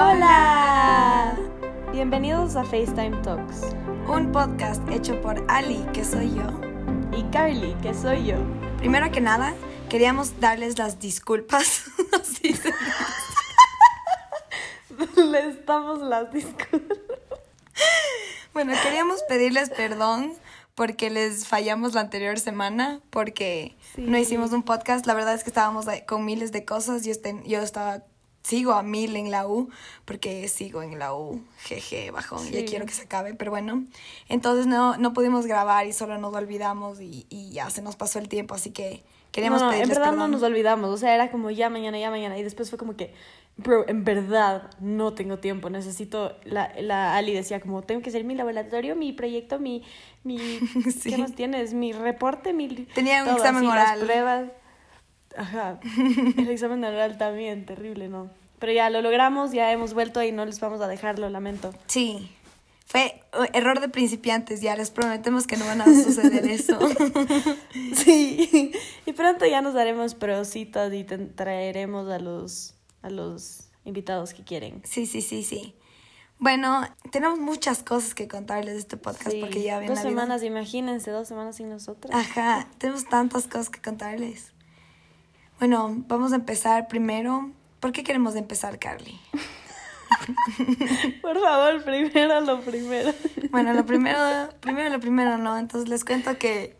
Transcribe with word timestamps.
Hola. 0.00 1.36
Bienvenidos 1.90 2.54
a 2.54 2.62
FaceTime 2.62 3.20
Talks. 3.24 3.62
Un 4.08 4.30
podcast 4.30 4.80
hecho 4.90 5.20
por 5.20 5.44
Ali, 5.48 5.84
que 5.92 6.04
soy 6.04 6.36
yo. 6.36 6.44
Y 7.18 7.24
Carly, 7.32 7.74
que 7.82 7.92
soy 7.94 8.26
yo. 8.26 8.36
Primero 8.76 9.10
que 9.10 9.20
nada, 9.20 9.54
queríamos 9.88 10.38
darles 10.38 10.78
las 10.78 11.00
disculpas. 11.00 11.86
Sí. 12.22 12.54
Les 15.16 15.66
damos 15.66 15.98
las 16.00 16.32
disculpas. 16.32 16.96
Bueno, 18.52 18.74
queríamos 18.84 19.24
pedirles 19.24 19.68
perdón 19.70 20.32
porque 20.76 21.10
les 21.10 21.48
fallamos 21.48 21.94
la 21.94 22.02
anterior 22.02 22.38
semana, 22.38 23.00
porque 23.10 23.76
Sí. 23.96 24.02
no 24.02 24.16
hicimos 24.16 24.52
un 24.52 24.62
podcast. 24.62 25.06
La 25.06 25.14
verdad 25.14 25.34
es 25.34 25.42
que 25.42 25.50
estábamos 25.50 25.86
con 26.06 26.24
miles 26.24 26.52
de 26.52 26.64
cosas. 26.64 27.04
Yo, 27.04 27.10
este- 27.10 27.42
yo 27.46 27.60
estaba, 27.62 28.04
sigo 28.42 28.72
a 28.72 28.82
mil 28.82 29.16
en 29.16 29.30
la 29.30 29.46
U, 29.46 29.68
porque 30.04 30.48
sigo 30.48 30.82
en 30.82 30.98
la 30.98 31.14
U, 31.14 31.42
jeje, 31.64 32.10
bajón, 32.10 32.44
ya 32.50 32.60
Sí. 32.60 32.64
quiero 32.64 32.86
que 32.86 32.92
se 32.92 33.02
acabe, 33.02 33.34
pero 33.34 33.50
bueno. 33.50 33.84
Entonces 34.28 34.66
no, 34.66 34.96
no 34.96 35.12
pudimos 35.12 35.46
grabar 35.46 35.86
y 35.86 35.92
solo 35.92 36.16
nos 36.18 36.34
olvidamos 36.34 37.00
y, 37.00 37.26
y 37.28 37.50
ya 37.50 37.68
se 37.70 37.82
nos 37.82 37.96
pasó 37.96 38.18
el 38.18 38.28
tiempo, 38.28 38.54
así 38.54 38.70
que 38.70 39.02
queríamos 39.32 39.60
no, 39.60 39.66
no, 39.70 39.72
en 39.74 39.88
verdad 39.88 40.02
perdón. 40.10 40.18
no 40.18 40.28
nos 40.28 40.42
olvidamos. 40.42 40.90
O 40.90 40.96
sea, 40.96 41.14
era 41.14 41.30
como 41.30 41.50
ya 41.50 41.68
mañana, 41.68 41.98
ya 41.98 42.10
mañana. 42.10 42.38
Y 42.38 42.42
después 42.42 42.70
fue 42.70 42.78
como 42.78 42.96
que, 42.96 43.12
bro, 43.58 43.86
en 43.86 44.02
verdad 44.04 44.70
no 44.80 45.12
tengo 45.12 45.38
tiempo. 45.38 45.68
Necesito. 45.68 46.34
La, 46.44 46.72
la 46.80 47.14
Ali 47.16 47.34
decía 47.34 47.60
como, 47.60 47.82
tengo 47.82 48.00
que 48.00 48.08
hacer 48.08 48.24
mi 48.24 48.34
laboratorio, 48.34 48.96
mi 48.96 49.12
proyecto, 49.12 49.58
mi. 49.58 49.84
mi 50.24 50.38
Sí. 50.98 51.10
¿Qué 51.10 51.18
más 51.18 51.34
tienes? 51.34 51.74
Mi 51.74 51.92
reporte, 51.92 52.54
mi. 52.54 52.68
Tenía 52.68 53.20
un 53.22 53.28
todo, 53.28 53.36
examen 53.36 53.64
así, 53.64 53.70
oral. 53.70 53.98
Las 53.98 54.06
pruebas. 54.06 54.50
Ajá. 55.38 55.80
El 56.36 56.48
examen 56.50 56.84
oral 56.84 57.16
también, 57.18 57.64
terrible, 57.66 58.08
¿no? 58.08 58.30
Pero 58.58 58.72
ya 58.72 58.90
lo 58.90 59.00
logramos, 59.02 59.52
ya 59.52 59.70
hemos 59.72 59.94
vuelto 59.94 60.22
y 60.22 60.32
no 60.32 60.44
les 60.44 60.58
vamos 60.60 60.80
a 60.80 60.88
dejar, 60.88 61.18
lo 61.18 61.28
lamento. 61.30 61.72
Sí, 61.86 62.28
fue 62.86 63.22
uh, 63.38 63.44
error 63.52 63.78
de 63.80 63.88
principiantes, 63.88 64.60
ya 64.60 64.74
les 64.74 64.90
prometemos 64.90 65.46
que 65.46 65.56
no 65.56 65.64
van 65.66 65.80
a 65.80 65.84
suceder 65.84 66.44
eso. 66.50 66.78
Sí, 67.94 68.72
y 69.06 69.12
pronto 69.12 69.46
ya 69.46 69.60
nos 69.62 69.74
daremos 69.74 70.14
prositas 70.14 70.92
y 70.92 71.04
te- 71.04 71.18
traeremos 71.18 72.08
a 72.10 72.18
los, 72.18 72.74
a 73.02 73.10
los 73.10 73.68
invitados 73.84 74.34
que 74.34 74.42
quieren. 74.44 74.82
Sí, 74.84 75.06
sí, 75.06 75.22
sí, 75.22 75.42
sí. 75.42 75.74
Bueno, 76.40 76.82
tenemos 77.10 77.38
muchas 77.38 77.82
cosas 77.82 78.14
que 78.14 78.28
contarles 78.28 78.74
de 78.74 78.80
este 78.80 78.96
podcast 78.96 79.32
Sí, 79.32 79.40
porque 79.40 79.62
ya 79.62 79.78
ven 79.78 79.88
dos 79.88 79.98
vida. 79.98 80.08
semanas, 80.08 80.42
imagínense, 80.44 81.10
dos 81.10 81.26
semanas 81.26 81.56
sin 81.56 81.68
nosotras. 81.68 82.14
Ajá, 82.14 82.68
tenemos 82.78 83.04
tantas 83.06 83.48
cosas 83.48 83.70
que 83.70 83.80
contarles. 83.80 84.52
Bueno, 85.58 86.04
vamos 86.06 86.32
a 86.32 86.36
empezar 86.36 86.88
primero. 86.88 87.50
¿Por 87.80 87.92
qué 87.92 88.04
queremos 88.04 88.36
empezar, 88.36 88.78
Carly? 88.78 89.18
Por 91.22 91.40
favor, 91.40 91.82
primero 91.82 92.40
lo 92.40 92.60
primero. 92.60 93.12
Bueno, 93.50 93.72
lo 93.72 93.84
primero, 93.84 94.18
primero 94.60 94.90
lo 94.90 95.00
primero, 95.00 95.36
¿no? 95.36 95.58
Entonces 95.58 95.88
les 95.88 96.04
cuento 96.04 96.38
que... 96.38 96.76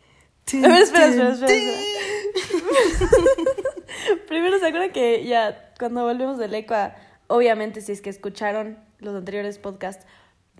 A 0.53 0.69
ver, 0.69 0.83
espera, 0.83 1.07
espera, 1.07 1.33
espera. 1.33 1.49
Primero, 4.29 4.59
¿se 4.59 4.67
acuerdan 4.67 4.93
que 4.93 5.27
ya 5.27 5.75
cuando 5.79 6.05
volvemos 6.05 6.39
del 6.39 6.55
ECUA, 6.55 6.95
obviamente 7.27 7.83
si 7.83 7.93
es 7.93 8.01
que 8.01 8.09
escucharon 8.09 8.79
los 8.99 9.15
anteriores 9.15 9.59
podcasts 9.59 10.07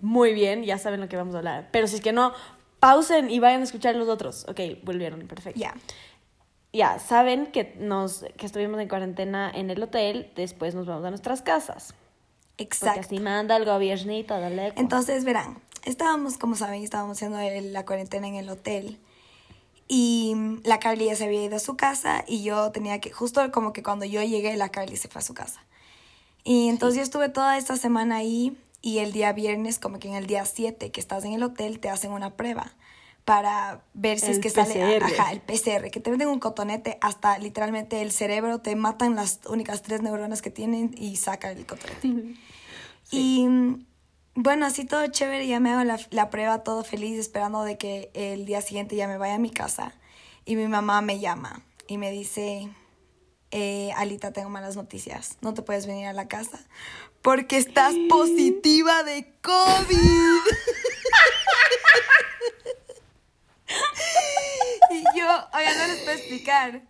muy 0.01 0.33
bien, 0.33 0.63
ya 0.63 0.77
saben 0.77 1.01
lo 1.01 1.09
que 1.09 1.17
vamos 1.17 1.35
a 1.35 1.39
hablar. 1.39 1.69
Pero 1.71 1.87
si 1.87 1.95
es 1.95 2.01
que 2.01 2.11
no, 2.11 2.33
pausen 2.79 3.29
y 3.29 3.39
vayan 3.39 3.61
a 3.61 3.63
escuchar 3.63 3.95
los 3.95 4.07
otros. 4.07 4.45
Ok, 4.47 4.59
volvieron, 4.83 5.27
perfecto. 5.27 5.59
Ya. 5.59 5.73
Ya, 6.71 6.99
saben 6.99 7.47
que, 7.47 7.75
nos, 7.79 8.25
que 8.37 8.45
estuvimos 8.45 8.79
en 8.79 8.87
cuarentena 8.87 9.51
en 9.53 9.71
el 9.71 9.81
hotel, 9.81 10.31
después 10.35 10.75
nos 10.75 10.85
vamos 10.85 11.03
a 11.05 11.09
nuestras 11.09 11.41
casas. 11.41 11.95
Porque 12.57 12.63
Exacto. 12.63 12.99
así 12.99 13.19
manda 13.19 13.55
el 13.55 13.65
gobiernito 13.65 14.35
ECUA. 14.35 14.73
Entonces, 14.75 15.23
verán, 15.23 15.61
estábamos, 15.85 16.37
como 16.37 16.55
saben, 16.55 16.83
estábamos 16.83 17.17
haciendo 17.17 17.39
la 17.71 17.85
cuarentena 17.85 18.27
en 18.27 18.35
el 18.35 18.49
hotel. 18.49 18.99
Y 19.87 20.35
la 20.63 20.79
Carly 20.79 21.05
ya 21.05 21.15
se 21.15 21.23
había 21.23 21.43
ido 21.43 21.55
a 21.55 21.59
su 21.59 21.75
casa 21.75 22.23
y 22.27 22.43
yo 22.43 22.71
tenía 22.71 22.99
que, 22.99 23.11
justo 23.11 23.51
como 23.51 23.73
que 23.73 23.81
cuando 23.81 24.05
yo 24.05 24.21
llegué, 24.21 24.55
la 24.55 24.69
Carly 24.69 24.97
se 24.97 25.07
fue 25.07 25.19
a 25.19 25.23
su 25.23 25.33
casa. 25.33 25.65
Y 26.43 26.69
entonces 26.69 26.97
yo 26.97 27.03
estuve 27.03 27.29
toda 27.29 27.57
esta 27.57 27.75
semana 27.77 28.17
ahí 28.17 28.55
y 28.81 28.99
el 28.99 29.11
día 29.11 29.33
viernes, 29.33 29.79
como 29.79 29.97
que 29.97 30.07
en 30.07 30.13
el 30.13 30.27
día 30.27 30.45
7 30.45 30.91
que 30.91 30.99
estás 30.99 31.25
en 31.25 31.33
el 31.33 31.41
hotel, 31.41 31.79
te 31.79 31.89
hacen 31.89 32.11
una 32.11 32.35
prueba 32.35 32.73
para 33.25 33.83
ver 33.93 34.19
si 34.19 34.31
es 34.31 34.39
que 34.39 34.49
sale, 34.49 34.99
PCR. 34.99 35.03
ajá, 35.03 35.31
el 35.31 35.41
PCR, 35.41 35.91
que 35.91 35.99
te 35.99 36.09
meten 36.11 36.27
un 36.27 36.39
cotonete 36.39 36.97
hasta 37.01 37.37
literalmente 37.37 38.01
el 38.01 38.11
cerebro, 38.11 38.59
te 38.59 38.75
matan 38.75 39.15
las 39.15 39.39
únicas 39.47 39.81
tres 39.81 40.01
neuronas 40.01 40.41
que 40.41 40.49
tienen 40.49 40.95
y 40.97 41.17
saca 41.17 41.51
el 41.51 41.65
cotonete. 41.65 42.35
Y 43.11 43.47
bueno, 44.35 44.65
así 44.65 44.85
todo 44.85 45.05
chévere, 45.07 45.47
ya 45.47 45.59
me 45.59 45.71
hago 45.71 45.83
la, 45.83 45.99
la 46.11 46.29
prueba 46.29 46.63
todo 46.63 46.83
feliz, 46.83 47.19
esperando 47.19 47.63
de 47.63 47.77
que 47.77 48.11
el 48.13 48.45
día 48.45 48.61
siguiente 48.61 48.95
ya 48.95 49.07
me 49.07 49.17
vaya 49.17 49.35
a 49.35 49.39
mi 49.39 49.51
casa. 49.51 49.93
Y 50.45 50.55
mi 50.55 50.67
mamá 50.67 51.01
me 51.01 51.19
llama 51.19 51.61
y 51.87 51.97
me 51.97 52.11
dice, 52.11 52.69
eh, 53.51 53.91
Alita, 53.95 54.31
tengo 54.31 54.49
malas 54.49 54.75
noticias, 54.75 55.37
no 55.41 55.53
te 55.53 55.61
puedes 55.61 55.85
venir 55.87 56.07
a 56.07 56.13
la 56.13 56.27
casa 56.27 56.59
porque 57.21 57.57
estás 57.57 57.95
positiva 58.07 59.03
de 59.03 59.33
COVID. 59.41 60.39
y 64.91 65.03
yo, 65.17 65.25
oiga, 65.53 65.71
no 65.77 65.87
les 65.87 65.97
puedo 65.99 66.17
explicar. 66.17 66.81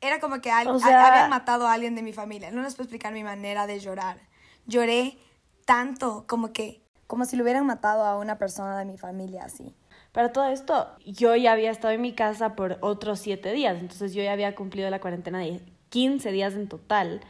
Era 0.00 0.20
como 0.20 0.40
que 0.40 0.50
al- 0.50 0.68
O 0.68 0.78
sea- 0.78 1.08
habían 1.08 1.30
matado 1.30 1.66
a 1.66 1.72
alguien 1.72 1.94
de 1.94 2.02
mi 2.02 2.12
familia. 2.12 2.50
No 2.50 2.62
les 2.62 2.74
puedo 2.74 2.84
explicar 2.84 3.12
mi 3.12 3.24
manera 3.24 3.66
de 3.66 3.80
llorar. 3.80 4.18
Lloré 4.66 5.18
tanto, 5.64 6.24
como 6.28 6.52
que, 6.52 6.82
como 7.06 7.24
si 7.24 7.36
lo 7.36 7.42
hubieran 7.42 7.66
matado 7.66 8.04
a 8.04 8.16
una 8.18 8.38
persona 8.38 8.78
de 8.78 8.84
mi 8.84 8.96
familia, 8.98 9.44
así. 9.44 9.74
Para 10.12 10.32
todo 10.32 10.46
esto, 10.48 10.88
yo 11.04 11.34
ya 11.36 11.52
había 11.52 11.70
estado 11.70 11.92
en 11.94 12.00
mi 12.00 12.14
casa 12.14 12.54
por 12.54 12.78
otros 12.80 13.18
siete 13.18 13.52
días, 13.52 13.76
entonces 13.78 14.14
yo 14.14 14.22
ya 14.22 14.32
había 14.32 14.54
cumplido 14.54 14.88
la 14.90 15.00
cuarentena 15.00 15.38
de 15.40 15.60
15 15.90 16.32
días 16.32 16.54
en 16.54 16.68
total. 16.68 17.20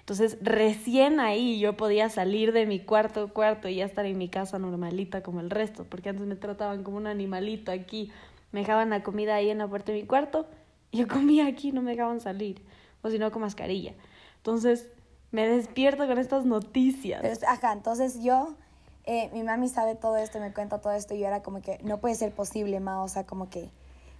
Entonces, 0.00 0.38
recién 0.40 1.20
ahí 1.20 1.60
yo 1.60 1.76
podía 1.76 2.08
salir 2.08 2.52
de 2.52 2.66
mi 2.66 2.80
cuarto 2.80 3.32
cuarto 3.32 3.68
y 3.68 3.76
ya 3.76 3.84
estar 3.84 4.06
en 4.06 4.18
mi 4.18 4.28
casa 4.28 4.58
normalita 4.58 5.22
como 5.22 5.40
el 5.40 5.50
resto, 5.50 5.84
porque 5.84 6.08
antes 6.08 6.26
me 6.26 6.36
trataban 6.36 6.82
como 6.82 6.96
un 6.96 7.06
animalito 7.06 7.70
aquí. 7.70 8.10
Me 8.52 8.60
dejaban 8.60 8.90
la 8.90 9.02
comida 9.02 9.36
ahí 9.36 9.50
en 9.50 9.58
la 9.58 9.68
puerta 9.68 9.92
de 9.92 10.00
mi 10.00 10.06
cuarto 10.06 10.46
y 10.90 10.98
yo 10.98 11.08
comía 11.08 11.46
aquí, 11.46 11.72
no 11.72 11.82
me 11.82 11.92
dejaban 11.92 12.20
salir, 12.20 12.62
o 13.02 13.10
si 13.10 13.18
no 13.18 13.30
con 13.30 13.42
mascarilla. 13.42 13.94
Entonces, 14.38 14.88
me 15.30 15.46
despierto 15.46 16.06
con 16.06 16.18
estas 16.18 16.44
noticias. 16.44 17.22
Ajá, 17.46 17.72
entonces 17.72 18.22
yo, 18.22 18.54
eh, 19.04 19.30
mi 19.32 19.42
mami 19.44 19.68
sabe 19.68 19.94
todo 19.94 20.16
esto, 20.16 20.40
me 20.40 20.52
cuenta 20.52 20.80
todo 20.80 20.92
esto 20.92 21.14
y 21.14 21.20
yo 21.20 21.26
era 21.26 21.42
como 21.42 21.62
que, 21.62 21.78
no 21.84 21.98
puede 21.98 22.16
ser 22.16 22.32
posible, 22.32 22.80
ma, 22.80 23.02
o 23.02 23.08
sea, 23.08 23.24
como 23.24 23.48
que 23.48 23.70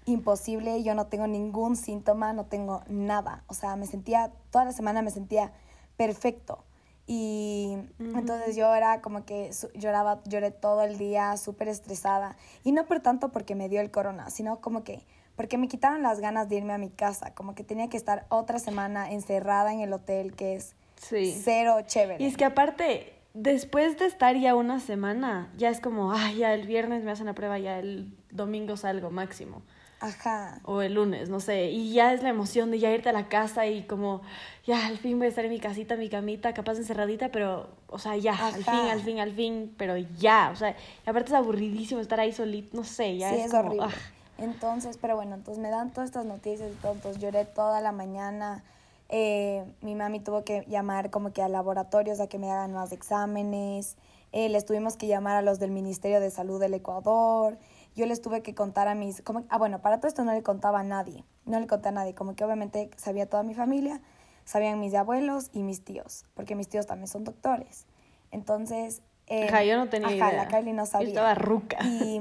imposible, 0.06 0.82
yo 0.82 0.94
no 0.94 1.06
tengo 1.06 1.26
ningún 1.26 1.76
síntoma, 1.76 2.32
no 2.32 2.44
tengo 2.44 2.82
nada, 2.88 3.44
o 3.48 3.54
sea, 3.54 3.76
me 3.76 3.86
sentía, 3.86 4.32
toda 4.50 4.64
la 4.64 4.72
semana 4.72 5.02
me 5.02 5.10
sentía 5.10 5.52
perfecto. 6.00 6.64
Y 7.06 7.76
entonces 7.98 8.56
yo 8.56 8.74
era 8.74 9.02
como 9.02 9.26
que 9.26 9.50
lloraba, 9.74 10.22
lloré 10.24 10.50
todo 10.50 10.82
el 10.82 10.96
día, 10.96 11.36
súper 11.36 11.68
estresada. 11.68 12.36
Y 12.64 12.72
no 12.72 12.86
por 12.86 13.00
tanto 13.00 13.32
porque 13.32 13.54
me 13.54 13.68
dio 13.68 13.82
el 13.82 13.90
corona, 13.90 14.30
sino 14.30 14.62
como 14.62 14.82
que 14.82 15.04
porque 15.36 15.58
me 15.58 15.68
quitaron 15.68 16.02
las 16.02 16.20
ganas 16.20 16.48
de 16.48 16.56
irme 16.56 16.72
a 16.72 16.78
mi 16.78 16.88
casa, 16.88 17.34
como 17.34 17.54
que 17.54 17.64
tenía 17.64 17.88
que 17.88 17.98
estar 17.98 18.24
otra 18.30 18.58
semana 18.58 19.10
encerrada 19.10 19.74
en 19.74 19.80
el 19.80 19.92
hotel, 19.92 20.34
que 20.34 20.54
es 20.54 20.74
Sí. 20.96 21.38
cero 21.44 21.76
chévere. 21.84 22.22
Y 22.22 22.26
es 22.26 22.36
que 22.38 22.46
aparte, 22.46 23.12
después 23.34 23.98
de 23.98 24.06
estar 24.06 24.36
ya 24.36 24.54
una 24.54 24.80
semana, 24.80 25.52
ya 25.58 25.68
es 25.68 25.80
como, 25.80 26.12
ay, 26.12 26.38
ya 26.38 26.54
el 26.54 26.66
viernes 26.66 27.04
me 27.04 27.10
hacen 27.10 27.26
la 27.26 27.34
prueba, 27.34 27.58
ya 27.58 27.78
el 27.78 28.16
domingo 28.30 28.78
salgo 28.78 29.10
máximo. 29.10 29.62
Ajá. 30.00 30.60
O 30.64 30.80
el 30.80 30.94
lunes, 30.94 31.28
no 31.28 31.40
sé. 31.40 31.70
Y 31.70 31.92
ya 31.92 32.12
es 32.12 32.22
la 32.22 32.30
emoción 32.30 32.70
de 32.70 32.78
ya 32.78 32.90
irte 32.90 33.10
a 33.10 33.12
la 33.12 33.28
casa 33.28 33.66
y 33.66 33.82
como, 33.82 34.22
ya 34.66 34.86
al 34.86 34.98
fin 34.98 35.18
voy 35.18 35.26
a 35.26 35.28
estar 35.28 35.44
en 35.44 35.50
mi 35.50 35.60
casita, 35.60 35.96
mi 35.96 36.08
camita, 36.08 36.54
capaz 36.54 36.78
encerradita, 36.78 37.28
pero, 37.30 37.68
o 37.88 37.98
sea, 37.98 38.16
ya, 38.16 38.34
al 38.46 38.64
fin, 38.64 38.74
al 38.74 39.00
fin, 39.02 39.18
al 39.20 39.32
fin, 39.32 39.74
pero 39.76 39.96
ya. 39.96 40.50
O 40.52 40.56
sea, 40.56 40.70
y 40.70 41.10
aparte 41.10 41.28
es 41.28 41.34
aburridísimo 41.34 42.00
estar 42.00 42.18
ahí 42.18 42.32
solito, 42.32 42.76
no 42.76 42.84
sé, 42.84 43.18
ya 43.18 43.30
sí, 43.30 43.36
es, 43.36 43.46
es, 43.46 43.50
como, 43.50 43.68
horrible. 43.68 43.86
ah. 43.88 44.20
Entonces, 44.40 44.96
pero 44.98 45.16
bueno, 45.16 45.34
entonces 45.34 45.62
me 45.62 45.68
dan 45.68 45.90
todas 45.92 46.08
estas 46.08 46.24
noticias 46.24 46.70
entonces 46.70 47.18
lloré 47.18 47.44
toda 47.44 47.80
la 47.82 47.92
mañana. 47.92 48.64
Eh, 49.10 49.64
mi 49.82 49.94
mami 49.94 50.20
tuvo 50.20 50.44
que 50.44 50.64
llamar 50.66 51.10
como 51.10 51.32
que 51.32 51.42
a 51.42 51.48
laboratorios 51.48 52.20
a 52.20 52.26
que 52.26 52.38
me 52.38 52.50
hagan 52.50 52.72
más 52.72 52.92
exámenes. 52.92 53.96
Eh, 54.32 54.48
les 54.48 54.64
tuvimos 54.64 54.96
que 54.96 55.08
llamar 55.08 55.36
a 55.36 55.42
los 55.42 55.58
del 55.58 55.72
Ministerio 55.72 56.20
de 56.20 56.30
Salud 56.30 56.58
del 56.58 56.72
Ecuador. 56.72 57.58
Yo 57.96 58.06
les 58.06 58.20
tuve 58.22 58.42
que 58.42 58.54
contar 58.54 58.88
a 58.88 58.94
mis... 58.94 59.20
Como, 59.22 59.44
ah, 59.48 59.58
bueno, 59.58 59.80
para 59.80 59.98
todo 59.98 60.08
esto 60.08 60.24
no 60.24 60.32
le 60.32 60.42
contaba 60.42 60.80
a 60.80 60.84
nadie. 60.84 61.24
No 61.44 61.58
le 61.60 61.66
conté 61.66 61.88
a 61.88 61.92
nadie. 61.92 62.14
Como 62.14 62.34
que 62.34 62.44
obviamente 62.44 62.90
sabía 62.96 63.28
toda 63.28 63.42
mi 63.42 63.54
familia, 63.54 64.00
sabían 64.44 64.78
mis 64.80 64.94
abuelos 64.94 65.50
y 65.52 65.62
mis 65.62 65.84
tíos, 65.84 66.24
porque 66.34 66.54
mis 66.54 66.68
tíos 66.68 66.86
también 66.86 67.08
son 67.08 67.24
doctores. 67.24 67.86
Entonces... 68.30 69.02
eh, 69.26 69.46
Ajá, 69.48 69.64
yo 69.64 69.76
no 69.76 69.88
tenía 69.88 70.08
ajá, 70.08 70.16
idea. 70.32 70.44
la 70.44 70.48
Kylie 70.48 70.72
no 70.72 70.84
Yo 70.84 70.90
sabía. 70.90 71.08
estaba 71.08 71.34
ruca. 71.34 71.78
Y, 71.84 72.20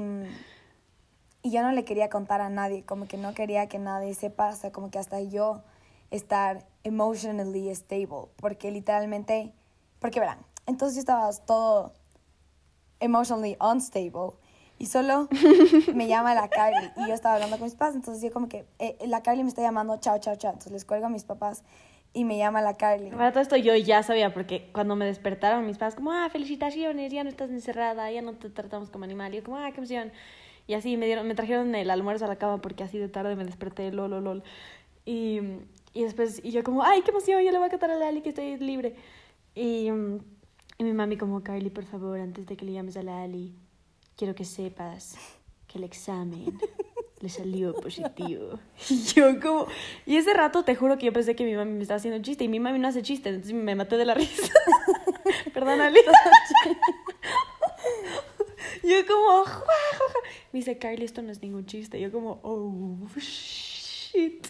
y 1.42 1.50
yo 1.50 1.62
no 1.62 1.72
le 1.72 1.84
quería 1.84 2.08
contar 2.10 2.40
a 2.40 2.50
nadie, 2.50 2.84
como 2.84 3.06
que 3.06 3.16
no 3.16 3.32
quería 3.34 3.68
que 3.68 3.78
nadie 3.78 4.14
sepa, 4.14 4.48
o 4.50 4.56
sea, 4.56 4.72
como 4.72 4.90
que 4.90 4.98
hasta 4.98 5.20
yo 5.20 5.62
estar 6.10 6.66
emotionally 6.82 7.72
stable, 7.74 8.26
porque 8.36 8.70
literalmente 8.70 9.54
Porque 10.00 10.18
verán, 10.20 10.38
entonces 10.66 10.96
yo 10.96 11.00
estaba 11.00 11.30
todo 11.46 11.92
emotionally 13.00 13.56
unstable. 13.60 14.32
Y 14.80 14.86
solo 14.86 15.28
me 15.94 16.08
llama 16.08 16.34
la 16.34 16.48
Carly. 16.48 16.90
Y 16.96 17.06
yo 17.06 17.12
estaba 17.12 17.34
hablando 17.34 17.58
con 17.58 17.66
mis 17.66 17.74
papás. 17.74 17.94
Entonces 17.94 18.22
yo 18.22 18.32
como 18.32 18.48
que, 18.48 18.64
eh, 18.78 18.96
la 19.06 19.22
Carly 19.22 19.42
me 19.42 19.50
está 19.50 19.60
llamando, 19.60 19.98
chao, 20.00 20.18
chao, 20.20 20.36
chao. 20.36 20.52
Entonces 20.52 20.72
les 20.72 20.86
cuelgo 20.86 21.04
a 21.04 21.10
mis 21.10 21.24
papás 21.24 21.62
y 22.14 22.24
me 22.24 22.38
llama 22.38 22.62
la 22.62 22.72
Carly. 22.78 23.10
Para 23.10 23.30
todo 23.30 23.42
esto 23.42 23.56
yo 23.56 23.76
ya 23.76 24.02
sabía, 24.02 24.32
porque 24.32 24.70
cuando 24.72 24.96
me 24.96 25.04
despertaron 25.04 25.66
mis 25.66 25.76
papás, 25.76 25.96
como, 25.96 26.12
ah, 26.12 26.30
felicitaciones, 26.30 27.12
ya 27.12 27.22
no 27.24 27.28
estás 27.28 27.50
encerrada, 27.50 28.10
ya 28.10 28.22
no 28.22 28.32
te 28.32 28.48
tratamos 28.48 28.88
como 28.88 29.04
animal. 29.04 29.34
Y 29.34 29.36
yo 29.36 29.44
como, 29.44 29.58
ah, 29.58 29.70
qué 29.70 29.76
emoción. 29.76 30.12
Y 30.66 30.72
así 30.72 30.96
me 30.96 31.04
dieron, 31.04 31.28
me 31.28 31.34
trajeron 31.34 31.74
el 31.74 31.90
almuerzo 31.90 32.24
a 32.24 32.28
la 32.28 32.36
cama 32.36 32.62
porque 32.62 32.82
así 32.82 32.96
de 32.96 33.08
tarde 33.08 33.36
me 33.36 33.44
desperté, 33.44 33.92
lol, 33.92 34.12
lol, 34.12 34.24
lol. 34.24 34.42
Y, 35.04 35.40
y 35.92 36.04
después, 36.04 36.40
y 36.42 36.52
yo 36.52 36.64
como, 36.64 36.84
ay, 36.84 37.02
qué 37.02 37.10
emoción, 37.10 37.42
yo 37.42 37.50
le 37.50 37.58
voy 37.58 37.66
a 37.66 37.70
cantar 37.70 37.90
a 37.90 37.96
Lali 37.96 38.22
que 38.22 38.30
estoy 38.30 38.56
libre. 38.56 38.94
Y, 39.54 39.88
y 39.88 40.84
mi 40.84 40.92
mami 40.94 41.18
como, 41.18 41.42
Carly, 41.42 41.68
por 41.68 41.84
favor, 41.84 42.18
antes 42.18 42.46
de 42.46 42.56
que 42.56 42.64
le 42.64 42.72
llames 42.72 42.96
a 42.96 43.02
Lali, 43.02 43.52
quiero 44.20 44.34
que 44.34 44.44
sepas 44.44 45.16
que 45.66 45.78
el 45.78 45.84
examen 45.84 46.58
le 47.20 47.28
salió 47.30 47.72
positivo. 47.80 48.58
Y 48.90 49.02
yo 49.14 49.40
como... 49.40 49.66
Y 50.04 50.16
ese 50.16 50.34
rato 50.34 50.62
te 50.62 50.74
juro 50.74 50.98
que 50.98 51.06
yo 51.06 51.12
pensé 51.14 51.34
que 51.34 51.42
mi 51.42 51.54
mami 51.54 51.72
me 51.72 51.80
estaba 51.80 51.96
haciendo 51.96 52.20
chiste 52.22 52.44
y 52.44 52.48
mi 52.48 52.60
mami 52.60 52.78
no 52.78 52.86
hace 52.88 53.00
chistes, 53.00 53.32
entonces 53.34 53.54
me 53.54 53.74
maté 53.74 53.96
de 53.96 54.04
la 54.04 54.12
risa. 54.12 54.52
Perdón, 55.54 55.80
Ali. 55.80 56.00
yo 58.82 59.06
como... 59.06 59.44
Me 60.52 60.58
dice, 60.58 60.76
Carly, 60.76 61.06
esto 61.06 61.22
no 61.22 61.32
es 61.32 61.40
ningún 61.40 61.64
chiste. 61.64 61.98
yo 61.98 62.12
como, 62.12 62.40
oh, 62.42 62.98
shit. 63.16 64.48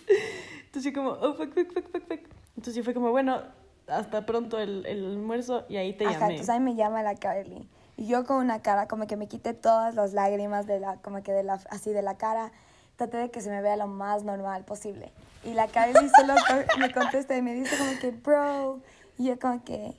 Entonces 0.64 0.93
yo 0.93 0.93
como, 0.93 1.11
oh, 1.11 1.34
fuck, 1.34 1.55
fuck, 1.55 1.73
fuck, 1.73 1.93
fuck, 1.93 2.08
fuck. 2.08 2.20
Entonces 2.56 2.75
yo 2.75 2.82
fue 2.82 2.93
como, 2.93 3.12
bueno, 3.12 3.40
hasta 3.87 4.26
pronto 4.26 4.58
el, 4.58 4.84
el 4.87 5.05
almuerzo 5.05 5.64
y 5.69 5.76
ahí 5.76 5.93
te 5.93 6.06
Ajá, 6.06 6.14
llamé. 6.14 6.32
entonces 6.32 6.50
ahí 6.52 6.58
me 6.61 6.75
llama 6.75 7.05
la 7.05 7.14
Carly. 7.14 7.69
Y 8.00 8.06
yo 8.06 8.25
con 8.25 8.38
una 8.38 8.62
cara, 8.62 8.88
como 8.88 9.06
que 9.06 9.17
me 9.17 9.29
quité 9.29 9.52
todas 9.52 9.94
las 9.94 10.14
lágrimas 10.14 10.67
de 10.67 10.81
la, 10.81 10.97
como 11.02 11.23
que 11.23 11.32
de 11.32 11.43
la, 11.43 11.61
así 11.69 11.93
de 11.93 12.00
la 12.00 12.17
cara. 12.17 12.50
Traté 12.97 13.19
de 13.19 13.31
que 13.31 13.41
se 13.43 13.50
me 13.50 13.61
vea 13.62 13.76
lo 13.76 13.87
más 13.88 14.25
normal 14.25 14.64
posible. 14.64 15.12
Y 15.44 15.52
la 15.52 15.69
Carly 15.69 16.08
solo 16.17 16.35
me 16.79 16.93
contesta 16.93 17.37
y 17.37 17.43
me 17.43 17.52
dice 17.55 17.76
como 17.76 17.99
que, 18.00 18.11
bro. 18.11 18.81
Y 19.19 19.26
yo 19.26 19.38
como 19.38 19.62
que, 19.64 19.94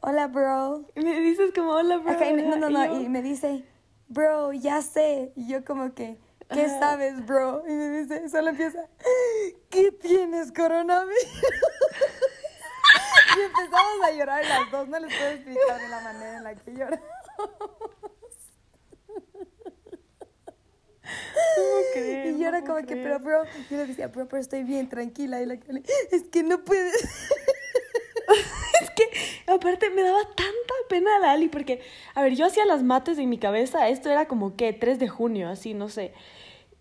hola, 0.00 0.28
bro. 0.28 0.82
Y 0.96 1.00
me 1.02 1.20
dices 1.20 1.52
como, 1.54 1.72
hola, 1.72 1.98
bro. 1.98 2.12
Y 2.12 2.32
me- 2.32 2.42
no, 2.42 2.56
no, 2.56 2.70
no. 2.70 2.86
yo- 2.86 3.00
Y 3.02 3.08
me 3.10 3.20
dice, 3.22 3.64
bro, 4.08 4.52
ya 4.54 4.80
sé. 4.80 5.32
Y 5.36 5.46
yo 5.46 5.62
como 5.64 5.92
que, 5.94 6.16
¿qué 6.48 6.68
sabes, 6.80 7.24
bro? 7.26 7.62
Y 7.66 7.72
me 7.72 7.88
dice, 8.00 8.28
solo 8.30 8.48
empieza, 8.50 8.86
¿qué 9.68 9.92
tienes, 9.92 10.52
coronavirus? 10.52 11.14
y 13.40 13.44
empezamos 13.46 14.02
a 14.04 14.10
llorar 14.12 14.44
las 14.44 14.70
dos. 14.70 14.88
No 14.88 14.98
les 14.98 15.16
puedo 15.16 15.30
explicar 15.30 15.80
de 15.80 15.88
la 15.88 16.00
manera 16.00 16.36
en 16.36 16.44
la 16.44 16.54
que 16.54 16.72
lloramos. 16.72 17.06
¿Cómo 21.56 21.80
crees? 21.94 22.36
Y 22.36 22.40
yo 22.40 22.48
era 22.48 22.60
como 22.62 22.74
puedo 22.74 22.86
que, 22.86 22.96
pero, 22.96 23.18
bro, 23.18 23.44
yo 23.70 23.76
le 23.76 23.86
decía, 23.86 24.08
bro, 24.08 24.28
pero 24.28 24.40
estoy 24.40 24.62
bien, 24.62 24.88
tranquila. 24.88 25.40
Y 25.40 25.46
la 25.46 25.56
Kelly, 25.56 25.82
es 26.10 26.24
que 26.24 26.42
no 26.42 26.62
puedes. 26.64 26.94
Es 28.80 28.90
que, 28.90 29.04
aparte, 29.52 29.90
me 29.90 30.02
daba 30.02 30.22
tanta 30.22 30.74
pena 30.88 31.18
la 31.18 31.32
Ali, 31.32 31.48
porque, 31.48 31.80
a 32.14 32.22
ver, 32.22 32.34
yo 32.34 32.46
hacía 32.46 32.64
las 32.64 32.82
mates 32.82 33.18
en 33.18 33.28
mi 33.28 33.38
cabeza, 33.38 33.88
esto 33.88 34.08
era 34.08 34.26
como 34.26 34.56
que 34.56 34.72
3 34.72 34.98
de 34.98 35.08
junio, 35.08 35.48
así, 35.48 35.74
no 35.74 35.88
sé. 35.88 36.12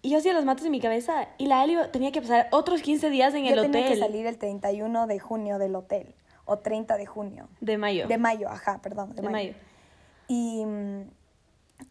Y 0.02 0.12
yo 0.12 0.20
hacía 0.20 0.34
las 0.34 0.46
mates 0.46 0.64
en 0.66 0.72
mi 0.72 0.80
cabeza, 0.80 1.28
y 1.38 1.48
la 1.48 1.62
Ali 1.62 1.76
tenía 1.92 2.12
que 2.12 2.22
pasar 2.22 2.48
otros 2.52 2.82
15 2.82 3.10
días 3.10 3.34
en 3.34 3.46
el 3.46 3.56
yo 3.56 3.62
tenía 3.64 3.82
hotel. 3.82 3.94
que 3.94 4.00
salir 4.00 4.26
el 4.28 4.38
31 4.38 5.08
de 5.08 5.20
junio 5.20 5.58
del 5.58 5.76
hotel. 5.76 6.16
O 6.50 6.58
30 6.58 6.98
de 6.98 7.06
junio. 7.06 7.48
De 7.62 7.78
mayo. 7.78 8.08
De 8.08 8.18
mayo, 8.18 8.50
ajá, 8.50 8.80
perdón. 8.82 9.10
De, 9.16 9.22
De 9.22 9.30
mayo. 9.30 9.54
mayo. 9.54 9.54
Y, 10.28 10.66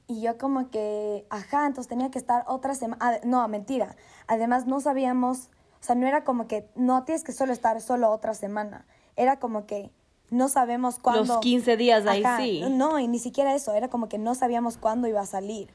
y 0.08 0.20
yo 0.20 0.36
como 0.36 0.68
que, 0.70 1.26
ajá, 1.30 1.66
entonces 1.66 1.88
tenía 1.88 2.10
que 2.10 2.18
estar 2.18 2.44
otra 2.48 2.74
semana. 2.74 3.20
no, 3.24 3.46
mentira. 3.48 3.94
Además 4.26 4.66
no 4.66 4.80
sabíamos, 4.80 5.48
o 5.80 5.84
sea, 5.84 5.94
no 5.94 6.06
era 6.06 6.24
como 6.24 6.48
que, 6.48 6.68
no 6.74 7.04
tienes 7.04 7.22
que 7.24 7.32
solo 7.32 7.52
estar 7.52 7.80
solo 7.80 8.10
otra 8.10 8.34
semana. 8.34 8.84
Era 9.16 9.38
como 9.38 9.66
que 9.66 9.90
no 10.30 10.48
sabemos 10.48 10.98
cuándo. 10.98 11.24
Los 11.24 11.38
15 11.38 11.76
días 11.76 12.06
ahí 12.06 12.22
Ajá, 12.24 12.38
sí. 12.38 12.62
No, 12.70 12.98
y 12.98 13.08
ni 13.08 13.18
siquiera 13.18 13.54
eso. 13.54 13.74
Era 13.74 13.88
como 13.88 14.08
que 14.08 14.18
no 14.18 14.34
sabíamos 14.34 14.76
cuándo 14.76 15.08
iba 15.08 15.20
a 15.20 15.26
salir. 15.26 15.70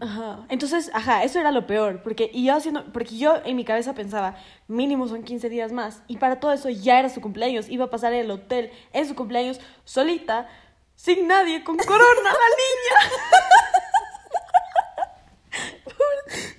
Ajá. 0.00 0.46
Entonces, 0.48 0.90
ajá, 0.94 1.24
eso 1.24 1.40
era 1.40 1.50
lo 1.50 1.66
peor, 1.66 2.02
porque 2.02 2.30
y 2.32 2.44
yo 2.46 2.54
haciendo, 2.54 2.84
porque 2.92 3.18
yo 3.18 3.34
en 3.44 3.56
mi 3.56 3.64
cabeza 3.64 3.94
pensaba, 3.94 4.36
mínimo 4.68 5.08
son 5.08 5.24
15 5.24 5.48
días 5.48 5.72
más, 5.72 6.02
y 6.06 6.18
para 6.18 6.38
todo 6.38 6.52
eso 6.52 6.68
ya 6.68 7.00
era 7.00 7.08
su 7.08 7.20
cumpleaños, 7.20 7.68
iba 7.68 7.86
a 7.86 7.90
pasar 7.90 8.12
en 8.12 8.20
el 8.20 8.30
hotel 8.30 8.70
en 8.92 9.08
su 9.08 9.16
cumpleaños 9.16 9.60
solita, 9.84 10.48
sin 10.94 11.26
nadie, 11.26 11.64
con 11.64 11.76
corona 11.76 12.30
la 12.30 12.48
niña. 12.62 13.12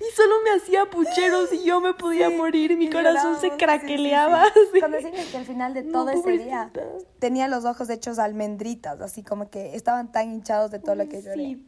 y 0.00 0.09
solo 0.20 0.34
me 0.44 0.50
hacía 0.50 0.84
pucheros 0.90 1.52
y 1.52 1.64
yo 1.64 1.80
me 1.80 1.94
podía 1.94 2.28
Sí, 2.28 2.36
morir, 2.36 2.76
mi 2.76 2.90
corazón 2.90 3.14
se 3.14 3.20
llorábamos, 3.22 3.40
sí, 3.40 3.48
sí, 3.50 3.56
craqueleaba. 3.56 4.44
sí. 4.72 4.80
Con 4.80 4.92
decirles 4.92 5.26
que 5.30 5.36
al 5.36 5.44
final 5.44 5.74
de 5.74 5.82
No, 5.84 5.92
todo 6.04 6.10
ese 6.10 6.30
día 6.38 6.70
tenía 7.18 7.48
los 7.48 7.64
ojos 7.64 7.88
hechos 7.90 8.18
almendritas, 8.18 9.00
así 9.00 9.22
como 9.22 9.50
que 9.50 9.74
estaban 9.76 10.12
tan 10.12 10.30
hinchados 10.30 10.70
de 10.70 10.78
todo 10.78 10.94
lo 10.94 11.08
que 11.08 11.22
lloré. 11.22 11.58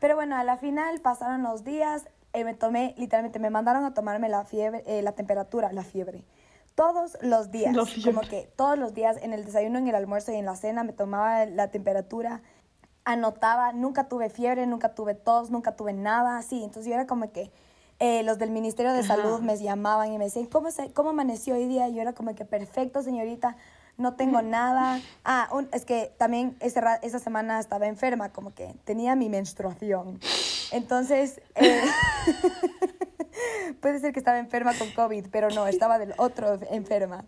Pero 0.00 0.14
bueno, 0.14 0.36
a 0.36 0.44
la 0.44 0.56
final 0.56 1.00
pasaron 1.00 1.42
los 1.42 1.64
días, 1.64 2.04
eh, 2.32 2.44
me 2.44 2.54
tomé, 2.54 2.94
literalmente 2.98 3.38
me 3.38 3.50
mandaron 3.50 3.84
a 3.84 3.94
tomarme 3.94 4.28
la 4.28 4.44
fiebre, 4.44 4.82
eh, 4.86 5.02
la 5.02 5.12
temperatura, 5.12 5.72
la 5.72 5.84
fiebre. 5.84 6.24
Todos 6.74 7.16
los 7.20 7.52
días, 7.52 7.76
como 8.04 8.20
que 8.22 8.50
todos 8.56 8.76
los 8.76 8.94
días, 8.94 9.16
en 9.22 9.32
el 9.32 9.44
desayuno, 9.44 9.78
en 9.78 9.86
el 9.86 9.94
almuerzo 9.94 10.32
y 10.32 10.36
en 10.36 10.44
la 10.46 10.56
cena, 10.56 10.82
me 10.82 10.92
tomaba 10.92 11.46
la 11.46 11.68
temperatura, 11.70 12.42
anotaba, 13.04 13.72
nunca 13.72 14.08
tuve 14.08 14.30
fiebre, 14.30 14.66
nunca 14.66 14.94
tuve 14.94 15.14
tos, 15.14 15.50
nunca 15.50 15.76
tuve 15.76 15.92
nada 15.92 16.36
así. 16.38 16.64
Entonces 16.64 16.86
yo 16.86 16.94
era 16.94 17.06
como 17.06 17.30
que 17.32 17.52
eh, 18.00 18.22
los 18.22 18.38
del 18.38 18.50
Ministerio 18.50 18.92
de 18.92 19.00
Ajá. 19.00 19.16
Salud 19.16 19.40
me 19.40 19.56
llamaban 19.56 20.12
y 20.12 20.18
me 20.18 20.24
decían, 20.24 20.46
¿cómo, 20.46 20.70
se, 20.70 20.92
¿cómo 20.92 21.10
amaneció 21.10 21.54
hoy 21.54 21.66
día? 21.66 21.88
Y 21.88 21.94
yo 21.94 22.02
era 22.02 22.12
como 22.12 22.34
que, 22.34 22.44
perfecto, 22.44 23.02
señorita, 23.02 23.56
no 23.96 24.14
tengo 24.14 24.42
nada. 24.42 25.00
Ah, 25.24 25.48
un- 25.52 25.68
es 25.72 25.84
que 25.84 26.12
también 26.18 26.56
ese 26.60 26.80
esa 27.02 27.18
semana 27.20 27.60
estaba 27.60 27.86
enferma, 27.86 28.30
como 28.32 28.52
que 28.52 28.74
tenía 28.84 29.14
mi 29.14 29.28
menstruación. 29.28 30.18
Entonces, 30.72 31.40
eh, 31.54 31.80
puede 33.80 34.00
ser 34.00 34.12
que 34.12 34.18
estaba 34.18 34.38
enferma 34.38 34.72
con 34.74 34.90
COVID, 34.90 35.26
pero 35.30 35.48
no, 35.50 35.66
estaba 35.66 35.98
del 35.98 36.14
otro 36.16 36.58
enferma. 36.70 37.24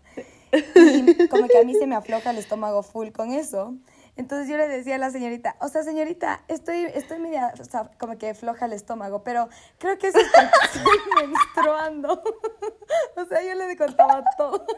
Y 0.51 1.27
como 1.27 1.47
que 1.47 1.57
a 1.57 1.63
mí 1.63 1.73
se 1.75 1.87
me 1.87 1.95
afloja 1.95 2.31
el 2.31 2.37
estómago 2.37 2.83
full 2.83 3.09
con 3.11 3.31
eso. 3.31 3.73
Entonces 4.17 4.49
yo 4.49 4.57
le 4.57 4.67
decía 4.67 4.95
a 4.95 4.97
la 4.97 5.11
señorita, 5.11 5.55
o 5.59 5.67
sea, 5.67 5.83
señorita, 5.83 6.43
estoy, 6.47 6.85
estoy 6.85 7.19
media, 7.19 7.53
o 7.59 7.63
sea, 7.63 7.91
como 7.99 8.17
que 8.17 8.33
floja 8.33 8.65
el 8.65 8.73
estómago, 8.73 9.23
pero 9.23 9.47
creo 9.77 9.95
que 9.99 10.07
eso 10.07 10.17
es 10.17 10.27
porque 10.33 10.49
estoy 10.79 11.27
menstruando. 11.27 12.23
o 13.15 13.25
sea, 13.25 13.43
yo 13.43 13.53
le 13.53 13.77
contaba 13.77 14.23
todo. 14.35 14.65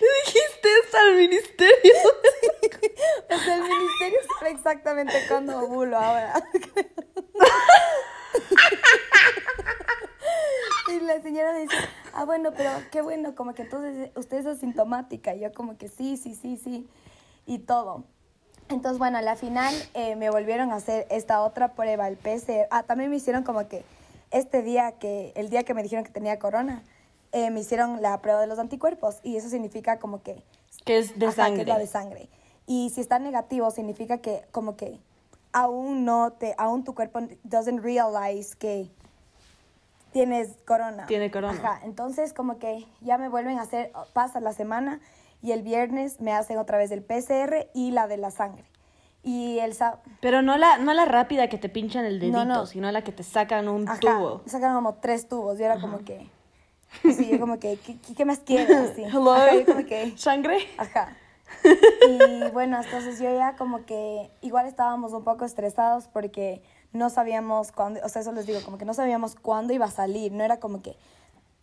¿Le 0.00 0.08
dijiste 0.26 0.68
eso 0.84 0.98
al 0.98 1.14
ministerio? 1.14 1.94
O 3.30 3.38
sea, 3.38 3.56
el 3.56 3.62
ministerio 3.62 4.18
sabe 4.38 4.50
exactamente 4.50 5.12
cuándo 5.28 5.58
ovulo 5.60 5.98
ahora. 5.98 6.34
Y 10.88 11.00
la 11.00 11.20
señora 11.22 11.56
dice, 11.56 11.74
ah, 12.12 12.24
bueno, 12.24 12.52
pero 12.56 12.70
qué 12.90 13.00
bueno, 13.02 13.34
como 13.34 13.54
que 13.54 13.62
entonces 13.62 14.10
usted 14.16 14.38
es 14.38 14.46
asintomática. 14.46 15.34
Y 15.34 15.40
yo 15.40 15.52
como 15.52 15.78
que 15.78 15.88
sí, 15.88 16.16
sí, 16.16 16.34
sí, 16.34 16.56
sí. 16.62 16.88
Y 17.46 17.60
todo. 17.60 18.04
Entonces, 18.68 18.98
bueno, 18.98 19.18
a 19.18 19.22
la 19.22 19.36
final 19.36 19.74
eh, 19.94 20.16
me 20.16 20.30
volvieron 20.30 20.70
a 20.72 20.76
hacer 20.76 21.06
esta 21.10 21.42
otra 21.42 21.74
prueba, 21.74 22.08
el 22.08 22.16
PCR. 22.16 22.66
Ah, 22.70 22.82
también 22.82 23.10
me 23.10 23.16
hicieron 23.16 23.42
como 23.42 23.68
que 23.68 23.84
este 24.30 24.62
día, 24.62 24.92
que 24.92 25.32
el 25.36 25.50
día 25.50 25.62
que 25.62 25.74
me 25.74 25.82
dijeron 25.82 26.04
que 26.04 26.10
tenía 26.10 26.38
corona, 26.38 26.82
eh, 27.32 27.50
me 27.50 27.60
hicieron 27.60 28.02
la 28.02 28.20
prueba 28.20 28.40
de 28.40 28.46
los 28.46 28.58
anticuerpos. 28.58 29.18
Y 29.22 29.36
eso 29.36 29.48
significa 29.48 29.98
como 29.98 30.22
que 30.22 30.42
Que 30.84 30.98
es 30.98 31.18
de 31.18 31.26
Ajá, 31.26 31.36
sangre. 31.36 31.56
que 31.56 31.62
es 31.62 31.68
la 31.68 31.78
de 31.78 31.86
sangre. 31.86 32.28
Y 32.66 32.90
si 32.90 33.00
está 33.00 33.18
negativo, 33.18 33.70
significa 33.70 34.18
que 34.18 34.44
como 34.52 34.76
que 34.76 34.98
aún 35.52 36.04
no 36.04 36.32
te, 36.32 36.54
aún 36.58 36.84
tu 36.84 36.94
cuerpo 36.94 37.20
doesn't 37.44 37.82
realize 37.82 38.56
que 38.56 38.90
tienes 40.12 40.50
corona. 40.66 41.06
Tiene 41.06 41.30
corona. 41.30 41.58
Ajá, 41.58 41.80
entonces 41.84 42.32
como 42.32 42.58
que 42.58 42.86
ya 43.00 43.18
me 43.18 43.28
vuelven 43.28 43.58
a 43.58 43.62
hacer, 43.62 43.92
pasa 44.12 44.40
la 44.40 44.52
semana 44.52 45.00
y 45.42 45.52
el 45.52 45.62
viernes 45.62 46.20
me 46.20 46.32
hacen 46.32 46.58
otra 46.58 46.78
vez 46.78 46.90
el 46.90 47.02
PCR 47.02 47.68
y 47.74 47.90
la 47.90 48.06
de 48.06 48.16
la 48.16 48.30
sangre. 48.30 48.64
Y 49.24 49.58
el 49.60 49.76
Pero 50.20 50.42
no 50.42 50.56
la, 50.56 50.78
no 50.78 50.92
la 50.94 51.04
rápida 51.04 51.48
que 51.48 51.56
te 51.56 51.68
pinchan 51.68 52.04
el 52.04 52.18
dedito, 52.18 52.44
No, 52.44 52.44
no. 52.44 52.66
sino 52.66 52.90
la 52.90 53.02
que 53.02 53.12
te 53.12 53.22
sacan 53.22 53.68
un 53.68 53.88
ajá, 53.88 54.00
tubo. 54.00 54.42
me 54.44 54.50
sacaron 54.50 54.74
como 54.76 54.94
tres 54.94 55.28
tubos 55.28 55.60
y 55.60 55.62
era 55.62 55.80
como 55.80 55.98
que, 56.04 56.28
así, 57.08 57.28
yo 57.28 57.38
como 57.38 57.58
que, 57.60 57.78
¿qué, 57.78 57.96
qué- 58.16 58.24
más 58.24 58.40
quieres? 58.40 58.96
Hello. 58.98 59.32
Ajá, 59.32 59.54
yo 59.54 59.64
como 59.66 59.86
que, 59.86 60.12
¿Sangre? 60.16 60.58
Ajá. 60.76 61.16
Y 62.08 62.50
bueno, 62.50 62.80
entonces 62.82 63.18
yo 63.18 63.32
ya 63.34 63.56
como 63.56 63.84
que 63.84 64.30
igual 64.40 64.66
estábamos 64.66 65.12
un 65.12 65.24
poco 65.24 65.44
estresados 65.44 66.08
porque 66.08 66.62
no 66.92 67.10
sabíamos 67.10 67.72
cuándo, 67.72 68.00
o 68.04 68.08
sea, 68.08 68.22
eso 68.22 68.32
les 68.32 68.46
digo, 68.46 68.60
como 68.64 68.78
que 68.78 68.84
no 68.84 68.94
sabíamos 68.94 69.34
cuándo 69.34 69.72
iba 69.72 69.86
a 69.86 69.90
salir, 69.90 70.32
no 70.32 70.44
era 70.44 70.60
como 70.60 70.82
que, 70.82 70.96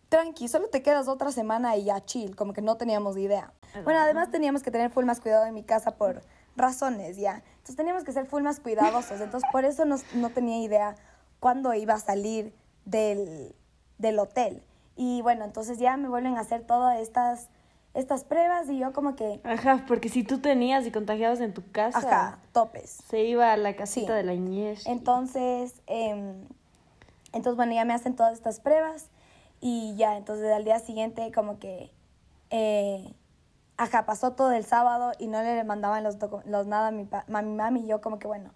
tranqui, 0.08 0.48
solo 0.48 0.68
te 0.68 0.82
quedas 0.82 1.08
otra 1.08 1.30
semana 1.30 1.76
y 1.76 1.84
ya 1.84 2.04
chill, 2.04 2.34
como 2.34 2.52
que 2.52 2.62
no 2.62 2.76
teníamos 2.76 3.16
idea. 3.16 3.52
Bueno, 3.84 4.00
además 4.00 4.30
teníamos 4.30 4.62
que 4.62 4.70
tener 4.70 4.90
full 4.90 5.04
más 5.04 5.20
cuidado 5.20 5.46
en 5.46 5.54
mi 5.54 5.62
casa 5.62 5.92
por 5.92 6.22
razones, 6.56 7.16
ya. 7.16 7.42
Entonces 7.52 7.76
teníamos 7.76 8.02
que 8.02 8.12
ser 8.12 8.26
full 8.26 8.42
más 8.42 8.58
cuidadosos, 8.58 9.20
entonces 9.20 9.48
por 9.52 9.64
eso 9.64 9.84
no, 9.84 9.96
no 10.14 10.30
tenía 10.30 10.58
idea 10.58 10.96
cuándo 11.38 11.72
iba 11.74 11.94
a 11.94 12.00
salir 12.00 12.52
del, 12.84 13.54
del 13.98 14.18
hotel. 14.18 14.62
Y 14.96 15.22
bueno, 15.22 15.44
entonces 15.44 15.78
ya 15.78 15.96
me 15.96 16.08
vuelven 16.08 16.36
a 16.36 16.40
hacer 16.40 16.66
todas 16.66 16.98
estas 16.98 17.48
estas 17.94 18.24
pruebas 18.24 18.68
y 18.68 18.78
yo 18.78 18.92
como 18.92 19.16
que... 19.16 19.40
Ajá, 19.44 19.84
porque 19.86 20.08
si 20.08 20.22
tú 20.22 20.38
tenías 20.38 20.86
y 20.86 20.90
contagiabas 20.90 21.40
en 21.40 21.52
tu 21.52 21.70
casa... 21.70 21.98
Ajá, 21.98 22.38
topes. 22.52 22.98
Se 23.08 23.24
iba 23.24 23.52
a 23.52 23.56
la 23.56 23.74
casita 23.74 24.14
de 24.14 24.22
la 24.22 24.32
niñez. 24.32 24.86
Entonces, 24.86 25.80
eh, 25.86 26.34
entonces, 27.32 27.56
bueno, 27.56 27.72
ya 27.72 27.84
me 27.84 27.94
hacen 27.94 28.14
todas 28.14 28.32
estas 28.34 28.60
pruebas 28.60 29.08
y 29.60 29.94
ya, 29.96 30.16
entonces 30.16 30.52
al 30.52 30.64
día 30.64 30.78
siguiente 30.78 31.32
como 31.32 31.58
que... 31.58 31.90
Eh, 32.50 33.14
ajá, 33.76 34.06
pasó 34.06 34.32
todo 34.32 34.52
el 34.52 34.64
sábado 34.64 35.12
y 35.18 35.26
no 35.28 35.42
le 35.42 35.64
mandaban 35.64 36.04
los, 36.04 36.16
los 36.44 36.66
nada 36.66 36.88
a 36.88 36.90
mi, 36.90 37.08
a 37.10 37.42
mi 37.42 37.54
mami 37.54 37.80
y 37.80 37.86
yo 37.86 38.00
como 38.00 38.18
que 38.18 38.26
bueno... 38.26 38.50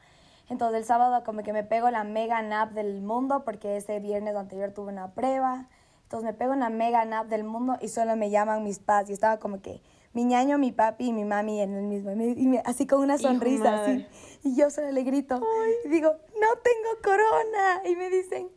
Entonces 0.50 0.76
el 0.78 0.84
sábado 0.84 1.24
como 1.24 1.42
que 1.42 1.52
me 1.54 1.64
pego 1.64 1.90
la 1.90 2.04
mega 2.04 2.42
nap 2.42 2.72
del 2.72 3.00
mundo 3.00 3.44
porque 3.44 3.78
ese 3.78 3.98
viernes 3.98 4.36
anterior 4.36 4.72
tuve 4.72 4.92
una 4.92 5.12
prueba. 5.12 5.68
Entonces 6.14 6.32
me 6.32 6.38
pego 6.38 6.52
una 6.52 6.70
mega 6.70 7.04
nap 7.04 7.26
del 7.26 7.42
mundo 7.42 7.76
y 7.80 7.88
solo 7.88 8.14
me 8.14 8.30
llaman 8.30 8.62
mis 8.62 8.78
padres. 8.78 9.10
Y 9.10 9.14
estaba 9.14 9.38
como 9.40 9.60
que 9.60 9.82
mi 10.12 10.24
ñaño, 10.24 10.58
mi 10.58 10.70
papi 10.70 11.06
y 11.06 11.12
mi 11.12 11.24
mami 11.24 11.60
en 11.60 11.74
el 11.74 11.86
mismo. 11.86 12.12
Y 12.12 12.56
así 12.64 12.86
con 12.86 13.00
una 13.00 13.18
sonrisa, 13.18 13.82
así. 13.82 14.06
Y 14.44 14.54
yo 14.54 14.70
solo 14.70 14.92
le 14.92 15.02
grito. 15.02 15.40
Y 15.84 15.88
digo, 15.88 16.12
no 16.40 16.46
tengo 16.62 17.02
corona. 17.02 17.82
Y 17.84 17.96
me 17.96 18.10
dicen, 18.10 18.48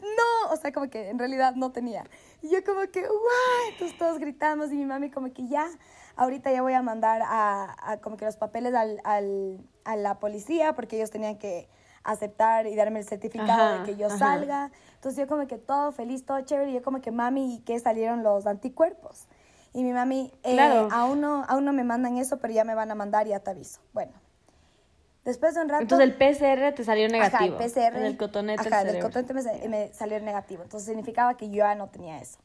no. 0.00 0.52
O 0.52 0.56
sea, 0.58 0.70
como 0.70 0.90
que 0.90 1.08
en 1.08 1.18
realidad 1.18 1.56
no 1.56 1.72
tenía. 1.72 2.04
Y 2.40 2.50
yo 2.50 2.62
como 2.62 2.82
que, 2.82 3.00
guau. 3.00 3.72
Entonces 3.72 3.98
todos 3.98 4.20
gritamos 4.20 4.70
y 4.70 4.76
mi 4.76 4.86
mami 4.86 5.10
como 5.10 5.32
que 5.32 5.48
ya, 5.48 5.66
ahorita 6.14 6.52
ya 6.52 6.62
voy 6.62 6.74
a 6.74 6.82
mandar 6.82 7.22
a, 7.24 7.98
como 8.00 8.16
que 8.16 8.26
los 8.26 8.36
papeles 8.36 8.74
al, 8.74 9.00
al, 9.02 9.58
a 9.84 9.96
la 9.96 10.20
policía 10.20 10.74
porque 10.74 10.98
ellos 10.98 11.10
tenían 11.10 11.36
que 11.36 11.68
aceptar 12.04 12.66
y 12.66 12.74
darme 12.74 13.00
el 13.00 13.04
certificado 13.04 13.78
de 13.78 13.84
que 13.84 13.96
yo 13.96 14.10
salga. 14.10 14.70
Entonces 14.94 15.18
yo 15.18 15.26
como 15.26 15.46
que 15.46 15.58
todo 15.58 15.92
feliz, 15.92 16.24
todo 16.24 16.40
chévere, 16.40 16.70
y 16.70 16.74
yo 16.74 16.82
como 16.82 17.00
que 17.00 17.10
mami, 17.10 17.56
¿y 17.56 17.58
qué 17.60 17.78
salieron 17.78 18.22
los 18.22 18.46
anticuerpos? 18.46 19.26
Y 19.74 19.82
mi 19.82 19.92
mami, 19.92 20.32
eh, 20.42 20.88
aún, 20.90 21.20
no, 21.20 21.44
aún 21.48 21.64
no 21.64 21.72
me 21.72 21.84
mandan 21.84 22.18
eso, 22.18 22.38
pero 22.38 22.52
ya 22.52 22.64
me 22.64 22.74
van 22.74 22.90
a 22.90 22.94
mandar 22.94 23.26
y 23.26 23.30
ya 23.30 23.40
te 23.40 23.50
aviso. 23.50 23.80
Bueno, 23.92 24.12
después 25.24 25.54
de 25.54 25.62
un 25.62 25.68
rato... 25.68 25.82
Entonces 25.82 26.08
el 26.08 26.14
PCR 26.14 26.74
te 26.74 26.84
salió 26.84 27.08
negativo. 27.08 27.56
Ajá, 27.56 27.64
el 27.64 27.70
PCR. 27.70 27.96
En 27.96 28.04
el 28.04 28.16
cotonete 28.16 28.68
Ajá, 28.68 28.82
el 28.82 29.00
cotonete 29.00 29.32
me, 29.32 29.68
me 29.68 29.92
salió 29.94 30.20
negativo. 30.20 30.62
Entonces 30.62 30.86
significaba 30.86 31.36
que 31.36 31.48
yo 31.48 31.58
ya 31.58 31.74
no 31.74 31.88
tenía 31.88 32.18
eso. 32.18 32.38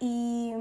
Y 0.00 0.52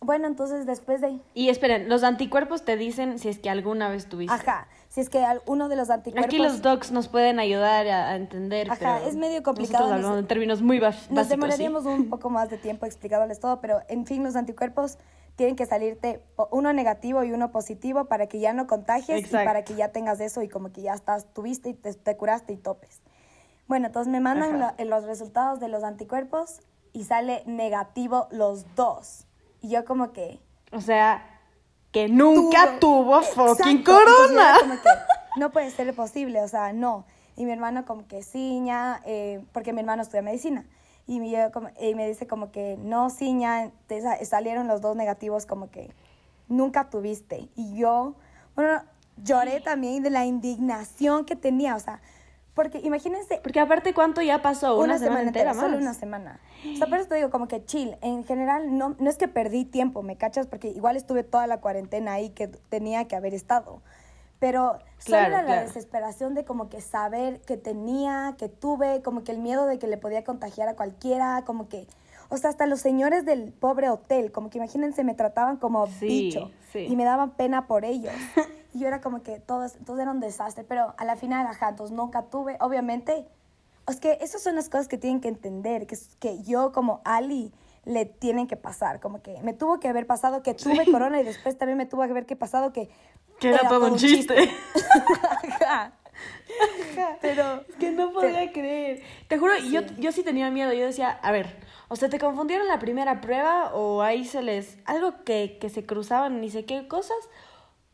bueno, 0.00 0.26
entonces 0.26 0.64
después 0.64 1.00
de... 1.00 1.18
Y 1.34 1.50
esperen, 1.50 1.88
los 1.88 2.02
anticuerpos 2.02 2.64
te 2.64 2.76
dicen 2.76 3.18
si 3.18 3.28
es 3.28 3.38
que 3.38 3.50
alguna 3.50 3.88
vez 3.88 4.08
tuviste. 4.08 4.32
Ajá, 4.32 4.68
si 4.88 5.00
es 5.00 5.10
que 5.10 5.22
uno 5.46 5.68
de 5.68 5.76
los 5.76 5.90
anticuerpos... 5.90 6.26
Aquí 6.26 6.38
los 6.38 6.62
docs 6.62 6.92
nos 6.92 7.08
pueden 7.08 7.38
ayudar 7.40 7.86
a, 7.86 8.16
entender, 8.16 8.70
Ajá, 8.70 9.02
es 9.06 9.16
medio 9.16 9.42
complicado. 9.42 9.84
Nosotros 9.84 10.04
hablamos 10.04 10.18
en 10.20 10.26
términos 10.26 10.62
muy 10.62 10.78
básicos. 10.78 11.10
Nos 11.10 11.28
demoraríamos 11.28 11.84
un 11.84 12.08
poco 12.08 12.30
más 12.30 12.48
de 12.48 12.56
tiempo 12.56 12.86
explicándoles 12.86 13.40
todo, 13.40 13.60
pero 13.60 13.82
en 13.88 14.06
fin, 14.06 14.22
los 14.22 14.36
anticuerpos 14.36 14.98
tienen 15.36 15.54
que 15.54 15.66
salirte 15.66 16.22
uno 16.50 16.72
negativo 16.72 17.22
y 17.22 17.32
uno 17.32 17.52
positivo 17.52 18.06
para 18.06 18.26
que 18.26 18.40
ya 18.40 18.52
no 18.52 18.66
contagies 18.66 19.28
y 19.28 19.32
para 19.32 19.62
que 19.62 19.74
ya 19.74 19.92
tengas 19.92 20.20
eso 20.20 20.42
y 20.42 20.48
como 20.48 20.72
que 20.72 20.82
ya 20.82 20.94
estás, 20.94 21.32
tuviste 21.32 21.68
y 21.68 21.74
te, 21.74 22.16
curaste 22.16 22.54
y 22.54 22.56
topes. 22.56 23.02
Bueno, 23.68 23.86
entonces 23.86 24.10
me 24.10 24.20
mandan 24.20 24.74
los 24.88 25.04
resultados 25.04 25.60
de 25.60 25.68
los 25.68 25.84
anticuerpos 25.84 26.60
y 26.92 27.04
sale 27.04 27.42
negativo 27.46 28.28
los 28.30 28.74
dos. 28.74 29.26
Y 29.60 29.70
yo 29.70 29.84
como 29.84 30.12
que... 30.12 30.40
O 30.72 30.80
sea, 30.80 31.40
que 31.92 32.08
nunca 32.08 32.78
tuvo, 32.78 33.22
fucking 33.22 33.82
corona. 33.82 34.56
no 35.36 35.50
puede 35.50 35.70
ser 35.70 35.94
posible, 35.94 36.42
o 36.42 36.48
sea, 36.48 36.72
no. 36.72 37.06
Y 37.36 37.44
mi 37.44 37.52
hermano 37.52 37.84
como 37.84 38.06
que 38.06 38.22
ciña, 38.22 39.00
eh, 39.06 39.44
porque 39.52 39.72
mi 39.72 39.80
hermano 39.80 40.02
estudia 40.02 40.22
medicina. 40.22 40.66
Y 41.06 41.20
me, 41.20 41.50
como, 41.52 41.70
y 41.80 41.94
me 41.94 42.06
dice 42.06 42.26
como 42.26 42.50
que 42.50 42.76
no 42.78 43.08
ciña, 43.08 43.70
te 43.86 44.02
salieron 44.26 44.68
los 44.68 44.82
dos 44.82 44.96
negativos 44.96 45.46
como 45.46 45.70
que 45.70 45.90
nunca 46.48 46.90
tuviste. 46.90 47.48
Y 47.54 47.76
yo, 47.76 48.14
bueno, 48.54 48.82
lloré 49.16 49.60
también 49.60 50.02
de 50.02 50.10
la 50.10 50.26
indignación 50.26 51.24
que 51.24 51.36
tenía, 51.36 51.76
o 51.76 51.80
sea, 51.80 52.00
porque 52.58 52.80
imagínense. 52.82 53.38
Porque 53.40 53.60
aparte, 53.60 53.94
¿cuánto 53.94 54.20
ya 54.20 54.42
pasó? 54.42 54.80
Una, 54.80 54.98
semana, 54.98 55.28
entera, 55.28 55.54
más. 55.54 55.62
Solo 55.62 55.76
una 55.76 55.94
semana. 55.94 56.40
O 56.74 56.76
sea, 56.76 56.88
por 56.88 56.98
eso 56.98 57.08
te 57.08 57.14
digo, 57.14 57.30
como 57.30 57.46
que 57.46 57.64
chill. 57.64 57.96
En 58.00 58.24
general, 58.24 58.76
no, 58.76 58.96
no 58.98 59.08
es 59.08 59.16
que 59.16 59.28
perdí 59.28 59.64
tiempo, 59.64 60.02
¿me 60.02 60.16
cachas? 60.16 60.48
Porque 60.48 60.66
igual 60.66 60.96
estuve 60.96 61.22
toda 61.22 61.46
la 61.46 61.60
cuarentena 61.60 62.14
ahí 62.14 62.30
que 62.30 62.48
tenía 62.48 63.06
que 63.06 63.14
haber 63.14 63.32
estado. 63.32 63.80
Pero 64.40 64.80
solo 64.98 65.18
era 65.18 65.42
la 65.42 65.62
desesperación 65.62 66.34
de 66.34 66.44
como 66.44 66.68
que 66.68 66.80
saber 66.80 67.40
que 67.42 67.56
tenía, 67.56 68.34
que 68.36 68.48
tuve, 68.48 69.02
como 69.02 69.22
que 69.22 69.30
el 69.30 69.38
miedo 69.38 69.66
de 69.66 69.78
que 69.78 69.86
le 69.86 69.96
podía 69.96 70.24
contagiar 70.24 70.66
a 70.66 70.74
cualquiera, 70.74 71.44
como 71.46 71.68
que. 71.68 71.86
O 72.28 72.38
sea, 72.38 72.50
hasta 72.50 72.66
los 72.66 72.80
señores 72.80 73.24
del 73.24 73.52
pobre 73.52 73.88
hotel, 73.88 74.32
como 74.32 74.50
que 74.50 74.58
imagínense, 74.58 75.04
me 75.04 75.14
trataban 75.14 75.58
como 75.58 75.86
bicho. 76.00 76.50
Y 76.74 76.96
me 76.96 77.04
daban 77.04 77.30
pena 77.36 77.68
por 77.68 77.84
ellos. 77.84 78.14
Y 78.72 78.80
yo 78.80 78.88
era 78.88 79.00
como 79.00 79.22
que 79.22 79.40
todo, 79.40 79.66
todo 79.86 80.00
era 80.00 80.10
un 80.10 80.20
desastre, 80.20 80.64
pero 80.64 80.94
a 80.96 81.04
la 81.04 81.16
final, 81.16 81.46
ajá, 81.46 81.70
entonces 81.70 81.96
nunca 81.96 82.22
tuve, 82.22 82.56
obviamente, 82.60 83.26
es 83.88 84.00
que 84.00 84.18
esas 84.20 84.42
son 84.42 84.56
las 84.56 84.68
cosas 84.68 84.88
que 84.88 84.98
tienen 84.98 85.20
que 85.20 85.28
entender, 85.28 85.86
que, 85.86 85.96
que 86.18 86.42
yo 86.42 86.72
como 86.72 87.00
Ali 87.04 87.52
le 87.84 88.04
tienen 88.04 88.46
que 88.46 88.56
pasar, 88.56 89.00
como 89.00 89.22
que 89.22 89.40
me 89.42 89.54
tuvo 89.54 89.80
que 89.80 89.88
haber 89.88 90.06
pasado 90.06 90.42
que 90.42 90.52
tuve 90.54 90.84
corona 90.90 91.20
y 91.20 91.24
después 91.24 91.56
también 91.56 91.78
me 91.78 91.86
tuvo 91.86 92.04
que 92.04 92.10
haber 92.10 92.26
que 92.26 92.36
pasado 92.36 92.72
que... 92.72 92.90
Que 93.40 93.50
era, 93.50 93.68
todo 93.68 93.86
un 93.92 93.96
chiste. 93.96 94.34
ajá. 95.60 95.92
Pero 97.20 97.64
es 97.68 97.76
que 97.76 97.92
no 97.92 98.12
podía 98.12 98.52
creer. 98.52 99.02
Te 99.28 99.38
juro, 99.38 99.56
yo, 99.58 99.82
yo 99.98 100.12
sí 100.12 100.22
tenía 100.22 100.50
miedo. 100.50 100.72
Yo 100.72 100.86
decía, 100.86 101.10
a 101.22 101.30
ver, 101.30 101.56
o 101.88 101.96
sea, 101.96 102.08
¿te 102.08 102.18
confundieron 102.18 102.66
la 102.66 102.78
primera 102.78 103.20
prueba 103.20 103.72
o 103.74 104.02
ahí 104.02 104.24
se 104.24 104.42
les... 104.42 104.76
algo 104.84 105.24
que, 105.24 105.58
que 105.60 105.70
se 105.70 105.86
cruzaban 105.86 106.40
ni 106.40 106.50
sé 106.50 106.64
qué 106.64 106.88
cosas? 106.88 107.16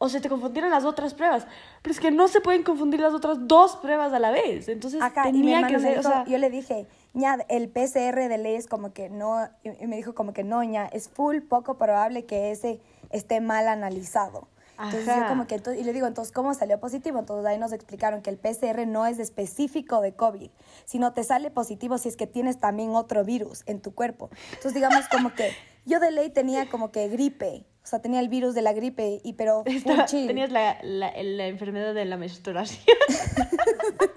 O 0.04 0.08
se 0.10 0.20
te 0.20 0.28
confundieron 0.28 0.70
las 0.70 0.84
otras 0.84 1.14
pruebas. 1.14 1.46
Pero 1.80 1.92
es 1.92 1.98
que 1.98 2.10
no 2.10 2.28
se 2.28 2.42
pueden 2.42 2.62
confundir 2.62 3.00
las 3.00 3.14
otras 3.14 3.38
dos 3.48 3.76
pruebas 3.76 4.12
a 4.12 4.18
la 4.18 4.30
vez. 4.32 4.68
Entonces 4.68 5.00
tenía 5.22 5.66
que 5.66 5.78
ser, 5.78 6.02
yo 6.26 6.36
le 6.36 6.50
dije, 6.50 6.86
ña, 7.14 7.38
el 7.48 7.70
PCR 7.70 8.28
de 8.28 8.36
ley 8.36 8.54
es 8.54 8.66
como 8.66 8.92
que 8.92 9.08
no, 9.08 9.48
y 9.62 9.86
me 9.86 9.96
dijo 9.96 10.14
como 10.14 10.34
que 10.34 10.44
no, 10.44 10.62
ña, 10.62 10.86
es 10.92 11.08
full 11.08 11.38
poco 11.38 11.78
probable 11.78 12.26
que 12.26 12.50
ese 12.50 12.80
esté 13.08 13.40
mal 13.40 13.66
analizado. 13.66 14.46
Entonces 14.78 15.06
yo 15.06 15.28
como 15.28 15.46
que, 15.46 15.60
y 15.78 15.84
le 15.84 15.92
digo, 15.92 16.06
entonces, 16.06 16.32
¿cómo 16.32 16.52
salió 16.54 16.80
positivo? 16.80 17.18
Entonces 17.18 17.46
ahí 17.46 17.58
nos 17.58 17.72
explicaron 17.72 18.22
que 18.22 18.30
el 18.30 18.38
PCR 18.38 18.86
no 18.86 19.06
es 19.06 19.18
específico 19.18 20.00
de 20.00 20.14
COVID, 20.14 20.50
sino 20.84 21.12
te 21.12 21.22
sale 21.22 21.50
positivo 21.50 21.98
si 21.98 22.08
es 22.08 22.16
que 22.16 22.26
tienes 22.26 22.58
también 22.58 22.94
otro 22.94 23.24
virus 23.24 23.62
en 23.66 23.80
tu 23.80 23.94
cuerpo. 23.94 24.30
Entonces 24.50 24.74
digamos 24.74 25.08
como 25.08 25.34
que 25.34 25.52
yo 25.86 26.00
de 26.00 26.10
ley 26.10 26.30
tenía 26.30 26.68
como 26.68 26.90
que 26.90 27.08
gripe, 27.08 27.66
o 27.84 27.86
sea, 27.86 28.00
tenía 28.00 28.20
el 28.20 28.28
virus 28.28 28.54
de 28.54 28.62
la 28.62 28.72
gripe, 28.72 29.20
y 29.22 29.34
pero 29.34 29.62
chill. 30.06 30.26
Tenías 30.26 30.50
la, 30.50 30.78
la, 30.82 31.12
la, 31.22 31.46
enfermedad 31.46 31.94
de 31.94 32.06
la 32.06 32.16
menstruación. 32.16 32.82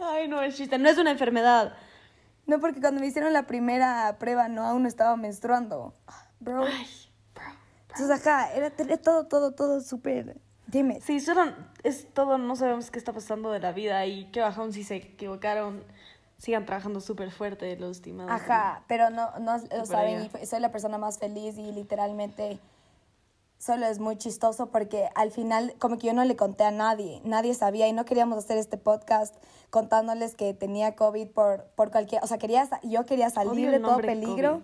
Ay, 0.00 0.28
no 0.28 0.42
es 0.42 0.56
chiste, 0.56 0.78
no 0.78 0.88
es 0.88 0.98
una 0.98 1.10
enfermedad. 1.10 1.74
No, 2.46 2.60
porque 2.60 2.80
cuando 2.80 3.00
me 3.00 3.06
hicieron 3.06 3.32
la 3.32 3.46
primera 3.46 4.16
prueba, 4.18 4.48
no, 4.48 4.64
aún 4.64 4.82
no 4.82 4.88
estaba 4.88 5.16
menstruando. 5.16 5.94
Bro. 6.40 6.64
Ay, 6.64 6.86
Entonces, 7.98 8.20
acá, 8.20 8.52
era, 8.52 8.70
todo, 8.98 9.26
todo, 9.26 9.52
todo 9.52 9.80
súper... 9.80 10.36
Dime. 10.66 11.00
Sí, 11.00 11.20
solo 11.20 11.52
es 11.84 12.12
todo, 12.12 12.38
no 12.38 12.56
sabemos 12.56 12.90
qué 12.90 12.98
está 12.98 13.12
pasando 13.12 13.52
de 13.52 13.60
la 13.60 13.70
vida 13.70 14.04
y 14.06 14.26
qué 14.32 14.40
bajón 14.40 14.72
si 14.72 14.82
se 14.82 14.96
equivocaron 14.96 15.84
sigan 16.38 16.66
trabajando 16.66 17.00
súper 17.00 17.30
fuerte 17.30 17.76
los 17.76 17.98
estimados. 17.98 18.32
Ajá, 18.32 18.82
pero 18.88 19.10
no, 19.10 19.30
no 19.38 19.56
lo 19.58 19.86
saben 19.86 20.28
y 20.42 20.46
soy 20.46 20.60
la 20.60 20.70
persona 20.70 20.98
más 20.98 21.18
feliz 21.18 21.56
y 21.56 21.72
literalmente 21.72 22.58
solo 23.58 23.86
es 23.86 24.00
muy 24.00 24.16
chistoso 24.16 24.66
porque 24.66 25.08
al 25.14 25.30
final 25.30 25.74
como 25.78 25.98
que 25.98 26.08
yo 26.08 26.12
no 26.12 26.24
le 26.24 26.36
conté 26.36 26.64
a 26.64 26.70
nadie, 26.70 27.22
nadie 27.24 27.54
sabía 27.54 27.88
y 27.88 27.92
no 27.92 28.04
queríamos 28.04 28.38
hacer 28.38 28.58
este 28.58 28.76
podcast 28.76 29.34
contándoles 29.70 30.34
que 30.34 30.52
tenía 30.52 30.94
COVID 30.94 31.28
por, 31.28 31.64
por 31.74 31.90
cualquier, 31.90 32.22
o 32.22 32.26
sea, 32.26 32.38
quería, 32.38 32.68
yo 32.82 33.06
quería 33.06 33.30
salir 33.30 33.70
de 33.70 33.80
todo 33.80 33.98
peligro. 33.98 34.62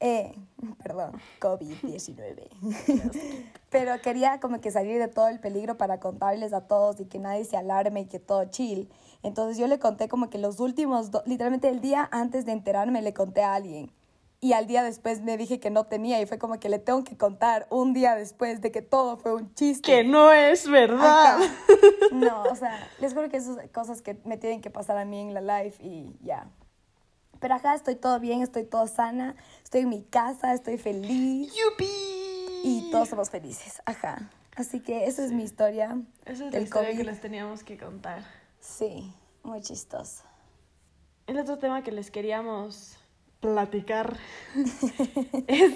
Eh, 0.00 0.34
perdón, 0.82 1.12
COVID-19. 1.40 2.48
Pero 3.70 4.00
quería 4.00 4.40
como 4.40 4.60
que 4.60 4.70
salir 4.70 4.98
de 4.98 5.08
todo 5.08 5.28
el 5.28 5.40
peligro 5.40 5.76
para 5.76 6.00
contarles 6.00 6.52
a 6.52 6.62
todos 6.62 7.00
y 7.00 7.06
que 7.06 7.18
nadie 7.18 7.44
se 7.44 7.56
alarme 7.56 8.02
y 8.02 8.06
que 8.06 8.18
todo 8.18 8.44
chill. 8.46 8.88
Entonces 9.22 9.58
yo 9.58 9.66
le 9.66 9.78
conté 9.78 10.08
como 10.08 10.30
que 10.30 10.38
los 10.38 10.60
últimos, 10.60 11.10
literalmente 11.24 11.68
el 11.68 11.80
día 11.80 12.08
antes 12.12 12.46
de 12.46 12.52
enterarme 12.52 13.02
le 13.02 13.12
conté 13.12 13.42
a 13.42 13.54
alguien. 13.54 13.90
y 14.38 14.52
al 14.52 14.66
día 14.66 14.82
después 14.82 15.22
me 15.22 15.36
dije 15.38 15.58
que 15.58 15.70
no 15.70 15.84
tenía 15.84 16.20
y 16.20 16.26
fue 16.26 16.38
como 16.38 16.60
que 16.60 16.68
le 16.68 16.78
tengo 16.78 17.02
que 17.04 17.16
contar 17.16 17.66
un 17.70 17.94
día 17.94 18.14
después 18.14 18.60
de 18.60 18.70
que 18.70 18.82
todo 18.82 19.16
fue 19.16 19.34
un 19.34 19.52
chiste. 19.54 19.90
Que 19.90 20.04
no 20.04 20.30
es 20.32 20.68
verdad. 20.68 21.38
Ajá. 21.38 21.54
No, 22.12 22.44
o 22.44 22.54
sea, 22.54 22.88
les 23.00 23.12
juro 23.14 23.28
que 23.28 23.36
esas 23.38 23.58
cosas 23.70 24.00
que 24.00 24.16
me 24.24 24.36
tienen 24.36 24.60
que 24.60 24.70
pasar 24.70 24.96
a 24.96 25.04
mí 25.04 25.20
en 25.20 25.34
la 25.34 25.40
life 25.40 25.82
y 25.82 26.16
ya. 26.22 26.48
Pero 27.40 27.54
acá 27.54 27.74
estoy 27.74 27.96
todo 27.96 28.18
bien, 28.20 28.42
estoy 28.42 28.64
todo 28.64 28.86
sana, 28.86 29.36
estoy 29.62 29.82
en 29.82 29.88
mi 29.88 30.02
casa, 30.02 30.54
estoy 30.54 30.78
feliz 30.78 31.52
¡Yupi! 31.54 31.86
y 32.64 32.88
todos 32.90 33.08
somos 33.08 33.30
felices. 33.30 33.82
Ajá. 33.84 34.30
Así 34.56 34.80
que 34.80 35.06
esa 35.06 35.22
es 35.24 35.32
mi 35.32 35.42
historia 35.42 35.98
Esa 36.24 36.46
es 36.46 36.52
la 36.52 36.60
historia 36.60 36.88
COVID. 36.90 36.98
que 36.98 37.04
les 37.04 37.20
teníamos 37.20 37.62
que 37.62 37.76
contar. 37.76 38.22
Sí, 38.60 39.12
muy 39.42 39.60
chistoso. 39.60 40.24
El 41.26 41.38
otro 41.38 41.58
tema 41.58 41.82
que 41.82 41.92
les 41.92 42.10
queríamos 42.10 42.96
platicar 43.40 44.16
es, 45.46 45.74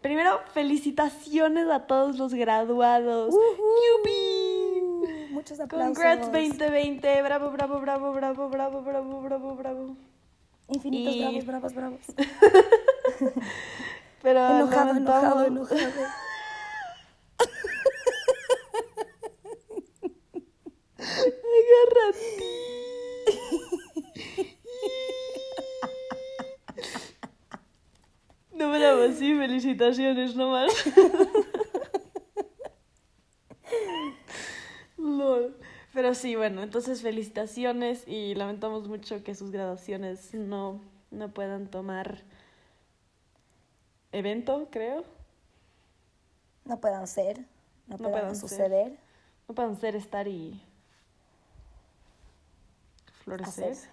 primero, 0.00 0.40
felicitaciones 0.54 1.68
a 1.68 1.86
todos 1.86 2.16
los 2.16 2.32
graduados. 2.32 3.34
¡Yupi! 3.34 5.32
Muchos 5.32 5.60
aplausos. 5.60 5.98
Congrats 5.98 6.32
2020, 6.32 7.22
bravo, 7.22 7.50
bravo, 7.50 7.80
bravo, 7.80 8.12
bravo, 8.12 8.48
bravo, 8.48 8.80
bravo, 8.82 9.20
bravo, 9.20 9.56
bravo. 9.56 9.96
Infinitos 10.68 11.14
Y- 11.14 11.20
bravos, 11.20 11.44
bravos, 11.46 11.74
bravos. 11.74 12.00
Pero 14.22 14.40
enojado, 14.40 14.96
enojado, 14.96 15.44
enojado. 15.46 15.80
No, 28.52 28.70
bravo, 28.70 29.08
sí, 29.12 29.34
felicitaciones 29.36 30.34
nomás. 30.36 30.72
Pero 35.94 36.14
sí, 36.14 36.34
bueno, 36.34 36.62
entonces 36.62 37.02
felicitaciones 37.02 38.02
y 38.08 38.34
lamentamos 38.34 38.88
mucho 38.88 39.22
que 39.22 39.34
sus 39.36 39.50
graduaciones 39.52 40.34
no, 40.34 40.80
no 41.12 41.28
puedan 41.30 41.68
tomar 41.68 42.18
evento, 44.12 44.68
creo. 44.72 45.04
No 46.64 46.80
puedan 46.80 47.06
ser, 47.06 47.38
no, 47.86 47.96
No 47.96 47.98
puedan, 47.98 48.12
puedan 48.12 48.36
ser. 48.36 48.48
suceder. 48.48 48.98
No 49.48 49.54
puedan 49.54 49.76
ser, 49.76 49.94
estar 49.96 50.26
y 50.28 50.60
florecer. 53.24 53.76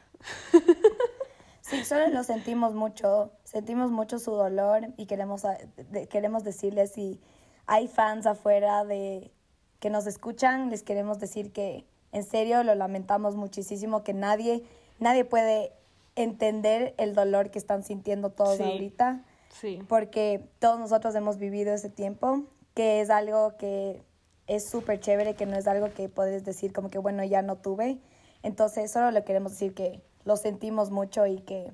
Sí, 1.62 1.86
solo 1.86 2.08
lo 2.10 2.24
sentimos 2.26 2.74
mucho, 2.74 3.32
sentimos 3.46 3.92
mucho 3.92 4.20
su 4.20 4.32
dolor 4.32 4.88
y 4.98 5.06
queremos, 5.06 5.46
a- 5.46 5.58
de- 5.92 6.08
queremos 6.08 6.44
decirles 6.44 6.92
si 6.92 7.22
hay 7.66 7.88
fans 7.88 8.26
afuera 8.26 8.84
de 8.84 9.32
que 9.80 9.90
nos 9.90 10.06
escuchan, 10.06 10.70
les 10.70 10.84
queremos 10.84 11.20
decir 11.20 11.54
que 11.54 11.86
en 12.12 12.24
serio 12.24 12.64
lo 12.64 12.76
lamentamos 12.76 13.36
muchísimo, 13.36 14.04
que 14.04 14.14
nadie, 14.14 14.64
nadie 15.00 15.26
puede 15.26 15.72
entender 16.16 16.94
el 16.98 17.16
dolor 17.16 17.52
que 17.52 17.60
están 17.60 17.84
sintiendo 17.84 18.30
todos 18.32 18.58
Sí. 18.58 18.64
ahorita, 18.64 19.24
Sí. 19.50 19.80
porque 19.88 20.44
todos 20.60 20.80
nosotros 20.80 21.16
hemos 21.16 21.38
vivido 21.38 21.74
ese 21.74 21.90
tiempo, 21.90 22.44
que 22.74 23.02
es 23.02 23.10
algo 23.10 23.56
que 23.58 24.02
es 24.48 24.70
súper 24.70 25.00
chévere, 25.00 25.36
que 25.36 25.46
no 25.46 25.56
es 25.58 25.68
algo 25.68 25.90
que 25.94 26.10
puedes 26.10 26.44
decir 26.44 26.74
como 26.74 26.90
que, 26.90 26.98
bueno, 26.98 27.24
ya 27.24 27.42
no 27.42 27.56
tuve. 27.58 28.00
Entonces, 28.44 28.92
solo 28.92 29.12
le 29.12 29.24
queremos 29.24 29.54
decir 29.54 29.74
que 29.74 30.02
lo 30.26 30.36
sentimos 30.36 30.92
mucho 30.92 31.26
y 31.28 31.40
que 31.40 31.72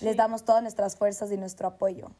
les 0.00 0.16
damos 0.16 0.44
todas 0.44 0.62
nuestras 0.62 0.96
fuerzas 0.96 1.30
y 1.32 1.36
nuestro 1.36 1.68
apoyo. 1.68 2.10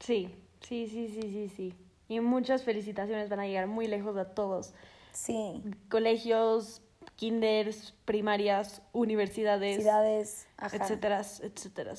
Sí, 0.00 0.34
sí, 0.60 0.86
sí, 0.88 1.08
sí, 1.08 1.22
sí, 1.22 1.48
sí. 1.56 1.74
Y 2.08 2.20
muchas 2.20 2.62
felicitaciones 2.64 3.28
van 3.28 3.40
a 3.40 3.46
llegar 3.46 3.66
muy 3.66 3.86
lejos 3.86 4.16
a 4.16 4.26
todos. 4.26 4.74
Sí, 5.12 5.62
Colegios, 5.88 6.82
kinders, 7.20 7.92
primarias, 8.06 8.80
universidades, 8.92 10.48
ajá. 10.56 10.76
etcétera, 10.78 11.20
etcétera. 11.20 11.92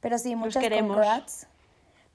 Pero 0.00 0.18
sí, 0.18 0.34
muchas 0.34 0.62
queremos. 0.62 0.96
congrats. 0.96 1.46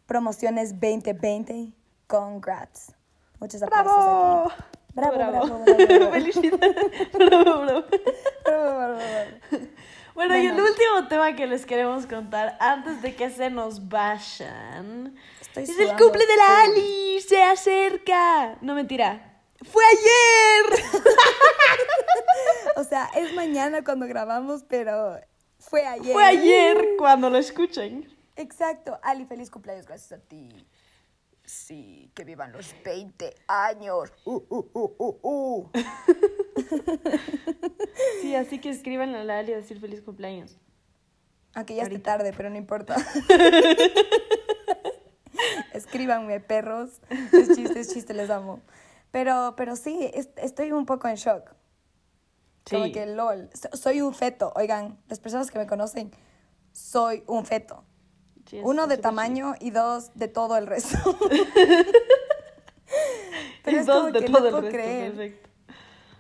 Promociones 0.08 0.72
2020, 0.72 1.72
congrats. 2.08 2.94
Muchos 3.40 3.62
aplausos 3.62 3.94
¡Bravo! 3.94 4.50
aquí. 4.50 4.64
Bravo, 4.96 5.16
bravo, 5.16 5.32
bravo, 5.32 5.66
bravo. 5.66 6.12
Felicidades. 6.14 7.12
bravo, 7.14 7.44
bravo. 7.44 7.86
Bravo, 8.44 8.78
bravo, 8.78 8.96
bravo. 8.96 9.68
Bueno, 10.16 10.38
y 10.38 10.46
el 10.48 10.60
último 10.60 11.08
tema 11.08 11.36
que 11.36 11.46
les 11.46 11.66
queremos 11.66 12.08
contar 12.08 12.58
antes 12.60 13.04
de 13.04 13.16
que 13.16 13.30
se 13.30 13.50
nos 13.52 13.88
vayan 13.88 15.16
Estoy 15.42 15.64
es 15.64 15.78
el 15.80 15.96
cumple 15.96 16.26
de 16.26 16.38
la. 16.38 16.62
Ali, 16.64 17.22
se 17.22 17.44
acerca. 17.44 18.58
No 18.62 18.74
mentira, 18.74 19.42
fue 19.64 19.84
ayer. 19.86 20.84
O 22.76 22.84
sea, 22.84 23.10
es 23.16 23.34
mañana 23.34 23.84
cuando 23.84 24.08
grabamos, 24.08 24.64
pero 24.68 25.20
fue 25.60 25.86
ayer. 25.86 26.14
Fue 26.14 26.24
ayer 26.24 26.78
cuando 26.98 27.30
lo 27.30 27.38
escuchen. 27.38 28.08
Exacto. 28.36 29.00
Ali, 29.04 29.26
feliz 29.26 29.50
cumpleaños, 29.52 29.86
gracias 29.86 30.20
a 30.20 30.24
ti. 30.24 30.50
Sí, 31.46 32.10
que 32.16 32.24
vivan 32.24 32.52
los 32.54 32.74
20 32.86 33.36
años. 33.48 34.12
Uh, 34.26 34.42
uh, 34.50 34.70
uh, 34.74 34.96
uh, 34.98 35.20
uh. 35.22 35.72
Sí, 38.22 38.36
así 38.36 38.60
que 38.60 38.70
escriban 38.70 39.14
a 39.16 39.24
la 39.24 39.40
Ali 39.40 39.54
a 39.54 39.58
decir 39.58 39.80
feliz 39.80 40.02
cumpleaños. 40.02 40.58
Aunque 41.54 41.76
ya 41.76 41.84
Ahorita. 41.84 42.18
tarde, 42.18 42.34
pero 42.36 42.50
no 42.50 42.56
importa. 42.58 42.96
Escríbanme, 45.74 46.40
perros. 46.40 47.02
Es 47.32 47.56
chiste, 47.56 47.80
es 47.80 47.94
chiste, 47.94 48.14
les 48.14 48.30
amo. 48.30 48.62
Pero, 49.12 49.54
pero 49.58 49.76
sí, 49.76 50.10
es- 50.14 50.30
estoy 50.38 50.72
un 50.72 50.86
poco 50.86 51.08
en 51.08 51.16
shock. 51.16 51.52
Como 52.70 52.92
que 52.92 53.06
lol. 53.06 53.50
So- 53.54 53.76
Soy 53.78 54.02
un 54.02 54.14
feto. 54.14 54.52
Oigan, 54.56 54.98
las 55.08 55.20
personas 55.20 55.52
que 55.52 55.60
me 55.60 55.68
conocen, 55.68 56.12
soy 56.72 57.24
un 57.28 57.46
feto. 57.46 57.84
Sí, 58.50 58.60
Uno 58.64 58.88
de 58.88 58.98
tamaño 58.98 59.56
y 59.60 59.72
dos 59.72 60.12
de 60.16 60.28
todo 60.28 60.58
el 60.58 60.68
resto. 60.68 60.98
Pero 63.64 63.78
Y 63.78 63.80
es 63.80 63.86
dos 63.86 63.98
como 63.98 64.12
de 64.12 64.20
que 64.20 64.26
todo 64.26 64.40
no 64.40 64.46
el 64.46 64.52
puedo 64.52 64.62
resto, 64.62 64.78
creer. 64.78 65.12
perfecto. 65.14 65.50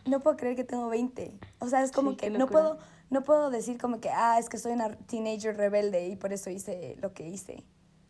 No 0.05 0.19
puedo 0.21 0.37
creer 0.37 0.55
que 0.55 0.63
tengo 0.63 0.89
20. 0.89 1.37
O 1.59 1.67
sea, 1.69 1.83
es 1.83 1.91
como 1.91 2.11
Sí, 2.11 2.17
que 2.17 2.31
qué 2.31 2.37
no 2.37 2.47
puedo, 2.47 2.77
no 3.09 3.23
puedo 3.23 3.49
decir 3.49 3.77
como 3.77 3.99
que, 4.01 4.09
ah, 4.09 4.37
es 4.39 4.49
que 4.49 4.57
soy 4.57 4.73
una 4.73 4.95
teenager 4.97 5.55
rebelde 5.55 6.07
y 6.07 6.15
por 6.15 6.33
eso 6.33 6.49
hice 6.49 6.97
lo 7.01 7.13
que 7.13 7.27
hice. 7.27 7.63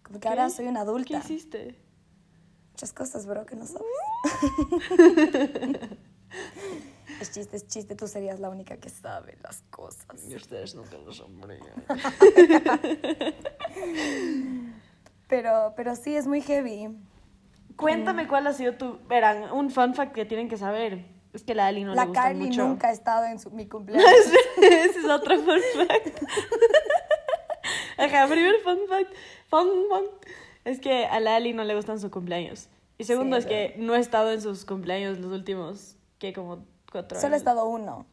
Como 0.04 0.20
que 0.20 0.28
ahora 0.28 0.46
¿Qué? 0.46 0.52
soy 0.52 0.68
una 0.68 0.82
¿Qué 0.82 0.90
adulta. 0.90 1.18
hiciste? 1.20 1.80
Muchas 2.72 2.94
cosas, 2.94 3.26
bro, 3.28 3.46
que 3.46 3.56
no 3.56 3.66
sabes. 3.68 3.86
es 7.24 7.32
chiste, 7.32 7.58
es 7.58 7.68
chiste. 7.68 7.96
Tú 7.96 8.08
serías 8.08 8.40
la 8.40 8.50
única 8.50 8.78
que 8.78 8.90
sabe 8.90 9.38
las 9.42 9.62
cosas. 9.70 10.24
Y 10.30 10.36
ustedes 10.36 10.76
nunca 10.76 10.98
lo 10.98 11.12
sabrían. 11.12 11.62
Pero, 15.28 15.74
pero 15.76 15.96
sí, 15.96 16.16
es 16.16 16.28
muy 16.28 16.42
heavy. 16.42 16.90
Cuéntame 17.76 18.28
cuál 18.28 18.46
ha 18.46 18.54
sido 18.54 18.74
tu... 18.74 19.00
Verán, 19.08 19.52
un 19.52 19.72
fun 19.72 19.96
fact 19.96 20.14
que 20.14 20.26
tienen 20.26 20.48
que 20.48 20.58
saber. 20.58 21.06
Es 21.34 21.44
que 21.44 21.56
la 21.56 21.66
Ali 21.68 21.84
no 21.84 21.96
la 21.96 22.04
le 22.04 22.08
gusta 22.10 22.24
Carly 22.24 22.46
mucho. 22.48 22.68
nunca 22.68 22.90
ha 22.90 22.92
estado 22.92 23.26
en 23.26 23.40
su, 23.40 23.50
mi 23.50 23.68
cumpleaños. 23.68 24.08
Ese 24.62 25.00
es 25.00 25.06
otro 25.06 25.40
fun 25.40 25.60
fact. 25.76 26.24
Ajá, 27.98 28.28
primer 28.28 28.60
fun 28.64 28.80
fact. 28.88 29.12
Fun 29.48 29.70
fact. 29.90 30.30
Es 30.66 30.80
que 30.80 31.06
a 31.06 31.20
la 31.20 31.36
Ali 31.38 31.54
no 31.54 31.64
le 31.64 31.74
gustan 31.74 32.00
sus 32.00 32.12
cumpleaños. 32.12 32.70
Y 33.00 33.06
segundo 33.06 33.38
Sí, 33.38 33.40
es 33.42 33.46
que 33.48 33.76
no 33.80 33.96
he 33.96 34.00
estado 34.00 34.32
en 34.32 34.42
sus 34.42 34.66
cumpleaños 34.66 35.18
los 35.18 35.32
últimos, 35.32 35.96
que 36.20 36.32
como 36.32 36.64
cuatro 36.94 37.20
Solo 37.20 37.34
he 37.34 37.36
años. 37.36 37.42
estado 37.42 37.66
uno. 37.68 38.06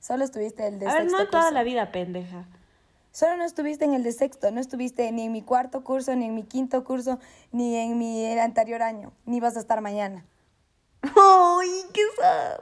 Solo 0.00 0.24
estuviste 0.24 0.66
el 0.66 0.80
de 0.80 0.88
A 0.88 0.94
ver, 0.94 1.04
no 1.06 1.26
toda 1.28 1.42
curso. 1.42 1.50
la 1.54 1.62
vida, 1.62 1.92
pendeja. 1.92 2.46
Solo 3.12 3.36
no 3.36 3.44
estuviste 3.44 3.84
en 3.84 3.94
el 3.94 4.02
de 4.02 4.12
sexto, 4.12 4.50
no 4.50 4.60
estuviste 4.60 5.10
ni 5.12 5.22
en 5.22 5.32
mi 5.32 5.42
cuarto 5.42 5.84
curso, 5.84 6.14
ni 6.16 6.24
en 6.26 6.34
mi 6.34 6.42
quinto 6.42 6.82
curso, 6.84 7.18
ni 7.52 7.76
en 7.76 7.96
mi 7.98 8.26
anterior 8.38 8.82
año, 8.82 9.12
ni 9.24 9.38
vas 9.40 9.56
a 9.56 9.60
estar 9.60 9.80
mañana. 9.80 10.26
¡Ay, 11.02 11.70
qué 11.94 12.02
sad! 12.16 12.60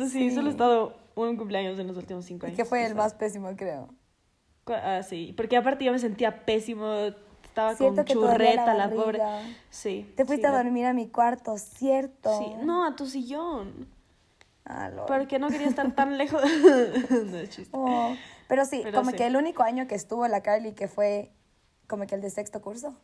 Sí, 0.10 0.30
solo 0.30 0.48
he 0.48 0.52
estado 0.52 0.96
un 1.14 1.36
cumpleaños 1.36 1.78
en 1.78 1.88
los 1.88 1.96
últimos 1.96 2.24
cinco 2.24 2.46
años. 2.46 2.56
Que 2.56 2.64
fue 2.64 2.82
el 2.84 2.90
sad. 2.92 2.96
más 2.96 3.14
pésimo, 3.14 3.54
creo. 3.56 3.88
Ah, 4.66 5.02
sí, 5.02 5.34
porque 5.36 5.56
aparte 5.56 5.84
yo 5.84 5.92
me 5.92 5.98
sentía 5.98 6.44
pésimo, 6.44 6.86
estaba 7.50 7.74
Cierto 7.74 7.96
con 7.96 8.06
churreta 8.06 8.74
la 8.74 8.86
la, 8.86 8.94
pobre. 8.94 9.20
Sí. 9.70 10.10
Te 10.16 10.24
fuiste 10.24 10.46
sí, 10.46 10.48
a 10.48 10.52
la- 10.52 10.62
dormir 10.62 10.86
a 10.86 10.92
mi 10.92 11.08
cuarto, 11.08 11.58
¿cierto? 11.58 12.38
Sí, 12.38 12.54
no, 12.62 12.86
a 12.86 12.96
tu 12.96 13.06
sillón. 13.06 13.88
Ah. 14.64 14.90
Porque 15.06 15.38
no 15.38 15.48
quería 15.48 15.66
estar 15.68 15.90
tan 15.94 16.16
lejos. 16.16 16.40
no 17.10 17.36
es 17.36 17.50
chiste. 17.50 17.70
Oh, 17.72 18.14
Pero 18.48 18.64
sí, 18.64 18.80
Pero 18.84 18.98
como 18.98 19.10
sí. 19.10 19.16
que 19.16 19.26
el 19.26 19.36
único 19.36 19.62
año 19.62 19.86
que 19.88 19.94
estuvo 19.96 20.26
la 20.28 20.42
Carly, 20.42 20.72
que 20.72 20.86
fue 20.88 21.30
como 21.88 22.06
que 22.06 22.14
el 22.14 22.20
de 22.20 22.30
sexto 22.30 22.60
curso, 22.62 22.94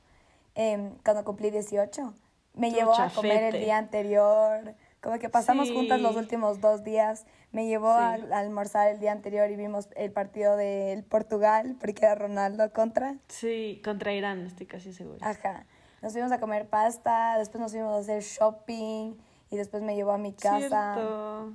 em, 0.55 0.93
cuando 1.05 1.25
cumplí 1.25 1.51
18, 1.51 2.15
me 2.55 2.71
Tu 2.71 2.77
llevó 2.77 2.95
a 2.95 3.11
comer 3.11 3.55
el 3.55 3.61
día 3.65 3.79
anterior, 3.79 4.75
Como 5.07 5.21
que 5.21 5.29
pasamos 5.29 5.69
Sí. 5.69 5.75
juntas 5.75 6.01
los 6.01 6.17
últimos 6.17 6.61
dos 6.61 6.83
días. 6.83 7.27
Me 7.53 7.69
llevó 7.69 7.93
Sí. 7.95 8.01
a, 8.01 8.37
a 8.37 8.39
almorzar 8.41 8.89
el 8.89 8.99
día 8.99 9.13
anterior 9.13 9.49
y 9.53 9.55
vimos 9.55 9.89
el 9.95 10.11
partido 10.11 10.57
del 10.57 11.05
Portugal, 11.05 11.77
porque 11.81 12.05
era 12.07 12.17
Ronaldo 12.17 12.73
contra. 12.73 13.15
Sí, 13.29 13.81
contra 13.85 14.13
Irán, 14.13 14.45
estoy 14.47 14.67
casi 14.67 14.93
segura. 14.93 15.25
Ajá. 15.31 15.65
Nos 16.03 16.13
fuimos 16.13 16.33
a 16.33 16.41
comer 16.41 16.69
pasta, 16.69 17.39
después 17.39 17.61
nos 17.61 17.71
fuimos 17.71 17.95
a 17.95 17.99
hacer 17.99 18.21
shopping 18.21 19.15
y 19.49 19.57
después 19.57 19.85
me 19.85 19.95
llevó 19.95 20.11
a 20.11 20.19
mi 20.19 20.33
casa. 20.33 20.59
Cierto. 20.97 21.53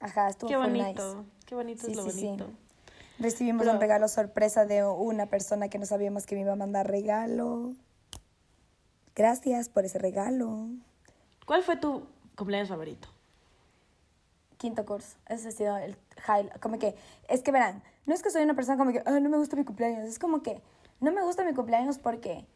Ajá, 0.00 0.28
estuvo 0.30 0.48
Qué 0.48 0.56
bonito. 0.56 0.86
nice. 1.16 1.28
Qué 1.44 1.54
bonito 1.54 1.84
Sí, 1.84 1.90
es 1.90 1.96
lo 1.98 2.04
sí, 2.04 2.10
sí. 2.10 2.24
bonito. 2.24 2.46
Recibimos 3.18 3.64
Pero- 3.64 3.74
un 3.74 3.80
regalo 3.82 4.08
sorpresa 4.08 4.64
de 4.64 4.82
una 4.82 5.26
persona 5.26 5.68
que 5.68 5.78
no 5.78 5.84
sabíamos 5.84 6.24
que 6.24 6.36
me 6.36 6.40
iba 6.40 6.54
a 6.54 6.56
mandar 6.56 6.88
regalo. 6.90 7.74
Gracias 9.14 9.68
por 9.68 9.84
ese 9.84 9.98
regalo. 9.98 10.68
¿Cuál 11.46 11.62
fue 11.62 11.76
tu 11.76 12.06
cumpleaños 12.36 12.68
favorito? 12.68 13.08
Quinto 14.58 14.84
curso. 14.86 15.16
Ese 15.28 15.48
ha 15.48 15.50
sido 15.52 15.76
el 15.76 15.96
highlight. 16.26 16.58
Como 16.60 16.78
que, 16.78 16.94
es 17.28 17.42
que 17.42 17.50
verán, 17.52 17.82
no 18.06 18.14
es 18.14 18.22
que 18.22 18.30
soy 18.30 18.42
una 18.42 18.54
persona 18.54 18.78
como 18.78 18.92
que, 18.92 19.02
"Ah, 19.04 19.20
no 19.20 19.28
me 19.28 19.36
gusta 19.36 19.56
mi 19.56 19.64
cumpleaños. 19.64 20.04
Es 20.04 20.18
como 20.18 20.42
que, 20.42 20.60
no 21.00 21.12
me 21.12 21.22
gusta 21.22 21.44
mi 21.44 21.52
cumpleaños 21.54 21.98
porque 21.98 22.46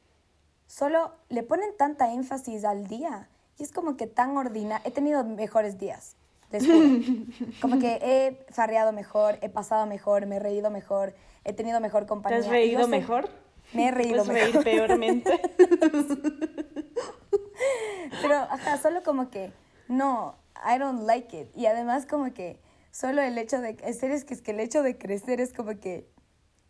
solo 0.66 1.12
le 1.28 1.42
ponen 1.42 1.76
tanta 1.76 2.12
énfasis 2.12 2.64
al 2.64 2.86
día. 2.86 3.28
Y 3.58 3.64
es 3.64 3.72
como 3.72 3.96
que 3.96 4.06
tan 4.06 4.36
ordinario. 4.36 4.86
He 4.86 4.92
tenido 4.92 5.24
mejores 5.24 5.78
días. 5.78 6.14
les. 6.52 6.62
Como 7.60 7.78
que 7.80 7.98
he 8.00 8.46
farreado 8.52 8.92
mejor, 8.92 9.36
he 9.42 9.48
pasado 9.48 9.84
mejor, 9.86 10.24
me 10.26 10.36
he 10.36 10.38
reído 10.38 10.70
mejor, 10.70 11.14
he 11.44 11.52
tenido 11.52 11.80
mejor 11.80 12.04
¿Te 12.04 12.08
compañía. 12.08 12.38
has 12.38 12.46
Y 12.46 12.50
reído 12.50 12.86
mejor? 12.88 13.28
Me 13.74 13.88
he 13.88 13.90
reído 13.90 14.24
¿Puedes 14.24 14.42
reír 14.42 14.54
mejor. 14.54 14.64
peormente? 14.64 15.40
Pero, 18.22 18.34
ajá, 18.36 18.78
solo 18.78 19.02
como 19.02 19.28
que, 19.30 19.52
no, 19.88 20.36
I 20.64 20.78
don't 20.78 21.02
like 21.06 21.38
it. 21.38 21.48
Y 21.56 21.66
además 21.66 22.06
como 22.06 22.32
que, 22.32 22.60
solo 22.90 23.22
el 23.22 23.36
hecho 23.38 23.60
de, 23.60 23.76
serio 23.94 24.16
es 24.16 24.24
que, 24.24 24.34
es 24.34 24.42
que 24.42 24.52
el 24.52 24.60
hecho 24.60 24.82
de 24.82 24.96
crecer 24.98 25.40
es 25.40 25.52
como 25.52 25.78
que, 25.78 26.08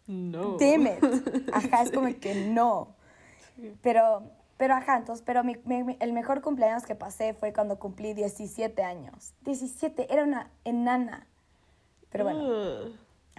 no. 0.06 0.56
damn 0.58 0.86
it. 0.86 1.48
Ajá, 1.52 1.82
es 1.82 1.90
como 1.90 2.08
que 2.18 2.34
no. 2.34 2.94
Pero, 3.82 4.30
pero 4.56 4.74
ajá, 4.74 4.96
entonces, 4.98 5.24
pero 5.26 5.42
mi, 5.44 5.56
mi- 5.64 5.96
el 6.00 6.12
mejor 6.12 6.40
cumpleaños 6.42 6.84
que 6.84 6.94
pasé 6.94 7.34
fue 7.34 7.52
cuando 7.52 7.78
cumplí 7.78 8.14
17 8.14 8.82
años. 8.82 9.34
17, 9.42 10.12
era 10.12 10.22
una 10.24 10.50
enana. 10.64 11.26
Pero 12.10 12.24
bueno, 12.24 12.40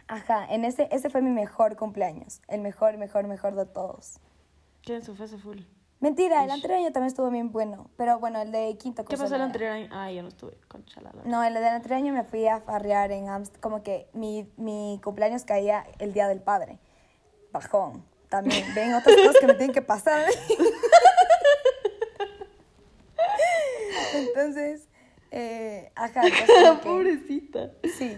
ajá, 0.08 0.46
en 0.54 0.66
ese, 0.66 0.88
ese 0.92 1.10
fue 1.10 1.22
mi 1.22 1.32
mejor 1.32 1.76
cumpleaños. 1.76 2.42
El 2.48 2.62
mejor, 2.62 2.98
mejor, 2.98 3.28
mejor 3.28 3.56
de 3.56 3.66
todos. 3.66 4.20
¿Quién 4.84 5.04
se 5.04 5.14
fue 5.14 5.26
ese 5.26 5.38
full? 5.38 5.60
Mentira, 6.02 6.46
el 6.46 6.52
anterior 6.52 6.80
año 6.80 6.92
también 6.94 7.08
estuvo 7.10 7.30
bien 7.30 7.52
bueno. 7.52 7.90
Pero 7.98 8.20
bueno, 8.20 8.42
el 8.42 8.52
de 8.54 8.78
quinto 8.78 9.04
¿Qué 9.04 9.18
pasó 9.18 9.36
el 9.36 9.42
anterior 9.42 9.72
año? 9.74 9.90
Ah, 9.92 10.10
yo 10.12 10.22
no 10.22 10.30
estuve 10.30 10.54
con 10.70 10.86
Chalala. 10.86 11.22
No, 11.26 11.44
el 11.44 11.54
del 11.54 11.64
anterior 11.66 11.98
año 11.98 12.14
me 12.14 12.24
fui 12.24 12.48
a 12.48 12.62
farrear 12.62 13.12
en 13.12 13.28
Amsterdam. 13.28 13.62
Como 13.62 13.84
que 13.84 14.08
mi, 14.14 14.50
mi 14.56 15.02
cumpleaños 15.04 15.44
caía 15.44 15.86
el 16.00 16.14
Día 16.14 16.28
del 16.30 16.40
Padre. 16.42 16.80
Bajón. 17.52 18.06
También. 18.30 18.64
Ven 18.76 18.94
otras 18.94 19.16
cosas 19.18 19.36
que 19.42 19.48
me 19.48 19.54
tienen 19.56 19.74
que 19.74 19.82
pasar. 19.82 20.26
Entonces, 24.14 24.88
eh, 25.32 25.92
ajá. 25.96 26.22
como 26.22 26.80
que- 26.82 26.88
Pobrecita. 26.88 27.72
Sí. 27.98 28.18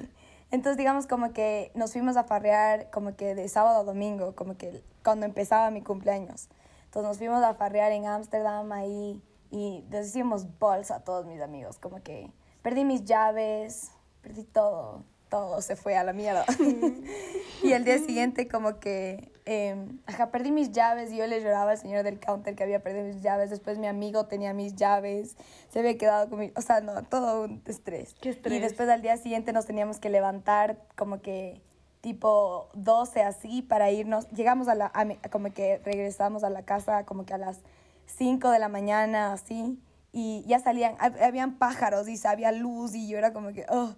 Entonces, 0.51 0.77
digamos 0.77 1.07
como 1.07 1.31
que 1.33 1.71
nos 1.75 1.93
fuimos 1.93 2.17
a 2.17 2.25
farrear 2.25 2.89
como 2.91 3.15
que 3.15 3.35
de 3.35 3.47
sábado 3.47 3.79
a 3.79 3.83
domingo, 3.83 4.35
como 4.35 4.57
que 4.57 4.83
cuando 5.03 5.25
empezaba 5.25 5.71
mi 5.71 5.81
cumpleaños. 5.81 6.49
Entonces 6.91 7.07
nos 7.07 7.17
fuimos 7.19 7.41
a 7.41 7.53
farrear 7.53 7.93
en 7.93 8.05
Ámsterdam 8.05 8.69
ahí 8.73 9.21
y 9.49 9.85
les 9.89 10.09
hicimos 10.09 10.45
bolsa 10.59 10.97
a 10.97 10.99
todos 11.05 11.25
mis 11.25 11.39
amigos, 11.39 11.79
como 11.79 12.03
que 12.03 12.29
perdí 12.61 12.83
mis 12.83 13.05
llaves, 13.05 13.93
perdí 14.21 14.43
todo, 14.43 15.05
todo 15.29 15.61
se 15.61 15.77
fue 15.77 15.95
a 15.95 16.03
la 16.03 16.11
mierda. 16.11 16.43
y 17.63 17.71
el 17.71 17.85
día 17.85 17.97
siguiente 17.97 18.49
como 18.49 18.81
que, 18.81 19.31
eh, 19.45 19.87
ajá, 20.05 20.31
perdí 20.31 20.51
mis 20.51 20.73
llaves 20.73 21.13
y 21.13 21.15
yo 21.15 21.27
le 21.27 21.41
lloraba 21.41 21.71
al 21.71 21.77
señor 21.77 22.03
del 22.03 22.19
counter 22.19 22.57
que 22.57 22.63
había 22.63 22.83
perdido 22.83 23.05
mis 23.05 23.21
llaves, 23.21 23.49
después 23.51 23.77
mi 23.77 23.87
amigo 23.87 24.25
tenía 24.25 24.53
mis 24.53 24.75
llaves, 24.75 25.37
se 25.69 25.79
había 25.79 25.97
quedado 25.97 26.29
con 26.29 26.39
mi, 26.39 26.51
o 26.57 26.61
sea, 26.61 26.81
no, 26.81 27.03
todo 27.03 27.45
un 27.45 27.63
estrés. 27.67 28.15
Qué 28.19 28.31
estrés. 28.31 28.53
Y 28.55 28.59
después 28.59 28.89
al 28.89 29.01
día 29.01 29.15
siguiente 29.15 29.53
nos 29.53 29.65
teníamos 29.65 29.97
que 30.01 30.09
levantar 30.09 30.77
como 30.97 31.21
que 31.21 31.61
tipo 32.01 32.69
12 32.73 33.21
así 33.23 33.61
para 33.61 33.91
irnos. 33.91 34.27
Llegamos 34.29 34.67
a 34.67 34.75
la, 34.75 34.91
a 34.93 35.05
mi- 35.05 35.17
como 35.31 35.53
que 35.53 35.79
regresamos 35.85 36.43
a 36.43 36.49
la 36.49 36.63
casa 36.63 37.05
como 37.05 37.25
que 37.25 37.33
a 37.33 37.37
las 37.37 37.59
5 38.07 38.49
de 38.49 38.59
la 38.59 38.67
mañana 38.69 39.33
así. 39.33 39.79
Y 40.11 40.43
ya 40.47 40.59
salían, 40.59 40.97
hab- 40.97 41.21
habían 41.23 41.57
pájaros 41.57 42.07
y 42.09 42.19
había 42.27 42.51
luz 42.51 42.95
y 42.95 43.07
yo 43.07 43.17
era 43.17 43.31
como 43.33 43.53
que, 43.53 43.65
oh. 43.69 43.95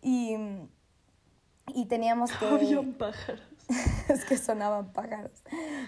Y, 0.00 0.36
y 1.74 1.84
teníamos 1.86 2.32
que... 2.32 2.46
Habían 2.50 2.94
pájaros. 2.94 3.40
es 4.08 4.24
que 4.24 4.36
sonaban 4.36 4.92
pájaros. 4.92 5.30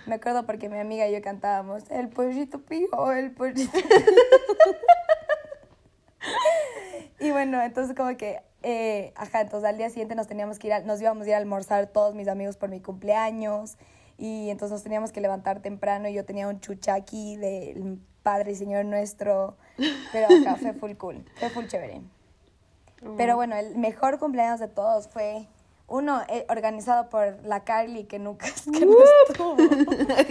Me 0.06 0.14
acuerdo 0.14 0.46
porque 0.46 0.68
mi 0.68 0.78
amiga 0.78 1.08
y 1.08 1.12
yo 1.12 1.20
cantábamos, 1.22 1.82
el 1.90 2.08
pollito 2.08 2.60
pío, 2.60 3.10
el 3.12 3.32
pollito 3.32 3.72
pío". 3.72 3.82
Y 7.24 7.30
bueno, 7.30 7.62
entonces 7.62 7.96
como 7.96 8.16
que, 8.16 8.40
eh, 8.62 9.12
ajá, 9.16 9.40
entonces 9.40 9.68
al 9.68 9.78
día 9.78 9.88
siguiente 9.88 10.14
nos 10.14 10.26
teníamos 10.26 10.58
que 10.58 10.66
ir, 10.68 10.72
a- 10.74 10.80
nos 10.80 11.00
íbamos 11.00 11.26
a 11.26 11.28
ir 11.30 11.34
a 11.34 11.38
almorzar 11.38 11.86
todos 11.86 12.14
mis 12.14 12.28
amigos 12.28 12.56
por 12.56 12.68
mi 12.68 12.80
cumpleaños. 12.80 13.76
Y 14.18 14.50
entonces 14.50 14.72
nos 14.72 14.82
teníamos 14.82 15.10
que 15.10 15.20
levantar 15.20 15.60
temprano 15.60 16.08
y 16.08 16.14
yo 16.14 16.24
tenía 16.24 16.46
un 16.48 16.60
chuchaqui 16.60 17.36
del 17.36 17.98
Padre 18.22 18.52
y 18.52 18.54
Señor 18.54 18.84
nuestro. 18.84 19.56
Pero 20.12 20.26
acá 20.26 20.56
fue 20.56 20.72
full 20.72 20.92
cool, 20.94 21.24
fue 21.36 21.50
full 21.50 21.66
chévere. 21.66 22.00
Pero 23.16 23.36
bueno, 23.36 23.56
el 23.56 23.76
mejor 23.76 24.18
cumpleaños 24.18 24.60
de 24.60 24.68
todos 24.68 25.08
fue 25.08 25.46
uno 25.88 26.22
eh, 26.28 26.46
organizado 26.48 27.10
por 27.10 27.38
la 27.44 27.64
Carly 27.64 28.04
que 28.04 28.18
nunca 28.18 28.46
que 28.72 28.86
no 28.86 28.96
estuvo. 29.28 29.56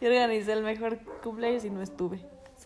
Yo 0.00 0.08
organizé 0.08 0.52
el 0.52 0.62
mejor 0.62 0.98
cumpleaños 1.22 1.64
y 1.64 1.70
no 1.70 1.82
estuve. 1.82 2.20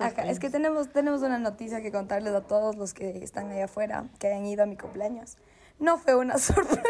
Ajá, 0.06 0.22
es 0.30 0.38
que 0.38 0.50
tenemos, 0.50 0.92
tenemos 0.92 1.22
una 1.22 1.38
noticia 1.38 1.80
que 1.82 1.90
contarles 1.92 2.34
a 2.34 2.42
todos 2.42 2.76
los 2.76 2.94
que 2.94 3.22
están 3.22 3.50
allá 3.50 3.64
afuera, 3.66 4.04
que 4.18 4.28
hayan 4.28 4.44
ido 4.46 4.62
a 4.62 4.66
mi 4.66 4.76
cumpleaños. 4.76 5.36
No 5.78 5.98
fue 5.98 6.14
una 6.14 6.38
sorpresa. 6.38 6.82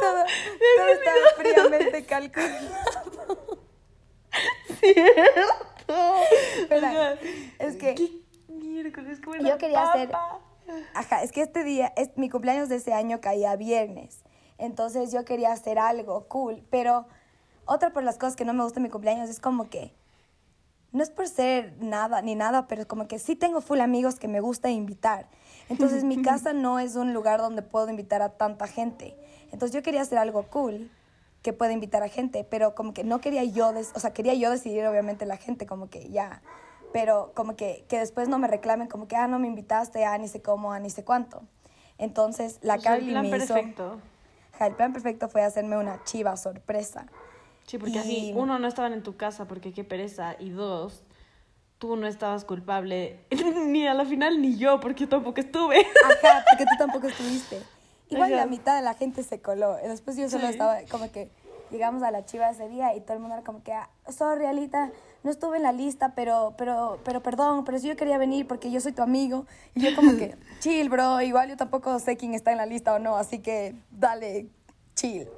todo 0.00 0.24
todo 0.76 0.88
estaba 0.88 1.26
fríamente 1.36 2.04
calculado. 2.06 2.68
cierto. 4.80 5.40
Espera, 6.60 6.88
Ajá. 6.90 7.14
es 7.58 7.76
que- 7.76 7.94
¿Qué 7.94 8.22
miércoles? 8.48 9.18
¿Cómo 9.22 9.36
era 9.36 9.48
Yo 9.48 9.58
quería 9.58 9.82
hacer-? 9.90 10.10
Ajá, 10.94 11.22
es 11.22 11.32
que 11.32 11.42
este 11.42 11.64
día, 11.64 11.92
es, 11.96 12.10
mi 12.16 12.30
cumpleaños 12.30 12.68
de 12.68 12.76
ese 12.76 12.92
año 12.94 13.20
caía 13.20 13.56
viernes. 13.56 14.20
Entonces 14.60 15.10
yo 15.12 15.24
quería 15.24 15.52
hacer 15.52 15.78
algo 15.78 16.26
cool. 16.28 16.62
Pero 16.70 17.06
otra 17.66 17.92
por 17.92 18.02
las 18.04 18.18
cosas 18.18 18.36
que 18.36 18.44
no 18.44 18.52
me 18.52 18.62
gusta 18.62 18.80
de 18.80 18.84
mi 18.84 18.90
cumpleaños 18.90 19.28
es 19.28 19.40
como 19.40 19.68
que. 19.68 19.92
No 20.92 21.02
es 21.04 21.10
por 21.10 21.28
ser 21.28 21.76
nada 21.80 22.20
ni 22.20 22.34
nada, 22.34 22.66
pero 22.66 22.80
es 22.82 22.86
como 22.86 23.06
que 23.06 23.18
sí 23.20 23.36
tengo 23.36 23.60
full 23.60 23.80
amigos 23.80 24.16
que 24.18 24.26
me 24.26 24.40
gusta 24.40 24.70
invitar. 24.70 25.28
Entonces 25.68 26.02
mi 26.04 26.20
casa 26.22 26.52
no 26.52 26.78
es 26.80 26.96
un 26.96 27.14
lugar 27.14 27.40
donde 27.40 27.62
puedo 27.62 27.88
invitar 27.88 28.22
a 28.22 28.30
tanta 28.30 28.66
gente. 28.66 29.16
Entonces 29.52 29.72
yo 29.72 29.82
quería 29.82 30.02
hacer 30.02 30.18
algo 30.18 30.42
cool 30.50 30.90
que 31.42 31.52
pueda 31.52 31.72
invitar 31.72 32.02
a 32.02 32.08
gente, 32.08 32.44
pero 32.44 32.74
como 32.74 32.92
que 32.92 33.04
no 33.04 33.20
quería 33.20 33.44
yo, 33.44 33.72
des- 33.72 33.92
o 33.94 34.00
sea, 34.00 34.12
quería 34.12 34.34
yo 34.34 34.50
decidir 34.50 34.84
obviamente 34.86 35.26
la 35.26 35.36
gente, 35.36 35.64
como 35.64 35.88
que 35.88 36.10
ya, 36.10 36.42
pero 36.92 37.32
como 37.34 37.54
que, 37.56 37.84
que 37.88 37.98
después 37.98 38.28
no 38.28 38.38
me 38.38 38.48
reclamen 38.48 38.88
como 38.88 39.06
que, 39.08 39.14
ah, 39.16 39.26
no 39.28 39.38
me 39.38 39.46
invitaste, 39.46 40.04
ah, 40.04 40.18
ni 40.18 40.26
sé 40.28 40.42
cómo, 40.42 40.72
ah, 40.72 40.80
ni 40.80 40.90
sé 40.90 41.04
cuánto. 41.04 41.42
Entonces 41.98 42.58
la 42.62 42.74
el 42.74 42.82
Carly 42.82 43.14
me 43.14 43.28
hizo... 43.36 43.54
perfecto. 43.54 44.00
El 44.66 44.74
plan 44.74 44.92
perfecto 44.92 45.28
fue 45.28 45.42
hacerme 45.42 45.76
una 45.76 46.02
chiva 46.04 46.36
sorpresa. 46.36 47.06
Sí, 47.66 47.78
porque 47.78 47.98
así, 47.98 48.32
uno, 48.34 48.58
no 48.58 48.66
estaban 48.66 48.92
en 48.92 49.02
tu 49.02 49.16
casa 49.16 49.46
porque 49.46 49.72
qué 49.72 49.84
pereza, 49.84 50.34
y 50.38 50.50
dos, 50.50 51.04
tú 51.78 51.96
no 51.96 52.06
estabas 52.06 52.44
culpable, 52.44 53.20
ni 53.66 53.86
a 53.86 53.94
la 53.94 54.04
final 54.04 54.40
ni 54.42 54.56
yo, 54.56 54.80
porque 54.80 55.04
yo 55.04 55.08
tampoco 55.08 55.40
estuve. 55.40 55.78
Ajá, 55.80 56.44
porque 56.50 56.64
tú 56.64 56.76
tampoco 56.78 57.06
estuviste. 57.06 57.62
Igual 58.10 58.32
Ajá. 58.34 58.42
la 58.44 58.46
mitad 58.50 58.74
de 58.76 58.82
la 58.82 58.94
gente 58.94 59.22
se 59.22 59.40
coló. 59.40 59.76
Después 59.76 60.16
yo 60.16 60.28
solo 60.28 60.46
Sí. 60.46 60.52
estaba 60.54 60.78
como 60.90 61.12
que 61.12 61.30
llegamos 61.70 62.02
a 62.02 62.10
la 62.10 62.24
chiva 62.24 62.50
ese 62.50 62.68
día 62.68 62.94
y 62.94 63.00
todo 63.00 63.14
el 63.14 63.20
mundo 63.20 63.34
era 63.36 63.44
como 63.44 63.62
que, 63.62 63.72
ah, 63.72 63.88
sorry, 64.08 64.46
Alita, 64.46 64.90
no 65.22 65.30
estuve 65.30 65.56
en 65.58 65.62
la 65.62 65.72
lista, 65.72 66.14
pero, 66.14 66.54
pero, 66.56 66.98
pero 67.04 67.22
perdón, 67.22 67.64
pero 67.64 67.78
sí 67.78 67.88
yo 67.88 67.96
quería 67.96 68.18
venir 68.18 68.46
porque 68.46 68.70
yo 68.70 68.80
soy 68.80 68.92
tu 68.92 69.02
amigo. 69.02 69.46
Y 69.74 69.80
yo 69.80 69.94
como 69.94 70.16
que, 70.16 70.36
chill, 70.60 70.88
bro, 70.88 71.20
igual 71.20 71.48
yo 71.48 71.56
tampoco 71.56 71.98
sé 71.98 72.16
quién 72.16 72.34
está 72.34 72.52
en 72.52 72.58
la 72.58 72.66
lista 72.66 72.94
o 72.94 72.98
no, 72.98 73.16
así 73.16 73.40
que 73.40 73.74
dale, 73.90 74.48
chill. 74.94 75.28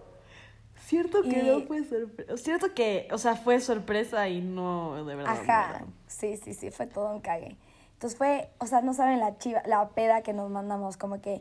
Cierto 0.87 1.23
que 1.23 1.43
Y- 1.43 1.47
no 1.47 1.61
fue 1.67 1.85
sorpresa. 1.85 2.37
Cierto 2.37 2.75
que, 2.75 3.09
o 3.13 3.19
sea, 3.19 3.37
fue 3.37 3.61
sorpresa 3.61 4.29
y 4.29 4.41
no, 4.41 5.05
de 5.05 5.15
verdad. 5.15 5.33
Ajá, 5.41 5.85
sí, 6.07 6.37
sí, 6.37 6.55
sí, 6.55 6.71
fue 6.71 6.87
todo 6.87 7.15
un 7.15 7.21
cague. 7.21 7.57
Entonces 7.95 8.19
fue, 8.19 8.51
o 8.59 8.67
sea, 8.67 8.81
no 8.83 8.93
saben 8.95 9.21
la 9.21 9.39
chiva, 9.39 9.63
la 9.65 9.89
peda 9.91 10.23
que 10.23 10.33
nos 10.33 10.51
mandamos, 10.51 10.97
como 10.97 11.21
que, 11.21 11.41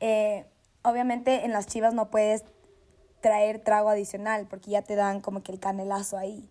eh, 0.00 0.44
obviamente 0.82 1.44
en 1.44 1.52
las 1.52 1.68
chivas 1.68 1.94
no 1.94 2.10
puedes 2.10 2.44
traer 3.22 3.60
trago 3.60 3.88
adicional 3.88 4.46
porque 4.50 4.70
ya 4.72 4.82
te 4.82 4.94
dan 4.96 5.20
como 5.22 5.42
que 5.42 5.52
el 5.52 5.58
canelazo 5.58 6.18
ahí. 6.18 6.46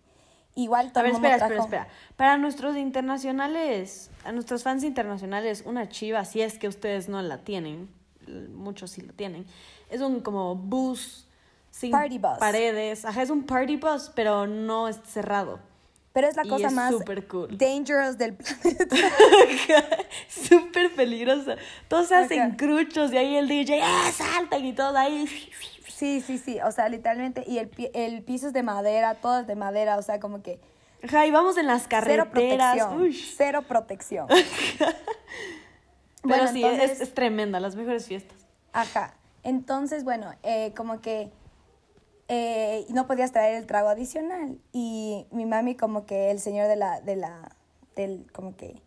Igual 0.56 0.90
todo 0.92 1.00
A 1.00 1.02
ver, 1.04 1.12
espera, 1.12 1.36
trajo- 1.38 1.52
espera, 1.52 1.82
espera. 1.82 1.88
Para 2.16 2.36
nuestros 2.36 2.76
internacionales, 2.76 4.10
a 4.24 4.32
nuestros 4.32 4.62
fans 4.64 4.82
internacionales, 4.84 5.62
una 5.64 5.88
chiva, 5.88 6.24
si 6.24 6.42
es 6.42 6.58
que 6.58 6.68
ustedes 6.68 7.08
no 7.08 7.22
la 7.22 7.38
tienen, 7.38 7.88
muchos 8.52 8.90
sí 8.90 9.00
lo 9.02 9.12
tienen, 9.12 9.46
es 9.90 10.00
un 10.00 10.20
como 10.20 10.54
bus 10.56 11.26
sin 11.70 11.90
Party 11.90 12.18
bus. 12.18 12.36
paredes. 12.38 13.04
Ajá, 13.06 13.22
es 13.22 13.30
un 13.30 13.44
party 13.44 13.76
bus, 13.76 14.10
pero 14.14 14.46
no 14.46 14.88
es 14.88 15.00
cerrado. 15.06 15.58
Pero 16.12 16.28
es 16.28 16.36
la 16.36 16.44
Y 16.44 16.48
cosa 16.48 16.66
es 16.66 16.72
más 16.74 16.90
súper 16.92 17.26
cool. 17.26 17.56
dangerous 17.56 18.18
del 18.18 18.34
planeta. 18.34 18.94
Súper 20.28 20.94
peligroso. 20.94 21.54
Todos 21.88 22.08
se 22.08 22.14
hacen 22.14 22.40
Ajá. 22.40 22.56
cruchos 22.58 23.10
y 23.12 23.16
ahí 23.16 23.36
el 23.36 23.48
DJ, 23.48 23.80
¡ah, 23.82 24.10
saltan! 24.14 24.62
Y 24.64 24.74
todos 24.74 24.94
ahí. 24.96 25.26
Sí, 26.02 26.20
sí, 26.20 26.36
sí. 26.36 26.58
O 26.62 26.72
sea, 26.72 26.88
literalmente. 26.88 27.44
Y 27.46 27.58
el, 27.58 27.70
el 27.94 28.22
piso 28.24 28.48
es 28.48 28.52
de 28.52 28.64
madera, 28.64 29.14
todo 29.14 29.38
es 29.38 29.46
de 29.46 29.54
madera. 29.54 29.98
O 29.98 30.02
sea, 30.02 30.18
como 30.18 30.42
que 30.42 30.58
Ajá, 31.04 31.26
y 31.26 31.30
vamos 31.30 31.56
en 31.58 31.68
las 31.68 31.82
cero 31.84 32.26
carreteras. 32.28 32.76
protección. 32.76 33.00
Uy. 33.00 33.12
Cero 33.36 33.62
protección. 33.68 34.26
Pero 34.78 34.92
Bueno, 36.24 36.48
sí, 36.52 36.64
entonces- 36.64 36.90
es, 36.90 37.00
es 37.02 37.14
tremenda, 37.14 37.60
las 37.60 37.76
mejores 37.76 38.06
fiestas. 38.06 38.36
Ajá. 38.72 39.14
Entonces, 39.44 40.02
bueno, 40.02 40.34
eh, 40.42 40.72
como 40.76 41.00
que 41.00 41.30
eh, 42.26 42.84
no 42.88 43.06
podías 43.06 43.30
traer 43.30 43.54
el 43.54 43.66
trago 43.68 43.88
adicional. 43.88 44.58
Y 44.72 45.26
mi 45.30 45.46
mami, 45.46 45.76
como 45.76 46.04
que 46.04 46.32
el 46.32 46.40
señor 46.40 46.66
de 46.66 46.74
la, 46.74 47.00
de 47.00 47.14
la, 47.14 47.54
del, 47.94 48.26
como 48.32 48.56
que 48.56 48.82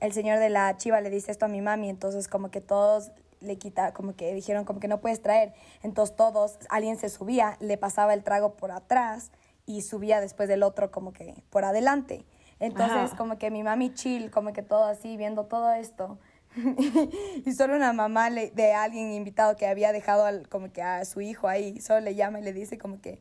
el 0.00 0.14
señor 0.14 0.38
de 0.38 0.48
la 0.48 0.78
chiva 0.78 1.02
le 1.02 1.10
dice 1.10 1.30
esto 1.30 1.44
a 1.44 1.48
mi 1.48 1.60
mami, 1.60 1.90
entonces 1.90 2.26
como 2.26 2.50
que 2.50 2.62
todos 2.62 3.10
le 3.42 3.58
quita, 3.58 3.92
como 3.92 4.14
que 4.14 4.32
dijeron 4.34 4.64
como 4.64 4.80
que 4.80 4.88
no 4.88 5.00
puedes 5.00 5.20
traer. 5.22 5.52
Entonces 5.82 6.16
todos, 6.16 6.58
alguien 6.70 6.96
se 6.98 7.08
subía, 7.08 7.56
le 7.60 7.76
pasaba 7.76 8.14
el 8.14 8.22
trago 8.24 8.54
por 8.54 8.70
atrás 8.70 9.30
y 9.66 9.82
subía 9.82 10.20
después 10.20 10.48
del 10.48 10.62
otro 10.62 10.90
como 10.90 11.12
que 11.12 11.34
por 11.50 11.64
adelante. 11.64 12.24
Entonces 12.60 12.96
Ajá. 13.10 13.16
como 13.16 13.38
que 13.38 13.50
mi 13.50 13.62
mami 13.62 13.92
chill, 13.94 14.30
como 14.30 14.52
que 14.52 14.62
todo 14.62 14.84
así, 14.84 15.16
viendo 15.16 15.46
todo 15.46 15.72
esto. 15.72 16.18
y 17.44 17.52
solo 17.52 17.74
una 17.76 17.92
mamá 17.92 18.30
le- 18.30 18.50
de 18.50 18.72
alguien 18.72 19.12
invitado 19.12 19.56
que 19.56 19.66
había 19.66 19.92
dejado 19.92 20.24
al- 20.24 20.48
como 20.48 20.72
que 20.72 20.82
a 20.82 21.04
su 21.04 21.20
hijo 21.20 21.48
ahí, 21.48 21.80
solo 21.80 22.00
le 22.00 22.14
llama 22.14 22.40
y 22.40 22.42
le 22.42 22.52
dice 22.52 22.78
como 22.78 23.00
que, 23.00 23.20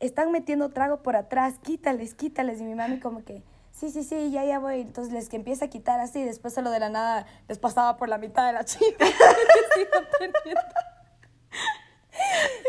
están 0.00 0.32
metiendo 0.32 0.70
trago 0.70 1.02
por 1.02 1.14
atrás, 1.16 1.54
quítales, 1.62 2.14
quítales. 2.14 2.60
Y 2.60 2.64
mi 2.64 2.74
mami 2.74 3.00
como 3.00 3.22
que, 3.24 3.42
sí, 3.72 3.90
sí, 3.90 4.02
sí, 4.04 4.30
ya, 4.30 4.44
ya 4.44 4.58
voy. 4.58 4.80
Entonces 4.80 5.12
les 5.12 5.28
que 5.28 5.36
empieza 5.36 5.66
a 5.66 5.68
quitar 5.68 6.00
así, 6.00 6.22
después 6.24 6.52
solo 6.54 6.70
de 6.70 6.80
la 6.80 6.88
nada 6.88 7.26
les 7.48 7.58
pasaba 7.58 7.96
por 7.96 8.08
la 8.08 8.18
mitad 8.18 8.46
de 8.46 8.52
la 8.52 8.64
chiva. 8.64 8.96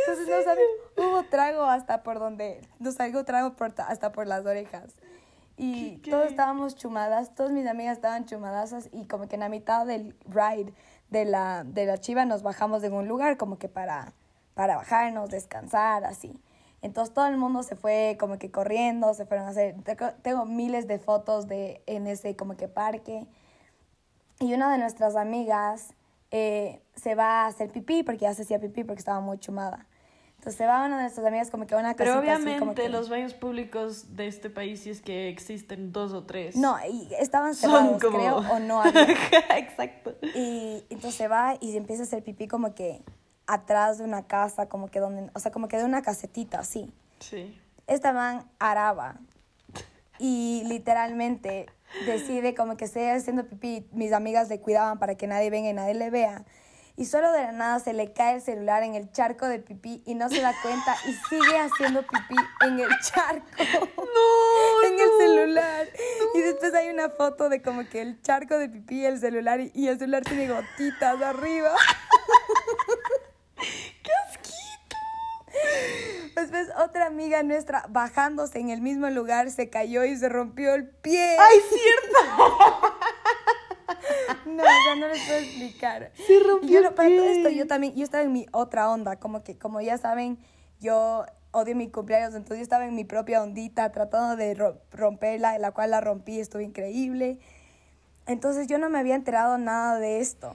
Entonces, 0.07 0.27
no 0.29 0.43
saben, 0.43 0.65
hubo 0.97 1.23
trago 1.23 1.63
hasta 1.63 2.03
por 2.03 2.19
donde, 2.19 2.61
nos 2.79 2.95
salió 2.95 3.23
trago 3.25 3.53
por 3.55 3.71
ta- 3.71 3.87
hasta 3.87 4.11
por 4.11 4.27
las 4.27 4.45
orejas. 4.45 4.93
Y 5.57 5.97
¿Qué- 5.97 6.01
qué? 6.03 6.11
todos 6.11 6.27
estábamos 6.27 6.75
chumadas, 6.75 7.35
todas 7.35 7.51
mis 7.51 7.67
amigas 7.67 7.97
estaban 7.97 8.25
chumadasas 8.25 8.89
y 8.91 9.05
como 9.07 9.27
que 9.27 9.35
en 9.35 9.41
la 9.41 9.49
mitad 9.49 9.85
del 9.85 10.15
ride 10.27 10.73
de 11.09 11.25
la, 11.25 11.63
de 11.65 11.85
la 11.85 11.97
chiva 11.97 12.25
nos 12.25 12.41
bajamos 12.43 12.81
de 12.81 12.89
un 12.89 13.07
lugar 13.07 13.37
como 13.37 13.57
que 13.59 13.67
para, 13.67 14.13
para 14.53 14.75
bajarnos, 14.77 15.29
descansar, 15.29 16.05
así. 16.05 16.39
Entonces 16.81 17.13
todo 17.13 17.27
el 17.27 17.37
mundo 17.37 17.61
se 17.63 17.75
fue 17.75 18.17
como 18.19 18.39
que 18.39 18.49
corriendo, 18.49 19.13
se 19.13 19.25
fueron 19.25 19.45
a 19.47 19.49
hacer, 19.51 19.75
tengo- 20.23 20.45
miles 20.45 20.87
de 20.87 20.97
fotos 20.99 21.47
de 21.47 21.83
en 21.85 22.07
ese 22.07 22.35
como 22.35 22.57
que 22.57 22.67
parque. 22.67 23.27
Y 24.39 24.53
una 24.53 24.71
de 24.71 24.77
nuestras 24.79 25.15
amigas 25.15 25.93
eh, 26.31 26.81
se 26.95 27.13
va 27.13 27.43
a 27.43 27.47
hacer 27.47 27.69
pipí 27.71 28.03
porque 28.03 28.21
ya 28.21 28.33
se 28.33 28.43
hacía 28.43 28.59
pipí 28.59 28.83
porque 28.83 28.99
estaba 28.99 29.19
muy 29.19 29.37
chumada. 29.37 29.85
Entonces 30.37 30.55
se 30.57 30.65
va 30.65 30.83
una 30.83 30.95
de 30.97 31.03
nuestras 31.03 31.27
amigas 31.27 31.51
como 31.51 31.67
que 31.67 31.75
a 31.75 31.77
una 31.77 31.93
Pero 31.93 32.15
casita 32.15 32.33
así 32.33 32.41
como 32.43 32.53
obviamente 32.71 32.81
que- 32.81 32.89
los 32.89 33.09
baños 33.09 33.33
públicos 33.35 34.15
de 34.15 34.25
este 34.25 34.49
país, 34.49 34.79
si 34.81 34.89
es 34.89 35.01
que 35.01 35.29
existen 35.29 35.91
dos 35.91 36.13
o 36.13 36.23
tres. 36.23 36.55
No, 36.55 36.77
y 36.89 37.09
estaban 37.19 37.53
cerrados, 37.53 38.01
como- 38.01 38.17
creo, 38.17 38.37
o 38.37 38.57
no 38.59 38.81
había. 38.81 39.03
Exacto. 39.57 40.15
Y 40.33 40.83
entonces 40.89 41.13
se 41.13 41.27
va 41.27 41.57
y 41.59 41.71
se 41.73 41.77
empieza 41.77 42.01
a 42.01 42.05
hacer 42.05 42.23
pipí 42.23 42.47
como 42.47 42.73
que 42.73 43.03
atrás 43.51 43.97
de 43.97 44.05
una 44.05 44.27
casa, 44.27 44.67
como 44.67 44.89
que 44.89 44.99
donde, 44.99 45.29
o 45.33 45.39
sea, 45.39 45.51
como 45.51 45.67
que 45.67 45.77
de 45.77 45.83
una 45.83 46.01
casetita 46.01 46.59
así. 46.59 46.93
Sí. 47.19 47.59
Esta 47.85 48.13
man 48.13 48.49
araba 48.59 49.17
y 50.19 50.63
literalmente 50.67 51.65
decide 52.05 52.55
como 52.55 52.77
que 52.77 52.85
esté 52.85 53.11
haciendo 53.11 53.45
pipí, 53.45 53.85
mis 53.91 54.13
amigas 54.13 54.47
le 54.47 54.61
cuidaban 54.61 54.99
para 54.99 55.15
que 55.15 55.27
nadie 55.27 55.49
venga 55.49 55.69
y 55.69 55.73
nadie 55.73 55.95
le 55.95 56.09
vea. 56.09 56.45
Y 56.95 57.05
solo 57.05 57.31
de 57.31 57.41
la 57.41 57.51
nada 57.51 57.79
se 57.79 57.93
le 57.93 58.13
cae 58.13 58.35
el 58.35 58.41
celular 58.41 58.83
en 58.83 58.95
el 58.95 59.11
charco 59.11 59.47
de 59.47 59.59
pipí 59.59 60.03
y 60.05 60.15
no 60.15 60.29
se 60.29 60.39
da 60.39 60.53
cuenta 60.61 60.95
y 61.07 61.13
sigue 61.29 61.57
haciendo 61.57 62.03
pipí 62.03 62.35
en 62.61 62.79
el 62.79 62.89
charco. 62.99 63.45
No, 63.97 64.87
en 64.87 64.99
el 64.99 65.09
celular. 65.17 65.87
Y 66.35 66.39
después 66.39 66.73
hay 66.73 66.89
una 66.89 67.09
foto 67.09 67.49
de 67.49 67.61
como 67.61 67.83
que 67.89 68.01
el 68.01 68.21
charco 68.21 68.57
de 68.57 68.69
pipí 68.69 69.05
el 69.05 69.19
celular 69.19 69.59
y, 69.59 69.71
y 69.73 69.87
el 69.87 69.97
celular 69.99 70.23
tiene 70.23 70.47
gotitas 70.47 71.21
arriba. 71.21 71.71
Después 76.35 76.69
otra 76.83 77.07
amiga 77.07 77.43
nuestra 77.43 77.85
bajándose 77.89 78.59
en 78.59 78.69
el 78.69 78.81
mismo 78.81 79.09
lugar 79.09 79.51
se 79.51 79.69
cayó 79.69 80.05
y 80.05 80.15
se 80.15 80.29
rompió 80.29 80.73
el 80.75 80.87
pie. 80.87 81.35
¡Ay, 81.39 81.59
cierto! 81.69 82.91
No, 84.45 84.63
o 84.63 84.65
sea, 84.65 84.95
no 84.95 85.07
les 85.07 85.21
puedo 85.25 85.39
explicar. 85.39 86.11
Se 86.15 86.39
rompió 86.39 86.69
Y 86.69 86.73
yo, 86.73 86.79
el 86.89 86.93
para 86.93 87.09
todo 87.09 87.25
esto 87.25 87.49
yo 87.49 87.67
también, 87.67 87.95
yo 87.95 88.03
estaba 88.03 88.23
en 88.23 88.31
mi 88.33 88.45
otra 88.51 88.89
onda, 88.89 89.17
como 89.17 89.43
que, 89.43 89.57
como 89.57 89.81
ya 89.81 89.97
saben, 89.97 90.37
yo 90.79 91.25
odio 91.51 91.75
mi 91.75 91.89
cumpleaños, 91.89 92.33
entonces 92.33 92.57
yo 92.59 92.63
estaba 92.63 92.85
en 92.85 92.95
mi 92.95 93.03
propia 93.03 93.41
ondita 93.43 93.91
tratando 93.91 94.35
de 94.35 94.53
ro- 94.55 94.81
romperla, 94.91 95.57
la 95.59 95.71
cual 95.71 95.91
la 95.91 96.01
rompí, 96.01 96.39
estuvo 96.39 96.61
increíble. 96.61 97.39
Entonces 98.25 98.67
yo 98.67 98.77
no 98.77 98.89
me 98.89 98.99
había 98.99 99.15
enterado 99.15 99.57
nada 99.57 99.99
de 99.99 100.19
esto. 100.19 100.53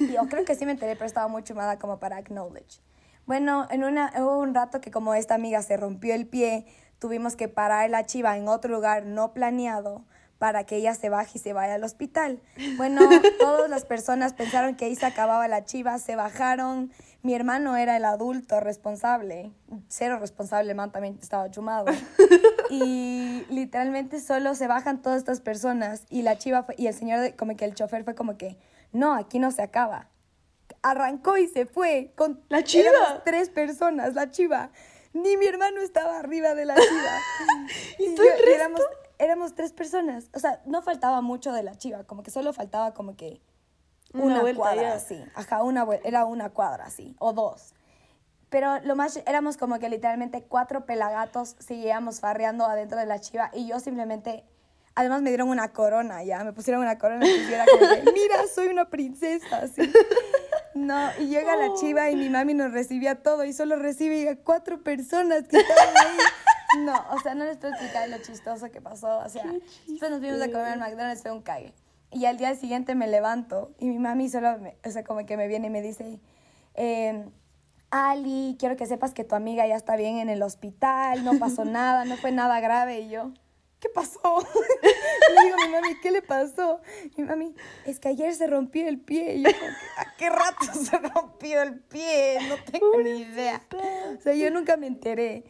Y 0.00 0.12
Yo 0.12 0.22
creo 0.28 0.44
que 0.44 0.54
sí 0.54 0.64
me 0.66 0.72
enteré, 0.72 0.94
pero 0.94 1.06
estaba 1.06 1.28
muy 1.28 1.42
chumada 1.42 1.78
como 1.78 1.98
para 1.98 2.16
acknowledge. 2.16 2.80
Bueno, 3.26 3.66
en 3.70 3.84
una, 3.84 4.12
hubo 4.18 4.38
un 4.38 4.54
rato 4.54 4.80
que 4.80 4.90
como 4.90 5.14
esta 5.14 5.34
amiga 5.34 5.62
se 5.62 5.76
rompió 5.76 6.14
el 6.14 6.26
pie, 6.26 6.66
tuvimos 6.98 7.36
que 7.36 7.48
parar 7.48 7.88
la 7.90 8.04
chiva 8.04 8.36
en 8.36 8.48
otro 8.48 8.70
lugar 8.72 9.04
no 9.06 9.32
planeado 9.32 10.04
para 10.38 10.64
que 10.64 10.76
ella 10.76 10.94
se 10.94 11.08
baje 11.08 11.32
y 11.38 11.38
se 11.40 11.52
vaya 11.54 11.74
al 11.74 11.84
hospital. 11.84 12.40
Bueno, 12.76 13.00
todas 13.40 13.70
las 13.70 13.84
personas 13.86 14.34
pensaron 14.34 14.74
que 14.74 14.84
ahí 14.86 14.94
se 14.96 15.06
acababa 15.06 15.48
la 15.48 15.64
chiva, 15.64 15.98
se 15.98 16.16
bajaron. 16.16 16.92
Mi 17.22 17.34
hermano 17.34 17.76
era 17.76 17.96
el 17.96 18.04
adulto 18.04 18.60
responsable, 18.60 19.52
cero 19.88 20.18
responsable, 20.18 20.70
el 20.72 20.76
man 20.76 20.92
también 20.92 21.18
estaba 21.22 21.50
chumado. 21.50 21.86
Y 22.68 23.44
literalmente 23.48 24.20
solo 24.20 24.54
se 24.54 24.66
bajan 24.66 25.00
todas 25.00 25.18
estas 25.18 25.40
personas 25.40 26.04
y 26.10 26.22
la 26.22 26.36
chiva 26.36 26.64
fue- 26.64 26.74
y 26.76 26.86
el 26.88 26.94
señor, 26.94 27.20
de- 27.20 27.34
como 27.36 27.56
que 27.56 27.64
el 27.64 27.74
chofer 27.74 28.04
fue 28.04 28.14
como 28.14 28.36
que, 28.36 28.58
no, 28.92 29.14
aquí 29.14 29.38
no 29.38 29.50
se 29.50 29.62
acaba. 29.62 30.08
Arrancó 30.84 31.38
y 31.38 31.48
se 31.48 31.64
fue 31.66 32.12
con 32.14 32.42
¿La 32.50 32.62
chiva? 32.62 32.90
éramos 32.90 33.24
tres 33.24 33.48
personas, 33.48 34.14
la 34.14 34.30
chiva. 34.30 34.70
Ni 35.14 35.36
mi 35.38 35.46
hermano 35.46 35.80
estaba 35.80 36.18
arriba 36.18 36.54
de 36.54 36.66
la 36.66 36.74
chiva. 36.74 37.18
¿Y 37.98 38.04
el 38.04 38.16
resto? 38.18 38.50
éramos, 38.54 38.80
éramos 39.18 39.54
tres 39.54 39.72
personas. 39.72 40.28
O 40.34 40.38
sea, 40.40 40.60
no 40.66 40.82
faltaba 40.82 41.20
mucho 41.22 41.52
de 41.52 41.62
la 41.62 41.74
chiva, 41.76 42.04
como 42.04 42.22
que 42.22 42.30
solo 42.30 42.52
faltaba 42.52 42.92
como 42.92 43.16
que 43.16 43.40
Una 44.12 44.42
una, 44.42 44.54
cuadra 44.54 44.82
ya. 44.82 44.94
así. 44.94 45.24
Ajá, 45.34 45.62
una 45.62 45.86
era 46.04 46.26
una 46.26 46.50
cuadra 46.50 46.84
así, 46.84 47.16
o 47.18 47.32
dos. 47.32 47.72
Pero 48.50 48.78
lo 48.84 48.94
más, 48.94 49.16
éramos 49.26 49.56
como 49.56 49.78
que 49.78 49.88
literalmente 49.88 50.42
cuatro 50.44 50.84
pelagatos 50.84 51.56
seguíamos 51.60 52.20
farreando 52.20 52.66
adentro 52.66 52.98
de 52.98 53.06
la 53.06 53.18
chiva 53.20 53.50
y 53.54 53.66
yo 53.66 53.80
simplemente, 53.80 54.44
además 54.94 55.22
me 55.22 55.30
dieron 55.30 55.48
una 55.48 55.72
corona 55.72 56.22
ya, 56.22 56.44
me 56.44 56.52
pusieron 56.52 56.82
una 56.82 56.98
corona 56.98 57.26
y 57.26 57.48
yo 57.48 57.54
era 57.54 57.64
como 57.64 57.88
que, 57.88 58.02
mira, 58.12 58.46
soy 58.54 58.68
una 58.68 58.90
princesa, 58.90 59.56
así. 59.58 59.90
No, 60.74 61.10
y 61.20 61.26
llega 61.26 61.56
la 61.56 61.72
chiva 61.74 62.10
y 62.10 62.16
mi 62.16 62.28
mami 62.28 62.54
nos 62.54 62.72
recibía 62.72 63.22
todo 63.22 63.44
y 63.44 63.52
solo 63.52 63.76
recibe 63.76 64.28
a 64.28 64.36
cuatro 64.36 64.82
personas 64.82 65.44
que 65.48 65.58
estaban 65.58 65.94
ahí. 65.96 66.16
No, 66.84 66.94
o 67.12 67.20
sea, 67.20 67.34
no 67.36 67.44
les 67.44 67.56
puedo 67.58 67.72
explicar 67.72 68.08
lo 68.08 68.18
chistoso 68.18 68.70
que 68.72 68.80
pasó. 68.80 69.18
O 69.18 69.28
sea, 69.28 69.44
después 69.86 70.10
nos 70.10 70.18
fuimos 70.20 70.42
a 70.42 70.46
comer 70.46 70.66
al 70.66 70.78
McDonald's, 70.80 71.22
fue 71.22 71.30
un 71.30 71.42
cague. 71.42 71.72
Y 72.10 72.26
al 72.26 72.36
día 72.36 72.54
siguiente 72.56 72.94
me 72.96 73.06
levanto 73.06 73.72
y 73.78 73.86
mi 73.88 73.98
mami 73.98 74.28
solo, 74.28 74.58
me- 74.58 74.76
o 74.84 74.90
sea, 74.90 75.04
como 75.04 75.24
que 75.26 75.36
me 75.36 75.46
viene 75.48 75.68
y 75.68 75.70
me 75.70 75.82
dice, 75.82 76.18
eh, 76.74 77.24
Ali, 77.90 78.56
quiero 78.58 78.76
que 78.76 78.86
sepas 78.86 79.14
que 79.14 79.22
tu 79.22 79.36
amiga 79.36 79.66
ya 79.68 79.76
está 79.76 79.94
bien 79.94 80.18
en 80.18 80.28
el 80.28 80.42
hospital, 80.42 81.24
no 81.24 81.38
pasó 81.38 81.64
nada, 81.64 82.04
no 82.04 82.16
fue 82.16 82.32
nada 82.32 82.58
grave. 82.60 83.00
Y 83.02 83.08
yo, 83.10 83.30
¿qué 83.84 83.90
pasó? 83.90 84.18
le 85.34 85.42
digo 85.42 85.56
a 85.62 85.66
mi 85.66 85.72
mami, 85.72 86.00
¿qué 86.00 86.10
le 86.10 86.22
pasó? 86.22 86.80
Y 87.16 87.20
mi 87.20 87.28
mami, 87.28 87.54
es 87.84 88.00
que 88.00 88.08
ayer 88.08 88.34
se 88.34 88.46
rompió 88.46 88.88
el 88.88 88.98
pie. 88.98 89.34
Y 89.34 89.42
yo, 89.42 89.50
¿a 89.98 90.16
qué 90.16 90.30
rato 90.30 90.64
se 90.72 90.96
rompió 90.96 91.60
el 91.62 91.80
pie? 91.80 92.38
No 92.48 92.56
tengo 92.64 92.98
ni 93.02 93.20
idea. 93.20 93.62
O 94.16 94.20
sea, 94.22 94.34
yo 94.34 94.50
nunca 94.50 94.78
me 94.78 94.86
enteré. 94.86 95.44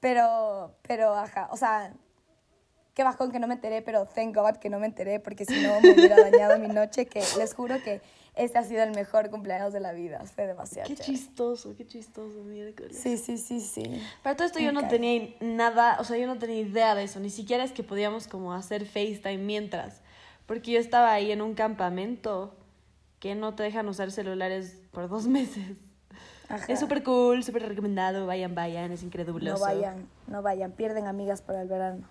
Pero, 0.00 0.76
pero, 0.82 1.14
ajá, 1.14 1.48
o 1.50 1.56
sea, 1.56 1.94
qué 2.92 3.04
bajón 3.04 3.32
que 3.32 3.38
no 3.38 3.46
me 3.46 3.54
enteré, 3.54 3.80
pero 3.80 4.04
thank 4.04 4.36
God 4.36 4.56
que 4.56 4.68
no 4.68 4.78
me 4.78 4.86
enteré, 4.86 5.18
porque 5.18 5.46
si 5.46 5.60
no 5.62 5.80
me 5.80 5.92
hubiera 5.92 6.16
dañado 6.16 6.58
mi 6.58 6.68
noche, 6.68 7.06
que 7.06 7.22
les 7.38 7.54
juro 7.54 7.82
que 7.82 8.02
Este 8.38 8.56
ha 8.58 8.62
sido 8.62 8.82
el 8.84 8.92
mejor 8.92 9.30
cumpleaños 9.30 9.72
de 9.72 9.80
la 9.80 9.92
vida. 9.92 10.22
Fue 10.24 10.46
demasiado 10.46 10.86
Qué 10.88 10.94
chévere. 10.94 11.12
chistoso, 11.12 11.74
qué 11.76 11.86
chistoso, 11.86 12.44
miércoles. 12.44 12.96
Sí, 12.96 13.18
sí, 13.18 13.36
sí, 13.36 13.60
sí. 13.60 14.00
Para 14.22 14.36
todo 14.36 14.46
esto 14.46 14.60
yo 14.60 14.72
no 14.72 14.86
tenía 14.86 15.34
nada, 15.40 15.96
o 15.98 16.04
sea, 16.04 16.16
yo 16.16 16.26
no 16.28 16.38
tenía 16.38 16.60
idea 16.60 16.94
de 16.94 17.02
eso, 17.02 17.18
ni 17.20 17.30
siquiera 17.30 17.64
es 17.64 17.72
que 17.72 17.82
podíamos 17.82 18.28
como 18.28 18.54
hacer 18.54 18.86
FaceTime 18.86 19.38
mientras, 19.38 20.00
porque 20.46 20.70
yo 20.70 20.78
estaba 20.78 21.12
ahí 21.12 21.32
en 21.32 21.42
un 21.42 21.54
campamento 21.54 22.54
que 23.18 23.34
no 23.34 23.54
te 23.56 23.64
dejan 23.64 23.88
usar 23.88 24.12
celulares 24.12 24.80
por 24.92 25.08
dos 25.08 25.26
meses. 25.38 25.76
Ajá. 26.48 26.72
Es 26.72 26.80
súper 26.80 27.02
cool, 27.02 27.44
súper 27.44 27.68
recomendado, 27.68 28.26
vayan, 28.26 28.54
vayan, 28.54 28.92
es 28.92 29.02
increíble. 29.02 29.50
No 29.50 29.58
vayan, 29.58 30.08
no 30.28 30.40
vayan. 30.40 30.72
Pierden 30.72 31.06
amigas 31.06 31.42
para 31.42 31.60
el 31.60 31.68
verano. 31.68 32.06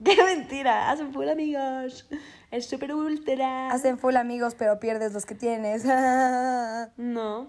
¡Qué 0.04 0.22
mentira! 0.24 0.90
Hacen 0.90 1.12
full 1.12 1.28
amigos. 1.28 2.08
Es 2.50 2.66
súper 2.66 2.94
ultra. 2.94 3.70
Hacen 3.70 3.98
full 3.98 4.16
amigos, 4.16 4.54
pero 4.54 4.80
pierdes 4.80 5.12
los 5.12 5.26
que 5.26 5.34
tienes. 5.34 5.84
No. 6.96 7.48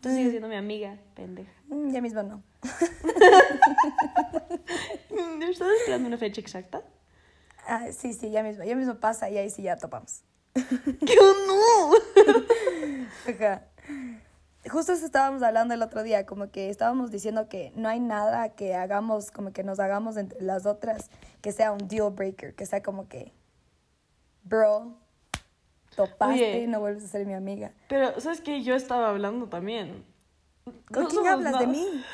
Tú 0.00 0.08
sigues 0.10 0.30
siendo 0.30 0.48
mi 0.48 0.56
amiga, 0.56 0.96
pendeja. 1.14 1.52
Mm, 1.68 1.92
ya 1.92 2.00
mismo 2.00 2.22
no. 2.22 2.42
¿Estás 5.42 5.68
esperando 5.80 6.08
una 6.08 6.18
fecha 6.18 6.40
exacta? 6.40 6.82
Ah, 7.66 7.86
sí, 7.92 8.12
sí, 8.12 8.30
ya 8.30 8.42
mismo. 8.42 8.64
Ya 8.64 8.74
mismo 8.76 8.96
pasa 8.96 9.28
y 9.30 9.36
ahí 9.38 9.50
sí 9.50 9.62
ya 9.62 9.76
topamos. 9.76 10.22
¡Qué 10.54 11.16
no! 11.46 11.92
Ajá. 13.28 13.64
Justo 14.70 14.92
eso 14.92 15.06
estábamos 15.06 15.42
hablando 15.42 15.74
el 15.74 15.82
otro 15.82 16.02
día, 16.02 16.26
como 16.26 16.50
que 16.50 16.70
estábamos 16.70 17.10
diciendo 17.10 17.48
que 17.48 17.72
no 17.76 17.88
hay 17.88 18.00
nada 18.00 18.50
que 18.50 18.74
hagamos, 18.74 19.30
como 19.30 19.52
que 19.52 19.62
nos 19.62 19.78
hagamos 19.78 20.16
entre 20.16 20.40
las 20.42 20.66
otras, 20.66 21.10
que 21.40 21.52
sea 21.52 21.72
un 21.72 21.86
deal 21.88 22.10
breaker, 22.10 22.54
que 22.54 22.66
sea 22.66 22.82
como 22.82 23.08
que, 23.08 23.32
bro, 24.42 24.96
topaste, 25.94 26.34
Oye. 26.34 26.66
no 26.66 26.80
vuelves 26.80 27.04
a 27.04 27.08
ser 27.08 27.26
mi 27.26 27.34
amiga. 27.34 27.72
Pero, 27.88 28.18
¿sabes 28.20 28.40
qué? 28.40 28.62
Yo 28.62 28.74
estaba 28.74 29.10
hablando 29.10 29.48
también. 29.48 30.04
¿Con 30.92 31.04
No 31.04 31.08
quién 31.08 31.26
hablas 31.26 31.58
de 31.58 31.66
mí? 31.66 31.86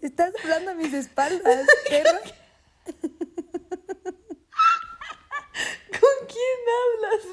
Estás 0.00 0.32
hablando 0.42 0.72
a 0.72 0.74
mis 0.74 0.92
espaldas, 0.92 1.66
perro. 1.88 2.18
¿Con 6.22 6.28
quién 6.28 6.60
hablas? 6.78 7.24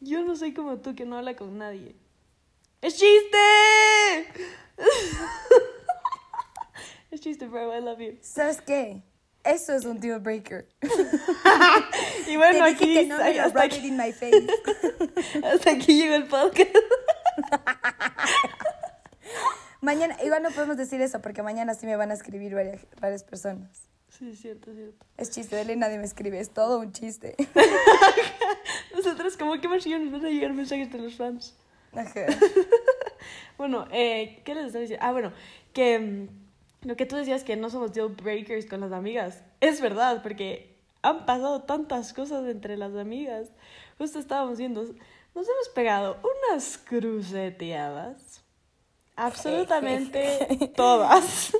Yo 0.00 0.22
no 0.24 0.36
soy 0.36 0.54
como 0.54 0.78
tú 0.78 0.94
que 0.94 1.04
no 1.04 1.18
habla 1.18 1.34
con 1.34 1.58
nadie. 1.58 1.96
¡Es 2.80 2.96
chiste! 2.96 3.38
es 7.10 7.20
chiste, 7.20 7.48
bro. 7.48 7.76
I 7.76 7.80
love 7.80 7.98
you. 7.98 8.18
¿Sabes 8.20 8.60
qué? 8.60 9.02
Eso 9.42 9.74
es 9.74 9.84
un 9.84 9.98
deal 9.98 10.20
breaker. 10.20 10.68
Y 12.28 12.36
bueno, 12.36 12.64
Te 12.64 12.70
dije 12.70 12.84
aquí, 12.84 12.94
que 12.94 13.06
no 13.06 13.16
me 13.16 13.40
hasta, 13.40 13.62
aquí, 13.64 13.88
in 13.88 13.96
my 13.96 14.12
face. 14.12 14.46
hasta 15.44 15.70
aquí 15.72 16.00
llegó 16.00 16.14
el 16.14 16.26
podcast. 16.28 16.70
Mañana, 19.80 20.16
igual 20.22 20.42
no 20.42 20.50
podemos 20.50 20.76
decir 20.76 21.00
eso 21.00 21.20
porque 21.20 21.42
mañana 21.42 21.74
sí 21.74 21.86
me 21.86 21.96
van 21.96 22.10
a 22.10 22.14
escribir 22.14 22.54
varias, 22.54 22.86
varias 23.00 23.24
personas. 23.24 23.88
Sí, 24.08 24.30
es 24.30 24.40
cierto, 24.40 24.70
es 24.70 24.76
cierto. 24.76 25.06
Es 25.16 25.30
chiste, 25.30 25.56
de 25.56 25.76
nadie 25.76 25.98
me 25.98 26.04
escribe, 26.04 26.40
es 26.40 26.50
todo 26.50 26.80
un 26.80 26.92
chiste. 26.92 27.36
Nosotros, 28.94 29.36
como 29.36 29.58
que 29.60 29.68
más 29.68 29.86
nos 29.86 30.12
van 30.12 30.26
a 30.26 30.28
llegar 30.28 30.52
mensajes 30.52 30.92
de 30.92 30.98
los 30.98 31.14
fans. 31.14 31.56
Ajá. 31.94 32.26
Bueno, 33.58 33.86
eh, 33.92 34.40
¿qué 34.46 34.54
les 34.54 34.68
estaba 34.68 34.80
diciendo? 34.80 35.04
Ah, 35.06 35.12
bueno, 35.12 35.32
que 35.74 35.98
mm, 35.98 36.88
lo 36.88 36.96
que 36.96 37.04
tú 37.04 37.16
decías 37.16 37.44
que 37.44 37.56
no 37.56 37.68
somos 37.68 37.92
deal 37.92 38.08
breakers 38.08 38.64
con 38.64 38.80
las 38.80 38.90
amigas. 38.90 39.42
Es 39.60 39.82
verdad, 39.82 40.22
porque 40.22 40.74
han 41.02 41.26
pasado 41.26 41.64
tantas 41.64 42.14
cosas 42.14 42.48
entre 42.48 42.78
las 42.78 42.94
amigas. 42.94 43.50
Justo 43.98 44.18
estábamos 44.18 44.56
viendo, 44.56 44.82
nos 44.82 45.46
hemos 45.46 45.68
pegado 45.74 46.18
unas 46.48 46.78
cruceteadas. 46.78 48.29
Absolutamente 49.20 50.72
todas. 50.76 51.52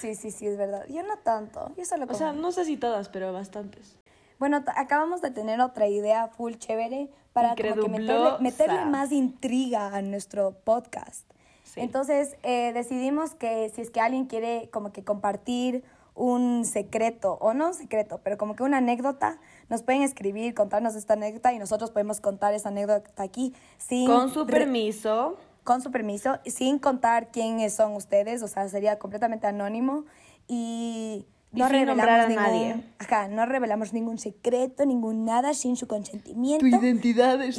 Sí, 0.00 0.14
sí, 0.14 0.30
sí, 0.30 0.46
es 0.46 0.56
verdad. 0.56 0.84
Yo 0.88 1.02
no 1.02 1.18
tanto, 1.18 1.72
yo 1.76 1.84
solo 1.84 2.06
O 2.08 2.14
sea, 2.14 2.32
no 2.32 2.52
sé 2.52 2.64
si 2.64 2.76
todas, 2.76 3.08
pero 3.08 3.32
bastantes. 3.32 3.96
Bueno, 4.38 4.62
acabamos 4.76 5.20
de 5.20 5.30
tener 5.30 5.60
otra 5.60 5.88
idea 5.88 6.28
full 6.28 6.54
chévere 6.54 7.10
para 7.32 7.54
como 7.56 7.82
que 7.82 7.88
meterle, 7.88 8.30
meterle 8.40 8.84
más 8.86 9.12
intriga 9.12 9.94
a 9.94 10.02
nuestro 10.02 10.52
podcast. 10.64 11.28
Sí. 11.64 11.80
Entonces 11.80 12.36
eh, 12.42 12.72
decidimos 12.72 13.34
que 13.34 13.70
si 13.74 13.82
es 13.82 13.90
que 13.90 14.00
alguien 14.00 14.26
quiere 14.26 14.70
como 14.72 14.92
que 14.92 15.04
compartir 15.04 15.84
un 16.18 16.64
secreto, 16.64 17.38
o 17.40 17.54
no 17.54 17.68
un 17.68 17.74
secreto, 17.74 18.20
pero 18.24 18.36
como 18.36 18.56
que 18.56 18.64
una 18.64 18.78
anécdota, 18.78 19.38
nos 19.68 19.82
pueden 19.82 20.02
escribir, 20.02 20.52
contarnos 20.52 20.96
esta 20.96 21.14
anécdota 21.14 21.52
y 21.52 21.58
nosotros 21.58 21.90
podemos 21.90 22.20
contar 22.20 22.54
esa 22.54 22.70
anécdota 22.70 23.22
aquí 23.22 23.54
sin... 23.78 24.06
Con 24.06 24.34
su 24.34 24.44
permiso. 24.44 25.36
Con 25.68 25.82
su 25.82 25.90
permiso, 25.90 26.38
sin 26.46 26.78
contar 26.78 27.30
quiénes 27.30 27.74
son 27.74 27.92
ustedes, 27.94 28.42
o 28.42 28.48
sea, 28.48 28.66
sería 28.70 28.98
completamente 28.98 29.46
anónimo 29.46 30.06
y 30.46 31.26
Y 31.52 31.58
no 31.58 31.66
a 31.66 31.68
revelamos 31.68 32.28
ningún, 32.28 32.42
nadie. 32.42 32.84
ajá, 32.98 33.28
no 33.28 33.44
revelamos 33.44 33.92
ningún 33.92 34.16
secreto, 34.18 34.86
ningún 34.86 35.26
nada 35.26 35.52
sin 35.52 35.76
su 35.76 35.86
consentimiento. 35.86 36.66
identidad 36.66 37.38
y- 37.44 37.50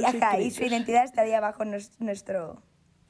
y, 0.00 0.04
ajá, 0.04 0.40
y 0.40 0.50
su 0.50 0.62
identidad 0.64 1.04
estaría 1.04 1.40
bajo 1.40 1.62
nues- 1.64 1.92
nuestro 1.98 2.62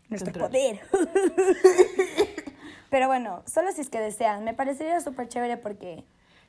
nuestro 0.08 0.32
Control. 0.32 0.50
poder. 0.50 0.80
Pero 2.90 3.06
bueno, 3.06 3.44
solo 3.46 3.70
si 3.70 3.82
es 3.82 3.90
que 3.90 4.00
desean, 4.00 4.42
me 4.42 4.54
parecería 4.54 5.00
súper 5.00 5.28
chévere 5.28 5.56
porque 5.56 6.02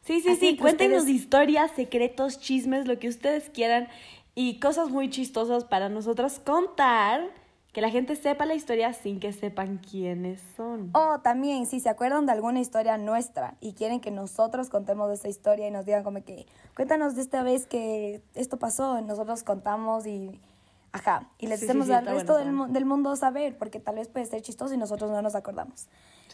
Sí, 0.04 0.20
sí, 0.22 0.30
Así 0.30 0.40
sí, 0.40 0.58
cuéntenos 0.58 1.02
ustedes- 1.02 1.16
historias, 1.22 1.70
secretos, 1.76 2.40
chismes, 2.40 2.88
lo 2.88 2.98
que 2.98 3.08
ustedes 3.08 3.52
quieran 3.52 3.88
y 4.34 4.60
cosas 4.60 4.90
muy 4.90 5.12
chistosas 5.12 5.64
para 5.64 5.90
nosotras 5.90 6.40
contar, 6.40 7.22
que 7.72 7.80
la 7.80 7.90
gente 7.90 8.16
sepa 8.16 8.46
la 8.46 8.54
historia 8.54 8.92
sin 8.94 9.20
que 9.20 9.32
sepan 9.32 9.78
quiénes 9.78 10.42
son. 10.58 10.90
O 10.94 11.22
también, 11.22 11.66
si 11.66 11.80
se 11.80 11.90
acuerdan 11.90 12.26
de 12.26 12.34
alguna 12.34 12.60
historia 12.60 12.98
nuestra 12.98 13.56
y 13.62 13.74
quieren 13.74 14.02
que 14.02 14.12
nosotros 14.12 14.70
contemos 14.70 15.12
esa 15.12 15.30
historia 15.30 15.68
y 15.68 15.72
nos 15.72 15.86
digan 15.86 16.04
como 16.04 16.22
que, 16.24 16.48
cuéntanos 16.76 17.16
de 17.16 17.22
esta 17.22 17.44
vez 17.44 17.66
que 17.68 18.22
esto 18.34 18.58
pasó, 18.58 19.02
nosotros 19.02 19.44
contamos 19.44 20.06
y, 20.06 20.42
ajá, 20.92 21.30
y 21.38 21.48
les 21.48 21.62
Sí, 21.62 21.66
hacemos 21.66 21.88
sí, 21.88 21.94
al 21.94 22.06
resto 22.06 22.34
bueno, 22.34 22.68
del, 22.68 22.86
mundo 22.86 23.16
saber, 23.16 23.58
porque 23.58 23.80
tal 23.80 23.96
vez 23.96 24.10
puede 24.10 24.26
ser 24.26 24.42
chistoso 24.42 24.74
y 24.74 24.78
nosotros 24.78 25.10
no 25.10 25.22
nos 25.22 25.36
acordamos. 25.36 25.88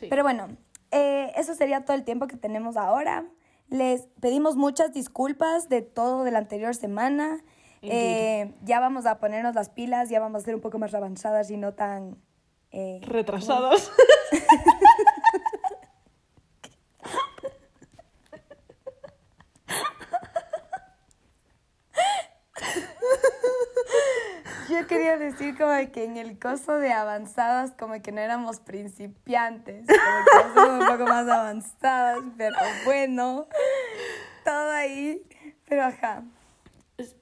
Pero 0.09 0.23
bueno, 0.23 0.47
eh, 0.91 1.31
eso 1.35 1.53
sería 1.53 1.85
todo 1.85 1.95
el 1.95 2.03
tiempo 2.03 2.25
que 2.27 2.37
tenemos 2.37 2.77
ahora. 2.77 3.25
Les 3.69 4.07
pedimos 4.21 4.55
muchas 4.55 4.93
disculpas 4.93 5.69
de 5.69 5.81
todo 5.81 6.23
de 6.23 6.31
la 6.31 6.39
anterior 6.39 6.73
semana. 6.73 7.43
Eh, 7.81 8.53
ya 8.63 8.79
vamos 8.79 9.05
a 9.05 9.19
ponernos 9.19 9.55
las 9.55 9.69
pilas, 9.69 10.09
ya 10.09 10.19
vamos 10.19 10.41
a 10.41 10.45
ser 10.45 10.55
un 10.55 10.61
poco 10.61 10.79
más 10.79 10.93
avanzadas 10.93 11.49
y 11.51 11.57
no 11.57 11.73
tan... 11.73 12.17
eh, 12.71 12.99
Retrasados. 13.03 13.91
Yo 24.69 24.85
quería 24.87 25.17
decir 25.17 25.57
como 25.57 25.73
que 25.91 26.03
en 26.03 26.17
el 26.17 26.37
coso 26.39 26.77
de 26.77 26.91
avanzadas 26.91 27.71
como 27.71 28.01
que 28.01 28.11
no 28.11 28.19
éramos 28.19 28.59
principiantes, 28.59 29.85
como 29.87 30.25
que 30.25 30.53
somos 30.53 30.81
un 30.81 30.87
poco 30.87 31.03
más 31.09 31.27
avanzadas, 31.27 32.19
pero 32.37 32.55
bueno, 32.83 33.47
todo 34.43 34.71
ahí, 34.71 35.23
pero 35.67 35.85
ajá. 35.85 36.23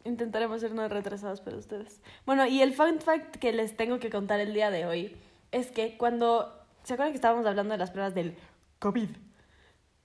Intentaremos 0.05 0.61
ser 0.61 0.73
no 0.73 0.87
retrasados 0.87 1.41
para 1.41 1.57
ustedes. 1.57 2.01
Bueno, 2.25 2.45
y 2.45 2.61
el 2.61 2.73
fun 2.73 2.99
fact 2.99 3.35
que 3.35 3.51
les 3.51 3.75
tengo 3.75 3.99
que 3.99 4.09
contar 4.09 4.39
el 4.39 4.53
día 4.53 4.71
de 4.71 4.85
hoy 4.85 5.15
es 5.51 5.71
que 5.71 5.97
cuando. 5.97 6.61
¿Se 6.83 6.93
acuerdan 6.93 7.11
que 7.11 7.17
estábamos 7.17 7.45
hablando 7.45 7.73
de 7.73 7.77
las 7.77 7.91
pruebas 7.91 8.13
del 8.13 8.35
COVID? 8.79 9.09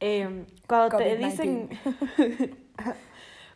Eh, 0.01 0.47
cuando 0.67 0.97
te 0.97 1.17
dicen. 1.17 1.69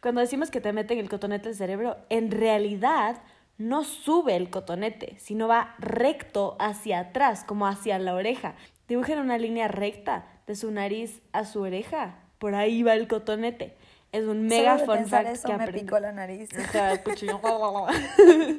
cuando 0.00 0.20
decimos 0.20 0.50
que 0.50 0.61
te 0.61 0.72
meten 0.72 0.98
el 0.98 1.09
cotonete 1.09 1.48
al 1.48 1.55
cerebro, 1.55 1.96
en 2.11 2.31
realidad 2.31 3.22
no 3.57 3.85
sube 3.85 4.37
el 4.37 4.50
cotonete, 4.50 5.16
sino 5.18 5.48
va 5.48 5.74
recto 5.79 6.57
hacia 6.61 7.00
atrás, 7.00 7.44
como 7.44 7.67
hacia 7.67 7.98
la 7.98 8.15
oreja. 8.15 8.54
Dibujen 8.88 9.19
una 9.19 9.38
línea 9.38 9.69
recta 9.69 10.27
de 10.46 10.54
su 10.54 10.71
nariz 10.71 11.23
a 11.33 11.44
su 11.44 11.62
oreja. 11.62 12.19
Por 12.38 12.54
ahí 12.54 12.83
va 12.83 12.94
el 12.94 13.08
cotonete. 13.08 13.77
Es 14.15 14.27
un 14.27 14.46
mega 14.46 14.79
Solo 14.79 14.94
fun 14.94 15.06
fact 15.08 15.29
eso 15.29 15.48
que 15.48 15.56
me 15.56 15.73
picó 15.73 15.98
la 15.98 16.12
nariz. 16.12 16.48
Ajá, 16.56 17.02
cuchillo. 17.02 17.40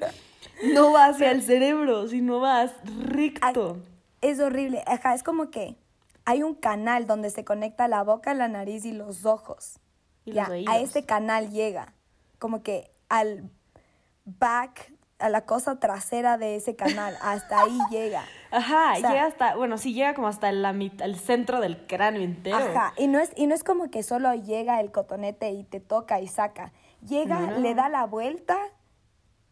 no 0.74 0.92
va 0.92 1.06
hacia 1.06 1.32
el 1.32 1.42
cerebro, 1.44 2.10
sino 2.10 2.42
va 2.42 2.70
recto. 3.06 3.78
Es 4.20 4.42
horrible, 4.42 4.84
ajá, 4.86 5.14
es 5.14 5.24
como 5.24 5.52
que 5.52 5.78
hay 6.26 6.44
un 6.44 6.56
canal 6.56 7.08
donde 7.08 7.30
se 7.30 7.46
conecta 7.46 7.88
la 7.88 8.04
boca, 8.04 8.34
la 8.34 8.50
nariz 8.50 8.84
y 8.84 8.92
los 8.92 9.26
ojos. 9.26 9.80
Y 10.26 10.34
Ya, 10.34 10.50
los 10.50 10.68
a 10.68 10.80
ese 10.80 11.06
canal 11.06 11.50
llega, 11.50 11.94
como 12.38 12.62
que 12.62 12.92
al 13.08 13.50
back 14.26 14.92
a 15.20 15.30
la 15.30 15.46
cosa 15.46 15.80
trasera 15.80 16.38
de 16.38 16.56
ese 16.56 16.76
canal. 16.76 17.18
Hasta 17.22 17.62
ahí 17.62 17.78
llega. 17.92 18.24
Ajá, 18.52 18.94
O 18.98 19.00
sea- 19.00 19.10
llega 19.12 19.26
hasta, 19.26 19.56
bueno, 19.56 19.78
sí 19.78 19.94
llega 19.94 20.14
como 20.14 20.28
hasta 20.28 20.52
la 20.52 20.72
el 20.72 21.16
centro 21.18 21.60
del 21.62 21.86
cráneo 21.88 22.22
entero. 22.22 22.58
Ajá, 22.58 22.94
y 22.98 23.08
no, 23.08 23.20
es, 23.20 23.32
y 23.36 23.48
no 23.48 23.56
es 23.56 23.64
como 23.64 23.90
que 23.90 24.04
solo 24.04 24.34
llega 24.34 24.80
el 24.82 24.92
cotonete 24.92 25.52
y 25.52 25.64
te 25.64 25.80
toca 25.80 26.20
y 26.22 26.28
saca. 26.28 26.72
Llega, 27.08 27.40
No, 27.40 27.60
le 27.60 27.76
da 27.76 27.88
la 27.90 28.06
vuelta 28.06 28.58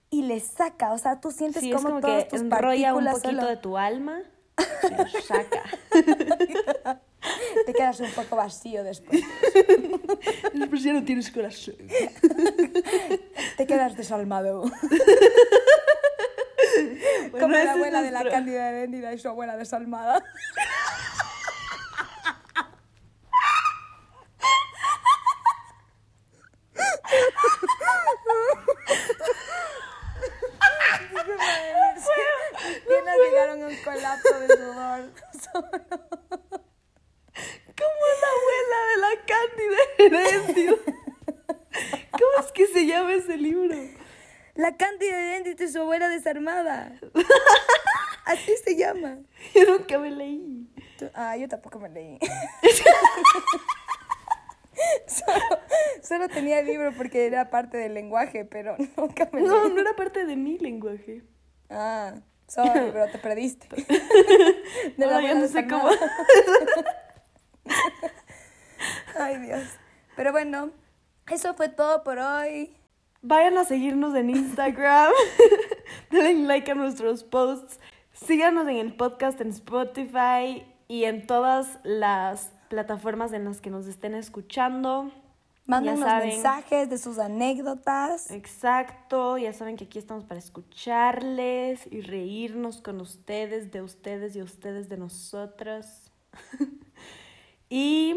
y 0.10 0.24
le 0.24 0.40
saca. 0.40 0.92
O 0.94 0.98
sea, 0.98 1.20
tú 1.22 1.32
sientes 1.32 1.62
Sí, 1.62 1.72
es 1.72 1.76
como, 1.82 2.00
todas 2.02 2.24
que 2.26 2.30
tus 2.32 2.42
enrolla 2.42 2.94
un 2.94 3.06
poquito 3.06 3.30
solo- 3.30 3.46
de 3.48 3.58
tu 3.58 3.78
alma 3.78 4.22
y 4.84 4.94
lo 4.96 5.08
saca. 5.22 5.64
Te 7.66 7.74
quedas 7.74 8.00
un 8.00 8.12
poco 8.12 8.36
vacío 8.36 8.84
después. 8.84 9.22
Después 10.54 10.84
ya 10.84 10.94
no 10.94 11.04
tienes 11.04 11.32
corazón. 11.32 11.76
Te 13.58 13.68
quedas 13.68 13.96
desalmado. 13.96 14.66
Bueno, 17.32 17.48
como 17.48 17.56
la 17.56 17.74
abuela 17.74 18.02
de 18.02 18.12
la 18.12 18.24
Cándida 18.30 18.70
Heréndida 18.70 19.14
y 19.14 19.18
su 19.18 19.28
abuela 19.28 19.58
desalmada. 19.58 20.24
Piernas 32.88 33.16
llegaron 33.24 33.64
a 33.64 33.68
un 33.68 33.76
colapso 33.84 34.40
de 34.40 34.48
sudor. 34.48 35.12
Como 37.84 38.04
la 38.22 38.30
abuela 38.36 38.78
de 38.90 38.98
la 39.02 39.12
Cándida 39.26 39.82
Heréndida. 39.98 40.76
¿Cómo 42.12 42.36
es 42.46 42.52
que 42.54 42.68
se 42.68 42.86
llama 42.86 43.14
ese 43.14 43.38
libro? 43.38 43.76
La 44.56 44.78
Cándida 44.78 45.18
Heréndida 45.20 45.64
y 45.64 45.68
su 45.68 45.80
abuela 45.82 46.10
desarmada. 46.10 46.94
Así 48.26 48.52
se 48.64 48.76
llama. 48.78 49.18
Yo 49.54 49.66
nunca 49.78 49.98
me 50.00 50.12
leí. 50.12 50.68
Ah, 51.14 51.36
yo 51.36 51.48
tampoco 51.50 51.80
me 51.80 51.90
leí. 51.90 52.18
solo, 55.08 55.60
solo 56.02 56.30
tenía 56.30 56.60
el 56.60 56.68
libro 56.68 56.94
porque 56.96 57.26
era 57.26 57.50
parte 57.50 57.78
del 57.78 57.94
lenguaje, 57.94 58.46
pero 58.46 58.78
nunca 58.98 59.28
me 59.34 59.42
No, 59.42 59.64
leí. 59.64 59.74
no 59.74 59.82
era 59.82 59.94
parte 59.96 60.26
de 60.26 60.36
mi 60.38 60.58
lenguaje. 60.60 61.24
Ah, 61.70 62.14
sorry, 62.48 62.92
pero 62.94 63.08
te 63.12 63.18
perdiste. 63.18 63.68
De 63.76 64.94
No, 64.98 65.08
la 65.08 65.12
yo 65.22 65.28
abuela 65.28 65.34
no 65.36 65.48
sé 65.48 65.68
cómo. 65.68 65.90
Ay, 69.20 69.38
Dios. 69.40 69.64
Pero 70.16 70.32
bueno, 70.32 70.72
eso 71.32 71.54
fue 71.54 71.70
todo 71.70 72.04
por 72.04 72.20
hoy. 72.20 72.76
Vayan 73.22 73.58
a 73.58 73.66
seguirnos 73.66 74.16
en 74.16 74.30
Instagram. 74.30 75.12
Denle 76.12 76.46
like 76.46 76.72
a 76.72 76.76
nuestros 76.76 77.24
posts. 77.24 77.80
Síganos 78.12 78.68
en 78.68 78.78
el 78.78 78.96
podcast 78.96 79.40
en 79.42 79.50
Spotify 79.50 80.66
y 80.88 81.06
en 81.06 81.26
todas 81.26 81.80
las 81.84 82.52
plataformas 82.70 83.34
en 83.34 83.46
las 83.46 83.62
que 83.62 83.70
nos 83.70 83.88
estén 83.88 84.14
escuchando. 84.14 85.12
Mándenos 85.66 86.02
mensajes 86.02 86.90
de 86.90 86.98
sus 86.98 87.20
anécdotas. 87.20 88.30
Exacto, 88.32 89.38
ya 89.38 89.54
saben 89.54 89.78
que 89.78 89.86
aquí 89.86 89.98
estamos 89.98 90.26
para 90.26 90.40
escucharles 90.40 91.88
y 91.90 92.02
reírnos 92.02 92.82
con 92.82 93.00
ustedes, 93.00 93.72
de 93.72 93.82
ustedes 93.82 94.36
y 94.36 94.42
ustedes 94.42 94.90
de 94.90 94.98
nosotros. 94.98 96.12
y 97.76 98.16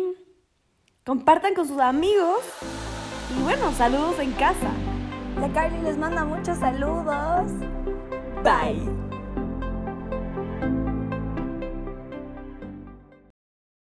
compartan 1.02 1.54
con 1.54 1.66
sus 1.66 1.80
amigos. 1.80 2.40
Y 3.34 3.42
bueno, 3.42 3.72
saludos 3.72 4.18
en 4.18 4.32
casa. 4.32 4.70
La 5.40 5.48
Carly 5.48 5.80
les 5.80 5.96
manda 5.96 6.26
muchos 6.26 6.58
saludos. 6.58 7.50
Bye. 8.44 9.15